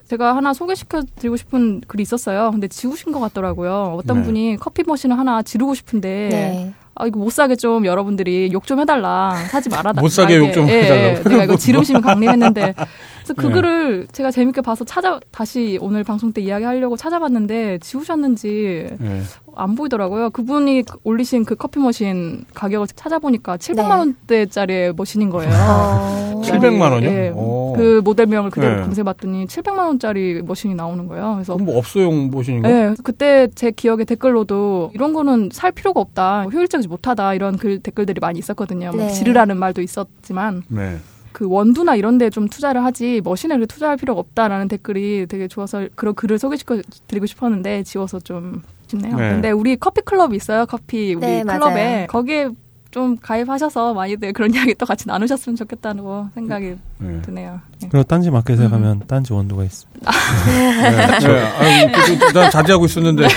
제가 0.08 0.36
하나 0.36 0.52
소개시켜 0.52 1.02
드리고 1.16 1.36
싶은 1.36 1.80
글이 1.86 2.02
있었어요. 2.02 2.50
근데 2.50 2.68
지우신 2.68 3.12
것 3.12 3.20
같더라고요. 3.20 3.96
어떤 3.98 4.18
네. 4.18 4.22
분이 4.24 4.56
커피 4.60 4.82
머신을 4.86 5.18
하나 5.18 5.42
지르고 5.42 5.74
싶은데 5.74 6.28
네. 6.30 6.74
아 6.94 7.06
이거 7.06 7.18
못 7.18 7.30
사게 7.32 7.56
좀 7.56 7.86
여러분들이 7.86 8.50
욕 8.52 8.66
좀 8.66 8.78
해달라 8.78 9.34
사지 9.48 9.70
말아다 9.70 10.00
못 10.02 10.08
사게 10.10 10.36
욕 10.36 10.52
좀 10.52 10.68
해달라 10.68 10.94
예, 10.94 11.14
예. 11.16 11.22
내가 11.28 11.44
이거 11.44 11.56
지름신을 11.56 12.02
강림했는데 12.02 12.74
그래서 12.74 13.34
그 13.34 13.46
네. 13.46 13.52
글을 13.54 14.08
제가 14.12 14.30
재밌게 14.30 14.60
봐서 14.60 14.84
찾아 14.84 15.18
다시 15.30 15.78
오늘 15.80 16.04
방송 16.04 16.32
때 16.34 16.42
이야기하려고 16.42 16.98
찾아봤는데 16.98 17.78
지우셨는지 17.78 18.88
네. 18.98 19.22
안 19.56 19.74
보이더라고요. 19.74 20.30
그분이 20.30 20.84
올리신 21.04 21.44
그 21.44 21.54
커피 21.54 21.80
머신 21.80 22.44
가격을 22.54 22.86
찾아보니까 22.94 23.56
700만 23.56 23.98
원대짜리 23.98 24.92
머신인 24.96 25.30
거예요. 25.30 25.50
아~ 25.54 26.32
700만 26.42 26.92
원이요? 26.92 27.10
네. 27.10 27.32
그 27.76 28.00
모델명을 28.04 28.50
그대로 28.50 28.76
네. 28.76 28.82
검색해봤더니 28.82 29.46
700만 29.46 29.78
원짜리 29.86 30.42
머신이 30.42 30.74
나오는 30.74 31.06
거예요. 31.06 31.34
그래서 31.34 31.56
뭐 31.56 31.78
업소용 31.78 32.30
머신인가? 32.30 32.68
네. 32.68 32.94
그때 33.04 33.48
제 33.54 33.70
기억에 33.70 34.04
댓글로도 34.04 34.90
이런 34.94 35.12
거는 35.12 35.50
살 35.52 35.72
필요가 35.72 36.00
없다, 36.00 36.44
효율적이지 36.44 36.88
못하다 36.88 37.34
이런 37.34 37.56
글 37.56 37.78
댓글들이 37.78 38.20
많이 38.20 38.38
있었거든요. 38.38 38.88
뭐 38.88 38.96
네. 38.96 39.02
뭐 39.04 39.08
지르라는 39.12 39.56
말도 39.56 39.82
있었지만. 39.82 40.62
네. 40.68 40.98
그 41.32 41.46
원두나 41.48 41.96
이런 41.96 42.18
데 42.18 42.28
좀 42.28 42.46
투자를 42.46 42.84
하지 42.84 43.22
머신에 43.24 43.56
그 43.58 43.66
투자할 43.66 43.96
필요가 43.96 44.20
없다라는 44.20 44.68
댓글이 44.68 45.26
되게 45.28 45.48
좋아서 45.48 45.88
그런 45.94 46.14
글을 46.14 46.38
소개시켜 46.38 46.82
드리고 47.08 47.24
싶었는데 47.24 47.84
지워서 47.84 48.20
좀 48.20 48.60
싶네요. 48.92 49.16
네. 49.16 49.30
근데 49.30 49.50
우리 49.50 49.76
커피 49.76 50.00
클럽 50.02 50.34
있어요. 50.34 50.66
커피 50.66 51.14
우리 51.14 51.26
네, 51.26 51.42
클럽에 51.42 51.74
맞아요. 51.94 52.06
거기에 52.08 52.48
좀 52.90 53.16
가입하셔서 53.16 53.94
많이들 53.94 54.32
그런 54.34 54.52
이야기 54.54 54.74
또 54.74 54.84
같이 54.86 55.08
나누셨으면 55.08 55.56
좋겠다는 55.56 56.04
거 56.04 56.28
생각이 56.34 56.76
네. 56.98 57.22
드네요. 57.22 57.60
네. 57.80 57.88
그리고 57.90 58.04
딴지 58.04 58.30
마켓에 58.30 58.64
음. 58.64 58.70
가면 58.70 59.02
딴지 59.06 59.32
원두가 59.32 59.64
있습니다. 59.64 60.10
아. 60.10 60.12
네. 60.46 61.18
네. 61.18 61.40
아유, 61.86 62.18
난 62.34 62.50
자제하고 62.50 62.84
있었는데. 62.84 63.26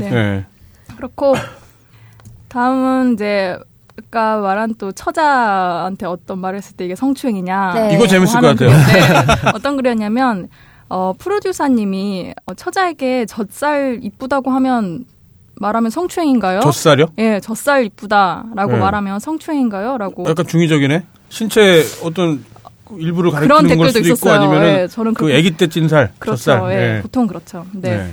네. 0.00 0.10
네. 0.10 0.44
그렇고 0.96 1.34
다음은 2.48 3.14
이제 3.14 3.58
아까 3.98 4.38
말한 4.38 4.74
또 4.78 4.92
처자한테 4.92 6.06
어떤 6.06 6.38
말을 6.40 6.58
했을 6.58 6.76
때 6.76 6.84
이게 6.84 6.94
성추행이냐. 6.94 7.72
네. 7.74 7.94
이거 7.94 8.06
재밌을 8.06 8.40
것 8.40 8.46
같아요. 8.48 8.70
네. 8.70 9.50
어떤 9.54 9.76
글이었냐면 9.76 10.48
어, 10.94 11.12
프로듀서님이 11.18 12.34
어, 12.46 12.54
처자에게 12.54 13.26
젖살 13.26 13.98
이쁘다고 14.02 14.52
하면 14.52 15.04
말하면 15.56 15.90
성추행인가요? 15.90 16.60
젖살이요? 16.60 17.06
예, 17.18 17.40
젖살 17.40 17.86
이쁘다라고 17.86 18.72
네. 18.72 18.78
말하면 18.78 19.18
성추행인가요? 19.18 19.98
라고. 19.98 20.24
약간 20.28 20.46
중의적이네. 20.46 21.04
신체 21.30 21.82
어떤 22.04 22.44
일부를 22.96 23.32
가리키는 23.32 23.76
걸 23.76 23.90
수도 23.90 24.08
있고 24.08 24.30
아니면은 24.30 24.82
예, 24.82 24.86
저는 24.86 25.14
그 25.14 25.34
아기 25.34 25.56
때 25.56 25.66
찐살, 25.66 26.12
그렇죠. 26.20 26.36
젖살. 26.36 26.72
예, 26.72 26.76
네. 26.76 27.02
보통 27.02 27.26
그렇죠. 27.26 27.66
네. 27.72 27.96
네. 27.96 28.12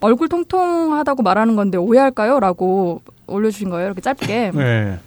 얼굴 0.00 0.30
통통하다고 0.30 1.22
말하는 1.22 1.54
건데 1.54 1.76
오해할까요? 1.76 2.40
라고 2.40 3.02
올려주신 3.26 3.68
거예요. 3.68 3.88
이렇게 3.88 4.00
짧게. 4.00 4.52
네. 4.54 4.98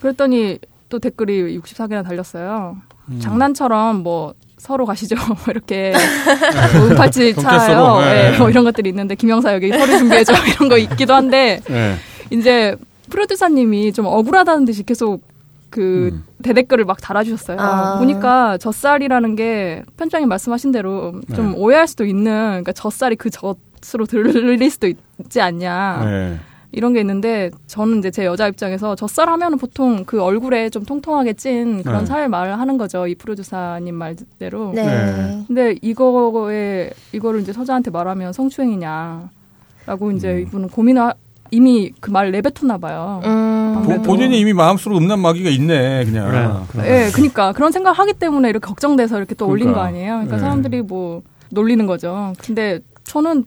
그랬더니 0.00 0.60
또 0.88 1.00
댓글이 1.00 1.58
64개나 1.58 2.04
달렸어요. 2.04 2.76
음. 3.08 3.18
장난처럼 3.18 4.04
뭐 4.04 4.34
서로 4.58 4.84
가시죠. 4.84 5.16
뭐 5.26 5.36
이렇게 5.48 5.92
뭐 6.76 6.88
은팔찌 6.88 7.34
차요. 7.34 8.00
네. 8.00 8.30
네. 8.32 8.38
뭐 8.38 8.50
이런 8.50 8.64
것들이 8.64 8.88
있는데 8.90 9.14
김영사 9.14 9.54
여기 9.54 9.70
서류 9.70 9.98
준비해줘 9.98 10.32
이런 10.46 10.68
거 10.68 10.76
있기도 10.78 11.14
한데 11.14 11.60
네. 11.68 11.96
이제 12.30 12.76
프로듀서님이 13.10 13.92
좀 13.92 14.06
억울하다는 14.06 14.64
듯이 14.64 14.82
계속 14.82 15.22
그 15.70 16.10
음. 16.12 16.24
대댓글을 16.42 16.84
막 16.84 17.00
달아주셨어요. 17.00 17.58
아. 17.60 17.98
보니까 17.98 18.58
젖살이라는 18.58 19.36
게 19.36 19.82
편장님 19.96 20.28
말씀하신 20.28 20.72
대로 20.72 21.20
좀 21.34 21.52
네. 21.52 21.56
오해할 21.56 21.86
수도 21.86 22.04
있는 22.04 22.32
그러니까 22.32 22.72
젖살이 22.72 23.16
그 23.16 23.30
젖으로 23.30 24.06
들릴 24.06 24.70
수도 24.70 24.88
있지 25.18 25.40
않냐. 25.40 26.38
네. 26.70 26.78
이런 26.78 26.92
게 26.92 27.00
있는데 27.00 27.50
저는 27.66 27.98
이제 27.98 28.10
제 28.10 28.24
여자 28.26 28.46
입장에서 28.48 28.94
젖살 28.94 29.28
하면은 29.28 29.58
보통 29.58 30.04
그 30.04 30.22
얼굴에 30.22 30.70
좀 30.70 30.84
통통하게 30.84 31.32
찐 31.34 31.82
그런 31.82 32.00
네. 32.00 32.06
살 32.06 32.28
말을 32.28 32.58
하는 32.58 32.76
거죠. 32.78 33.06
이 33.06 33.14
프로듀서님 33.14 33.94
말대로. 33.94 34.72
네. 34.74 34.84
네. 34.84 35.44
근데 35.46 35.76
이거에 35.80 36.90
이거를 37.12 37.40
이제 37.40 37.52
서자한테 37.52 37.90
말하면 37.90 38.32
성추행이냐라고 38.32 40.12
이제 40.16 40.32
음. 40.32 40.40
이분은 40.40 40.68
고민을 40.68 41.12
이미 41.50 41.90
그 42.00 42.10
말 42.10 42.30
내뱉었나 42.30 42.76
봐요. 42.78 43.22
음. 43.24 44.02
본인이 44.04 44.38
이미 44.38 44.52
마음속으로 44.52 44.98
음란마귀가 44.98 45.48
있네, 45.50 46.04
그냥. 46.04 46.66
예, 46.78 46.82
네, 46.82 47.10
그러니까 47.12 47.52
그런 47.52 47.72
생각을 47.72 47.98
하기 47.98 48.14
때문에 48.14 48.50
이렇게 48.50 48.66
걱정돼서 48.66 49.16
이렇게 49.16 49.34
또 49.34 49.46
그러니까. 49.46 49.64
올린 49.64 49.74
거 49.74 49.80
아니에요. 49.80 50.12
그러니까 50.14 50.36
네. 50.36 50.40
사람들이 50.40 50.82
뭐 50.82 51.22
놀리는 51.50 51.86
거죠. 51.86 52.34
근데 52.38 52.80
저는 53.04 53.44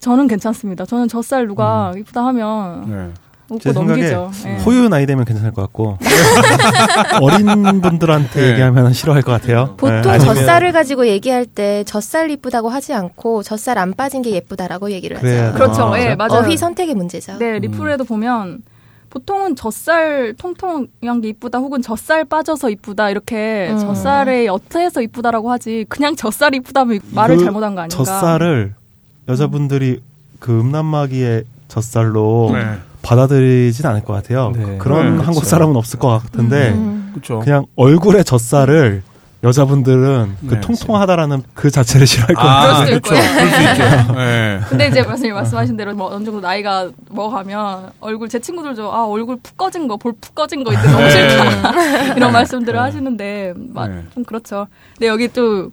저는 0.00 0.28
괜찮습니다. 0.28 0.84
저는 0.84 1.08
젖살 1.08 1.46
누가 1.46 1.92
음. 1.94 1.98
이쁘다 1.98 2.24
하면 2.26 2.90
네. 2.90 3.10
웃고 3.48 3.72
넘기죠. 3.72 4.30
네. 4.44 4.58
호유 4.58 4.88
나이 4.88 5.06
되면 5.06 5.24
괜찮을 5.24 5.52
것 5.52 5.62
같고 5.62 5.98
어린 7.22 7.80
분들한테 7.80 8.40
네. 8.40 8.50
얘기하면 8.52 8.92
싫어할 8.92 9.22
것 9.22 9.32
같아요. 9.32 9.74
보통 9.76 10.02
네. 10.02 10.18
젖살을 10.18 10.72
가지고 10.72 11.06
얘기할 11.06 11.46
때 11.46 11.84
젖살 11.84 12.30
이쁘다고 12.30 12.68
하지 12.68 12.92
않고 12.92 13.42
젖살 13.42 13.78
안 13.78 13.94
빠진 13.94 14.22
게 14.22 14.30
예쁘다라고 14.32 14.90
얘기를 14.90 15.16
하죠. 15.16 15.54
그렇죠. 15.54 15.94
아, 15.94 16.00
예, 16.00 16.16
맞아요. 16.16 16.40
어휘 16.40 16.56
선택의 16.56 16.94
문제죠. 16.94 17.38
네, 17.38 17.58
리플에도 17.60 18.04
음. 18.04 18.06
보면 18.06 18.62
보통은 19.10 19.54
젖살 19.54 20.34
통통한 20.36 21.20
게 21.22 21.28
이쁘다 21.28 21.58
혹은 21.58 21.80
젖살 21.80 22.24
빠져서 22.24 22.70
이쁘다 22.70 23.10
이렇게 23.10 23.68
음. 23.70 23.78
젖살에 23.78 24.46
옅해서 24.46 25.00
이쁘다라고 25.02 25.50
하지 25.52 25.86
그냥 25.88 26.16
젖살이 26.16 26.58
이쁘다면 26.58 26.98
말을 27.12 27.36
그 27.36 27.44
잘못한 27.44 27.74
거 27.76 27.82
아닌가? 27.82 27.96
젖살을 27.96 28.74
여자분들이 29.28 30.00
그 30.38 30.58
음란마귀의 30.60 31.44
젖살로 31.68 32.50
네. 32.52 32.78
받아들이진 33.02 33.86
않을 33.86 34.04
것 34.04 34.12
같아요. 34.12 34.52
네. 34.54 34.78
그런 34.78 35.18
네, 35.18 35.24
한국 35.24 35.44
사람은 35.44 35.76
없을 35.76 35.98
것 35.98 36.08
같은데 36.18 36.70
음. 36.70 37.14
그냥 37.42 37.66
얼굴에 37.76 38.22
젖살을 38.22 39.02
여자분들은 39.42 40.36
그 40.48 40.54
네, 40.54 40.60
통통하다라는 40.60 41.42
그 41.54 41.70
자체를 41.70 42.06
싫어할 42.06 42.34
거예요. 42.34 42.50
아, 42.50 42.62
그럴 42.84 42.86
수도 42.86 42.96
있고. 42.96 43.10
그럴 43.10 43.50
수 43.50 43.62
있죠. 43.62 44.12
네. 44.14 44.60
근데 44.68 44.88
이제 44.88 45.02
말씀님 45.02 45.34
말씀하신 45.34 45.76
대로 45.76 45.94
뭐 45.94 46.12
어느 46.12 46.24
정도 46.24 46.40
나이가 46.40 46.90
먹어가면 47.10 47.92
얼굴 48.00 48.28
제 48.28 48.38
친구들도 48.40 48.92
아 48.92 49.04
얼굴 49.06 49.36
푹 49.42 49.56
꺼진 49.56 49.86
거, 49.86 49.96
볼 49.96 50.14
푹 50.20 50.34
꺼진 50.34 50.64
거 50.64 50.72
이때 50.72 50.82
너무 50.90 50.98
네. 51.04 51.10
싫다 51.10 52.14
이런 52.16 52.32
말씀들을 52.32 52.74
네. 52.76 52.80
하시는데 52.82 53.54
네. 53.56 54.04
좀 54.14 54.24
그렇죠. 54.24 54.66
근데 54.94 55.06
여기 55.06 55.28
또 55.28 55.70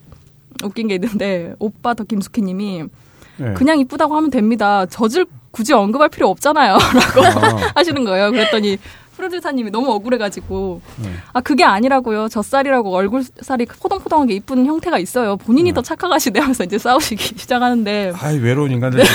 웃긴 0.63 0.87
게 0.89 0.95
있는데 0.95 1.55
오빠 1.57 1.93
더 1.93 2.03
김숙희님이 2.03 2.83
네. 3.37 3.53
그냥 3.53 3.79
이쁘다고 3.79 4.15
하면 4.15 4.29
됩니다. 4.29 4.85
젖을 4.85 5.25
굳이 5.51 5.73
언급할 5.73 6.09
필요 6.09 6.29
없잖아요.라고 6.29 7.21
아. 7.45 7.71
하시는 7.75 8.03
거예요. 8.03 8.31
그랬더니 8.31 8.77
프로듀서님이 9.15 9.69
너무 9.69 9.91
억울해가지고 9.91 10.81
네. 11.03 11.09
아 11.33 11.41
그게 11.41 11.63
아니라고요. 11.63 12.29
젖살이라고 12.29 12.95
얼굴살이 12.95 13.67
포동포동하게 13.67 14.33
이쁜 14.35 14.65
형태가 14.65 14.97
있어요. 14.97 15.37
본인이 15.37 15.69
네. 15.69 15.73
더 15.75 15.81
착각하시네 15.83 16.39
하면서 16.39 16.63
이제 16.63 16.79
싸우시기 16.79 17.23
시작하는데. 17.37 18.13
아이 18.17 18.39
외로운 18.39 18.71
인간들. 18.71 19.03
네. 19.03 19.09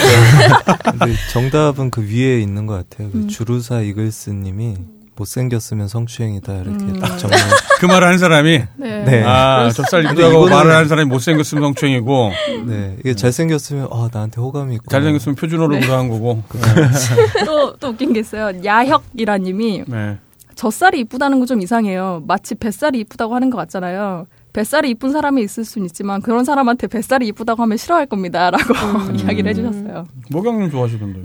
근데 0.85 1.15
정답은 1.33 1.91
그 1.91 2.03
위에 2.03 2.41
있는 2.41 2.67
것 2.67 2.75
같아요. 2.89 3.11
그 3.11 3.19
음. 3.19 3.29
주루사 3.29 3.81
이글스님이 3.81 4.77
못생겼으면 5.19 5.89
성추행이다 5.89 6.55
이렇게 6.55 6.85
음. 6.85 6.99
딱 7.01 7.17
정말 7.19 7.39
그 7.81 7.87
말을 7.87 8.07
한 8.09 8.19
사람이 8.19 8.65
네, 8.77 9.05
네. 9.05 9.25
아 9.25 9.71
좁쌀 9.71 10.05
입다고 10.05 10.49
말을 10.49 10.73
한 10.73 10.89
사람이 10.89 11.09
못생겼으면 11.09 11.63
성추행이고 11.65 12.31
네 12.67 12.97
이게 13.01 13.15
잘생겼으면 13.15 13.89
아 13.91 14.09
나한테 14.13 14.41
호감이 14.41 14.75
있고 14.77 14.87
잘생겼으면 14.91 15.37
표준어로 15.37 15.79
네. 15.79 15.87
한 15.87 16.09
거고 16.09 16.43
또또 17.45 17.77
또 17.81 17.89
웃긴 17.89 18.13
게 18.13 18.21
있어요 18.21 18.53
야혁이라님이 18.65 19.85
네. 19.87 20.19
젖살이 20.55 21.01
이쁘다는 21.01 21.41
거 21.41 21.47
좀 21.47 21.61
이상해요 21.63 22.23
마치 22.27 22.55
뱃살이 22.55 23.01
이쁘다고 23.01 23.35
하는 23.35 23.51
것 23.51 23.57
같잖아요 23.59 24.27
뱃살이 24.53 24.91
이쁜 24.91 25.13
사람이 25.13 25.43
있을 25.43 25.65
수는 25.65 25.87
있지만 25.87 26.21
그런 26.21 26.45
사람한테 26.45 26.87
뱃살이 26.89 27.27
이쁘다고 27.29 27.63
하면 27.63 27.77
싫어할 27.77 28.07
겁니다라고 28.07 28.75
음. 28.75 29.15
이야기를 29.21 29.51
해주셨어요. 29.51 30.07
목양님 30.31 30.71
좋아하시던데. 30.71 31.23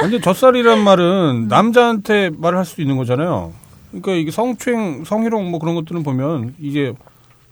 근데 0.00 0.18
젖살이란 0.18 0.82
말은 0.82 1.48
남자한테 1.48 2.30
말을 2.36 2.58
할수 2.58 2.80
있는 2.80 2.96
거잖아요. 2.96 3.52
그러니까 3.90 4.12
이게 4.12 4.30
성추행, 4.30 5.04
성희롱 5.04 5.50
뭐 5.50 5.60
그런 5.60 5.74
것들은 5.74 6.02
보면 6.02 6.54
이게 6.58 6.94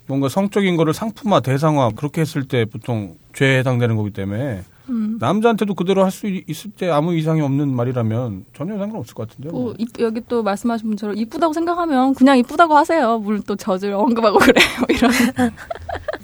뭔가 0.06 0.28
성적인 0.28 0.76
거를 0.76 0.94
상품화, 0.94 1.40
대상화 1.40 1.90
그렇게 1.94 2.22
했을 2.22 2.48
때 2.48 2.64
보통 2.64 3.16
죄에 3.34 3.58
해당되는 3.58 3.96
거기 3.96 4.10
때문에 4.10 4.62
음. 4.88 5.16
남자한테도 5.20 5.74
그대로 5.74 6.04
할 6.04 6.10
수 6.10 6.26
있을 6.26 6.70
때 6.72 6.88
아무 6.90 7.14
이상이 7.14 7.40
없는 7.42 7.68
말이라면 7.74 8.44
전혀 8.56 8.76
상관없을 8.78 9.14
것 9.14 9.28
같은데요. 9.28 9.52
뭐. 9.52 9.74
이, 9.78 9.86
여기 10.00 10.20
또 10.28 10.42
말씀하신 10.42 10.88
분처럼 10.88 11.16
이쁘다고 11.16 11.52
생각하면 11.52 12.14
그냥 12.14 12.38
이쁘다고 12.38 12.76
하세요. 12.76 13.18
물론 13.18 13.42
또 13.46 13.54
젖을 13.56 13.92
언급하고 13.92 14.38
그래요. 14.38 14.66
이런. 14.88 15.12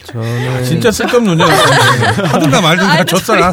저는 0.05 0.65
진짜 0.65 0.91
쓸데없는 0.91 1.37
논쟁 1.37 1.47
하든가 2.27 2.61
말든가 2.61 3.05
젖살. 3.05 3.53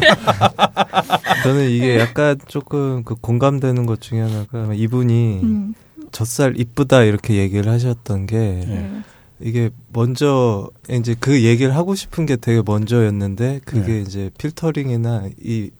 저는 1.44 1.70
이게 1.70 1.98
약간 1.98 2.36
조금 2.48 3.02
그 3.04 3.14
공감되는 3.14 3.86
것 3.86 4.00
중에 4.00 4.20
하나가 4.20 4.74
이분이 4.74 5.40
음. 5.42 5.74
젖살 6.12 6.54
이쁘다 6.58 7.02
이렇게 7.04 7.34
얘기를 7.36 7.70
하셨던 7.72 8.26
게 8.26 8.36
네. 8.36 9.02
이게 9.42 9.70
먼저 9.92 10.68
이제 10.90 11.14
그 11.18 11.42
얘기를 11.42 11.74
하고 11.74 11.94
싶은 11.94 12.26
게 12.26 12.36
되게 12.36 12.62
먼저였는데 12.64 13.60
그게 13.64 13.92
네. 13.94 14.00
이제 14.00 14.30
필터링이나 14.38 15.28
이 15.42 15.70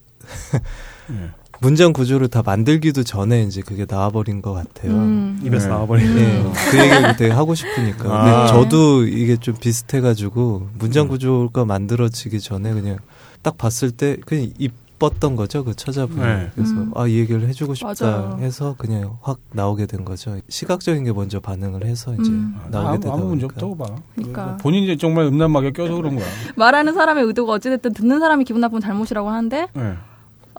네. 1.09 1.31
문장 1.61 1.93
구조를 1.93 2.27
다 2.29 2.43
만들기도 2.45 3.05
전에 3.05 3.45
이제 3.45 3.63
그게 3.63 3.87
나와버린 3.89 4.43
것 4.43 4.53
같아요. 4.53 4.93
음. 4.93 5.41
입에서 5.45 5.69
네. 5.69 5.73
나와버린. 5.73 6.15
네. 6.15 6.53
그 6.71 6.79
얘기를 6.79 7.17
되게 7.17 7.33
하고 7.33 7.55
싶으니까. 7.55 8.05
아. 8.11 8.25
근데 8.25 8.53
저도 8.53 9.07
이게 9.07 9.37
좀 9.37 9.55
비슷해가지고 9.55 10.71
문장 10.79 11.07
음. 11.07 11.09
구조가 11.11 11.65
만들어지기 11.65 12.41
전에 12.41 12.73
그냥 12.73 12.99
딱 13.43 13.57
봤을 13.57 13.93
때 13.93 14.17
그냥 14.27 14.51
입 14.59 14.73
기뻤던 15.03 15.37
거죠 15.37 15.65
그 15.65 15.75
처자분. 15.75 16.21
네. 16.21 16.51
그래서 16.55 16.73
음. 16.75 16.93
아이 16.95 17.17
얘기를 17.17 17.49
해주고 17.49 17.75
싶다 17.75 18.07
맞아요. 18.07 18.39
해서 18.41 18.75
그냥 18.79 19.19
확 19.23 19.39
나오게 19.53 19.87
된 19.87 20.05
거죠. 20.05 20.39
시각적인 20.49 21.05
게 21.05 21.13
먼저 21.13 21.41
반응을 21.41 21.85
해서 21.85 22.15
이제 22.15 22.31
음. 22.31 22.57
나오게 22.71 23.01
되다 23.01 23.15
아무 23.15 23.27
문제 23.27 23.47
없다고 23.47 23.77
봐. 23.77 23.87
그러니까 24.15 24.57
본인이 24.59 24.97
정말 24.97 25.25
음란막에 25.27 25.73
껴서 25.73 25.95
그런 25.95 26.17
거야. 26.17 26.27
말하는 26.55 26.95
사람의 26.95 27.25
의도가 27.25 27.55
어찌됐든 27.55 27.93
듣는 27.95 28.21
사람이 28.21 28.45
기분 28.45 28.61
나쁘면 28.61 28.81
잘못이라고 28.81 29.29
하는데 29.29 29.67
네. 29.73 29.95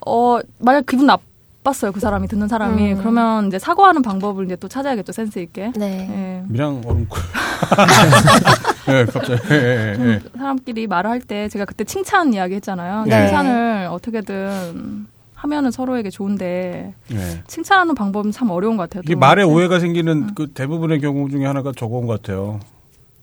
어 0.06 0.40
만약 0.60 0.86
기분 0.86 1.06
나 1.08 1.18
나빴어요 1.64 1.94
그 1.94 2.02
사람이 2.02 2.28
듣는 2.28 2.50
사람이 2.50 2.94
음. 2.94 2.98
그러면 2.98 3.48
이제 3.48 3.58
사과하는 3.58 4.02
방법을 4.02 4.46
이제 4.46 4.58
또 4.58 4.68
찾아야겠죠 4.68 5.14
센스 5.14 5.40
있게. 5.40 5.72
네. 5.78 6.08
네. 6.08 6.44
미랑 6.50 6.82
얼음꿀. 6.86 7.22
네, 8.88 9.06
갑자기. 9.06 9.42
네, 9.48 9.98
네, 9.98 10.20
사람끼리 10.38 10.88
말을 10.88 11.10
할때 11.10 11.50
제가 11.50 11.66
그때 11.66 11.84
칭찬 11.84 12.34
이야기 12.34 12.56
했잖아요. 12.56 13.06
네. 13.06 13.26
칭찬을 13.28 13.88
어떻게든 13.92 15.08
하면은 15.36 15.72
서로에게 15.72 16.10
좋은데 16.10 16.94
네. 17.10 17.44
칭찬하는 17.48 17.96
방법은 17.96 18.32
참 18.32 18.50
어려운 18.50 18.78
것 18.78 18.90
같아요. 18.90 19.02
이게 19.06 19.16
말에 19.16 19.44
오해가 19.44 19.80
생기는 19.80 20.14
음. 20.18 20.30
그 20.36 20.48
대부분의 20.48 21.02
경우 21.02 21.30
중에 21.30 21.46
하나가 21.46 21.72
저건 21.76 22.08
것 22.08 22.22
같아요. 22.22 22.60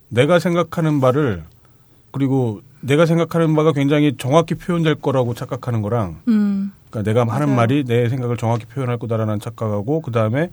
내가 0.09 0.39
생각하는 0.39 1.01
바를 1.01 1.45
그리고 2.11 2.61
내가 2.81 3.07
생각하는 3.07 3.55
바가 3.55 3.73
굉장히 3.73 4.16
정확히 4.19 4.55
표현될 4.55 4.97
거라고 4.97 5.35
착각하는 5.35 5.82
거랑 5.82 6.20
음. 6.28 6.73
그러니까 6.91 7.11
내가 7.11 7.24
맞아요. 7.24 7.43
하는 7.43 7.55
말이 7.55 7.85
내 7.85 8.09
생각을 8.09 8.37
정확히 8.37 8.66
표현할 8.66 8.99
거다라는 8.99 9.39
착각하고 9.39 10.01
그 10.03 10.11
다음에 10.11 10.51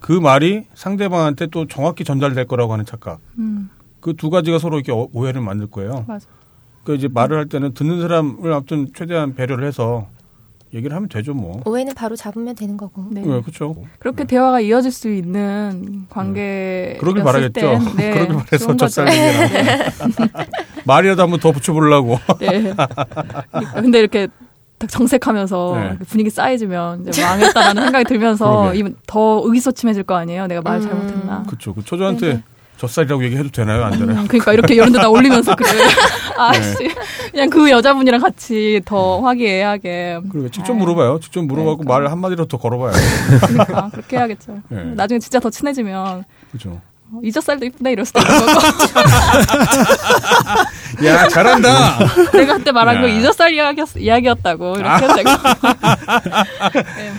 그 0.00 0.12
말이 0.12 0.64
상대방한테 0.74 1.46
또 1.48 1.66
정확히 1.66 2.04
전달될 2.04 2.46
거라고 2.46 2.72
하는 2.72 2.84
착각. 2.84 3.18
음. 3.38 3.70
그 4.06 4.14
두 4.14 4.30
가지가 4.30 4.60
서로 4.60 4.78
이렇게 4.78 4.92
오해를 4.92 5.40
만들 5.40 5.66
거예요. 5.66 6.04
맞아. 6.06 6.28
그 6.84 6.94
이제 6.94 7.08
말을 7.08 7.38
할 7.38 7.46
때는 7.46 7.74
듣는 7.74 8.00
사람을 8.00 8.52
아무튼 8.52 8.86
최대한 8.94 9.34
배려를 9.34 9.66
해서 9.66 10.06
얘기를 10.72 10.94
하면 10.94 11.08
되죠, 11.08 11.34
뭐. 11.34 11.60
오해는 11.64 11.92
바로 11.94 12.14
잡으면 12.14 12.54
되는 12.54 12.76
거고. 12.76 13.04
네, 13.10 13.22
네 13.22 13.40
그렇죠. 13.40 13.74
그렇게 13.98 14.18
네. 14.18 14.28
대화가 14.28 14.60
이어질 14.60 14.92
수 14.92 15.10
있는 15.10 16.06
관계. 16.08 16.40
네. 16.92 16.96
그러길 17.00 17.24
바라겠죠. 17.24 17.78
네, 17.96 18.10
그러길 18.14 18.36
바래서 18.36 18.72
얘기를 18.76 19.48
네. 19.48 19.86
말이라도 20.86 21.22
한번 21.22 21.40
더 21.40 21.50
붙여보려고. 21.50 22.16
네. 22.38 22.74
근데 23.74 23.98
이렇게 23.98 24.28
정색하면서 24.86 25.74
네. 25.74 25.98
분위기 26.06 26.30
쌓여지면 26.30 27.08
이제 27.08 27.22
망했다라는 27.22 27.82
생각이 27.82 28.04
들면서 28.04 28.72
더 29.08 29.42
의기소침해질 29.44 30.04
거 30.04 30.14
아니에요. 30.14 30.46
내가 30.46 30.60
말 30.62 30.76
음. 30.76 30.82
잘못했나. 30.82 31.42
그렇죠. 31.48 31.74
그 31.74 31.82
초조한테 31.82 32.34
네. 32.34 32.42
젖살이라고 32.78 33.24
얘기해도 33.24 33.50
되나요? 33.50 33.84
안 33.84 33.98
되나요? 33.98 34.20
음, 34.20 34.26
그러니까 34.28 34.52
이렇게 34.52 34.74
이런 34.74 34.92
데다 34.92 35.08
올리면서 35.08 35.56
그래. 35.56 35.68
아씨. 36.36 36.84
네. 36.88 36.94
그냥 37.32 37.50
그 37.50 37.70
여자분이랑 37.70 38.20
같이 38.20 38.80
더 38.84 39.20
화기애애하게. 39.20 40.20
그러게 40.30 40.50
직접 40.50 40.74
물어봐요. 40.74 41.20
직접 41.20 41.42
물어봐고 41.42 41.78
그러니까. 41.78 41.98
말 42.00 42.10
한마디로 42.10 42.46
더 42.46 42.58
걸어봐요. 42.58 42.92
그러니까 43.48 43.88
그렇게 43.92 44.16
해야겠죠. 44.18 44.60
네. 44.68 44.84
나중에 44.94 45.18
진짜 45.18 45.40
더 45.40 45.48
친해지면. 45.50 46.24
그렇죠. 46.50 46.80
어, 47.12 47.20
이젖살도 47.22 47.64
이쁘네 47.66 47.92
이럴 47.92 48.04
수도 48.04 48.20
있는 48.20 48.46
거고. 48.46 48.52
야 51.06 51.28
잘한다. 51.28 51.98
내가 52.32 52.56
그때 52.56 52.72
말한 52.72 52.96
야. 52.96 53.00
거 53.02 53.06
이젖살 53.08 53.52
이야기였, 53.54 53.96
이야기 53.96 54.26
였다고 54.26 54.76
이렇게 54.76 55.04
해도 55.04 55.14
되고. 55.14 55.30
네. 56.96 57.12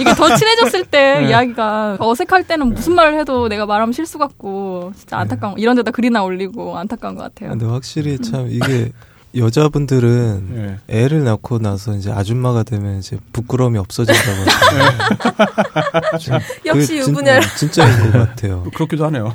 이게 0.00 0.14
더 0.14 0.34
친해졌을 0.34 0.84
때 0.84 1.20
네. 1.20 1.28
이야기가 1.28 1.96
어색할 1.98 2.44
때는 2.44 2.74
무슨 2.74 2.94
말을 2.94 3.18
해도 3.18 3.48
내가 3.48 3.64
말하면 3.64 3.92
실수 3.92 4.18
같고 4.18 4.92
진짜 4.96 5.18
안타까운 5.18 5.54
네. 5.54 5.62
이런 5.62 5.76
데다 5.76 5.92
글이나 5.92 6.22
올리고 6.22 6.76
안타까운 6.76 7.14
것 7.14 7.22
같아요. 7.22 7.50
근데 7.50 7.64
확실히 7.66 8.18
참 8.18 8.48
이게 8.50 8.90
여자분들은 9.36 10.48
네. 10.50 10.78
애를 10.88 11.24
낳고 11.24 11.58
나서 11.58 11.94
이제 11.94 12.10
아줌마가 12.10 12.62
되면 12.62 12.98
이제 12.98 13.18
부끄러움이 13.32 13.78
없어진다고. 13.78 14.26
네. 14.74 16.40
역시 16.66 16.92
그, 16.92 16.98
유분열. 16.98 17.40
진짜인 17.56 18.12
것 18.12 18.18
같아요. 18.18 18.64
그렇기도 18.74 19.04
하네요. 19.06 19.26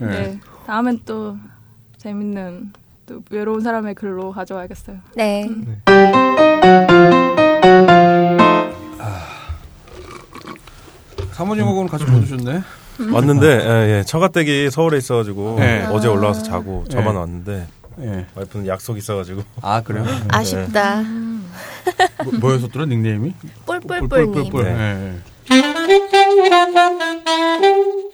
네. 0.00 0.06
네. 0.06 0.40
다음엔 0.66 1.00
또 1.06 1.36
재밌는 1.96 2.72
또 3.06 3.22
외로운 3.30 3.60
사람의 3.60 3.94
글로 3.94 4.32
가져와야겠어요. 4.32 4.98
네. 5.16 5.46
음. 5.48 5.64
네. 5.66 5.80
아, 8.98 9.20
사모님하고는 11.32 11.88
같이 11.88 12.04
보주셨네. 12.04 12.62
음. 13.00 13.14
왔는데 13.14 13.46
예, 13.46 13.98
예. 13.98 14.02
처가댁이 14.02 14.70
서울에 14.70 14.98
있어가지고 14.98 15.56
네. 15.60 15.86
어제 15.90 16.08
올라와서 16.08 16.42
자고 16.42 16.84
저만 16.90 17.14
네. 17.14 17.18
왔는데 17.20 17.66
예. 18.00 18.26
와이프는 18.34 18.66
약속 18.66 18.96
있어가지고. 18.96 19.42
아 19.62 19.82
그래요? 19.82 20.04
네. 20.06 20.10
아쉽다. 20.30 21.02
뭐, 22.24 22.32
뭐였었더라 22.40 22.86
닉네임이? 22.86 23.34
뿔뿔뿔님. 23.66 24.52
네. 24.52 24.74
네. 24.74 25.18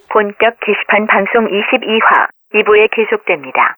본격 0.08 0.56
게시판 0.60 1.06
방송 1.08 1.46
22화 1.48 2.28
2부에 2.54 2.88
계속됩니다. 2.94 3.76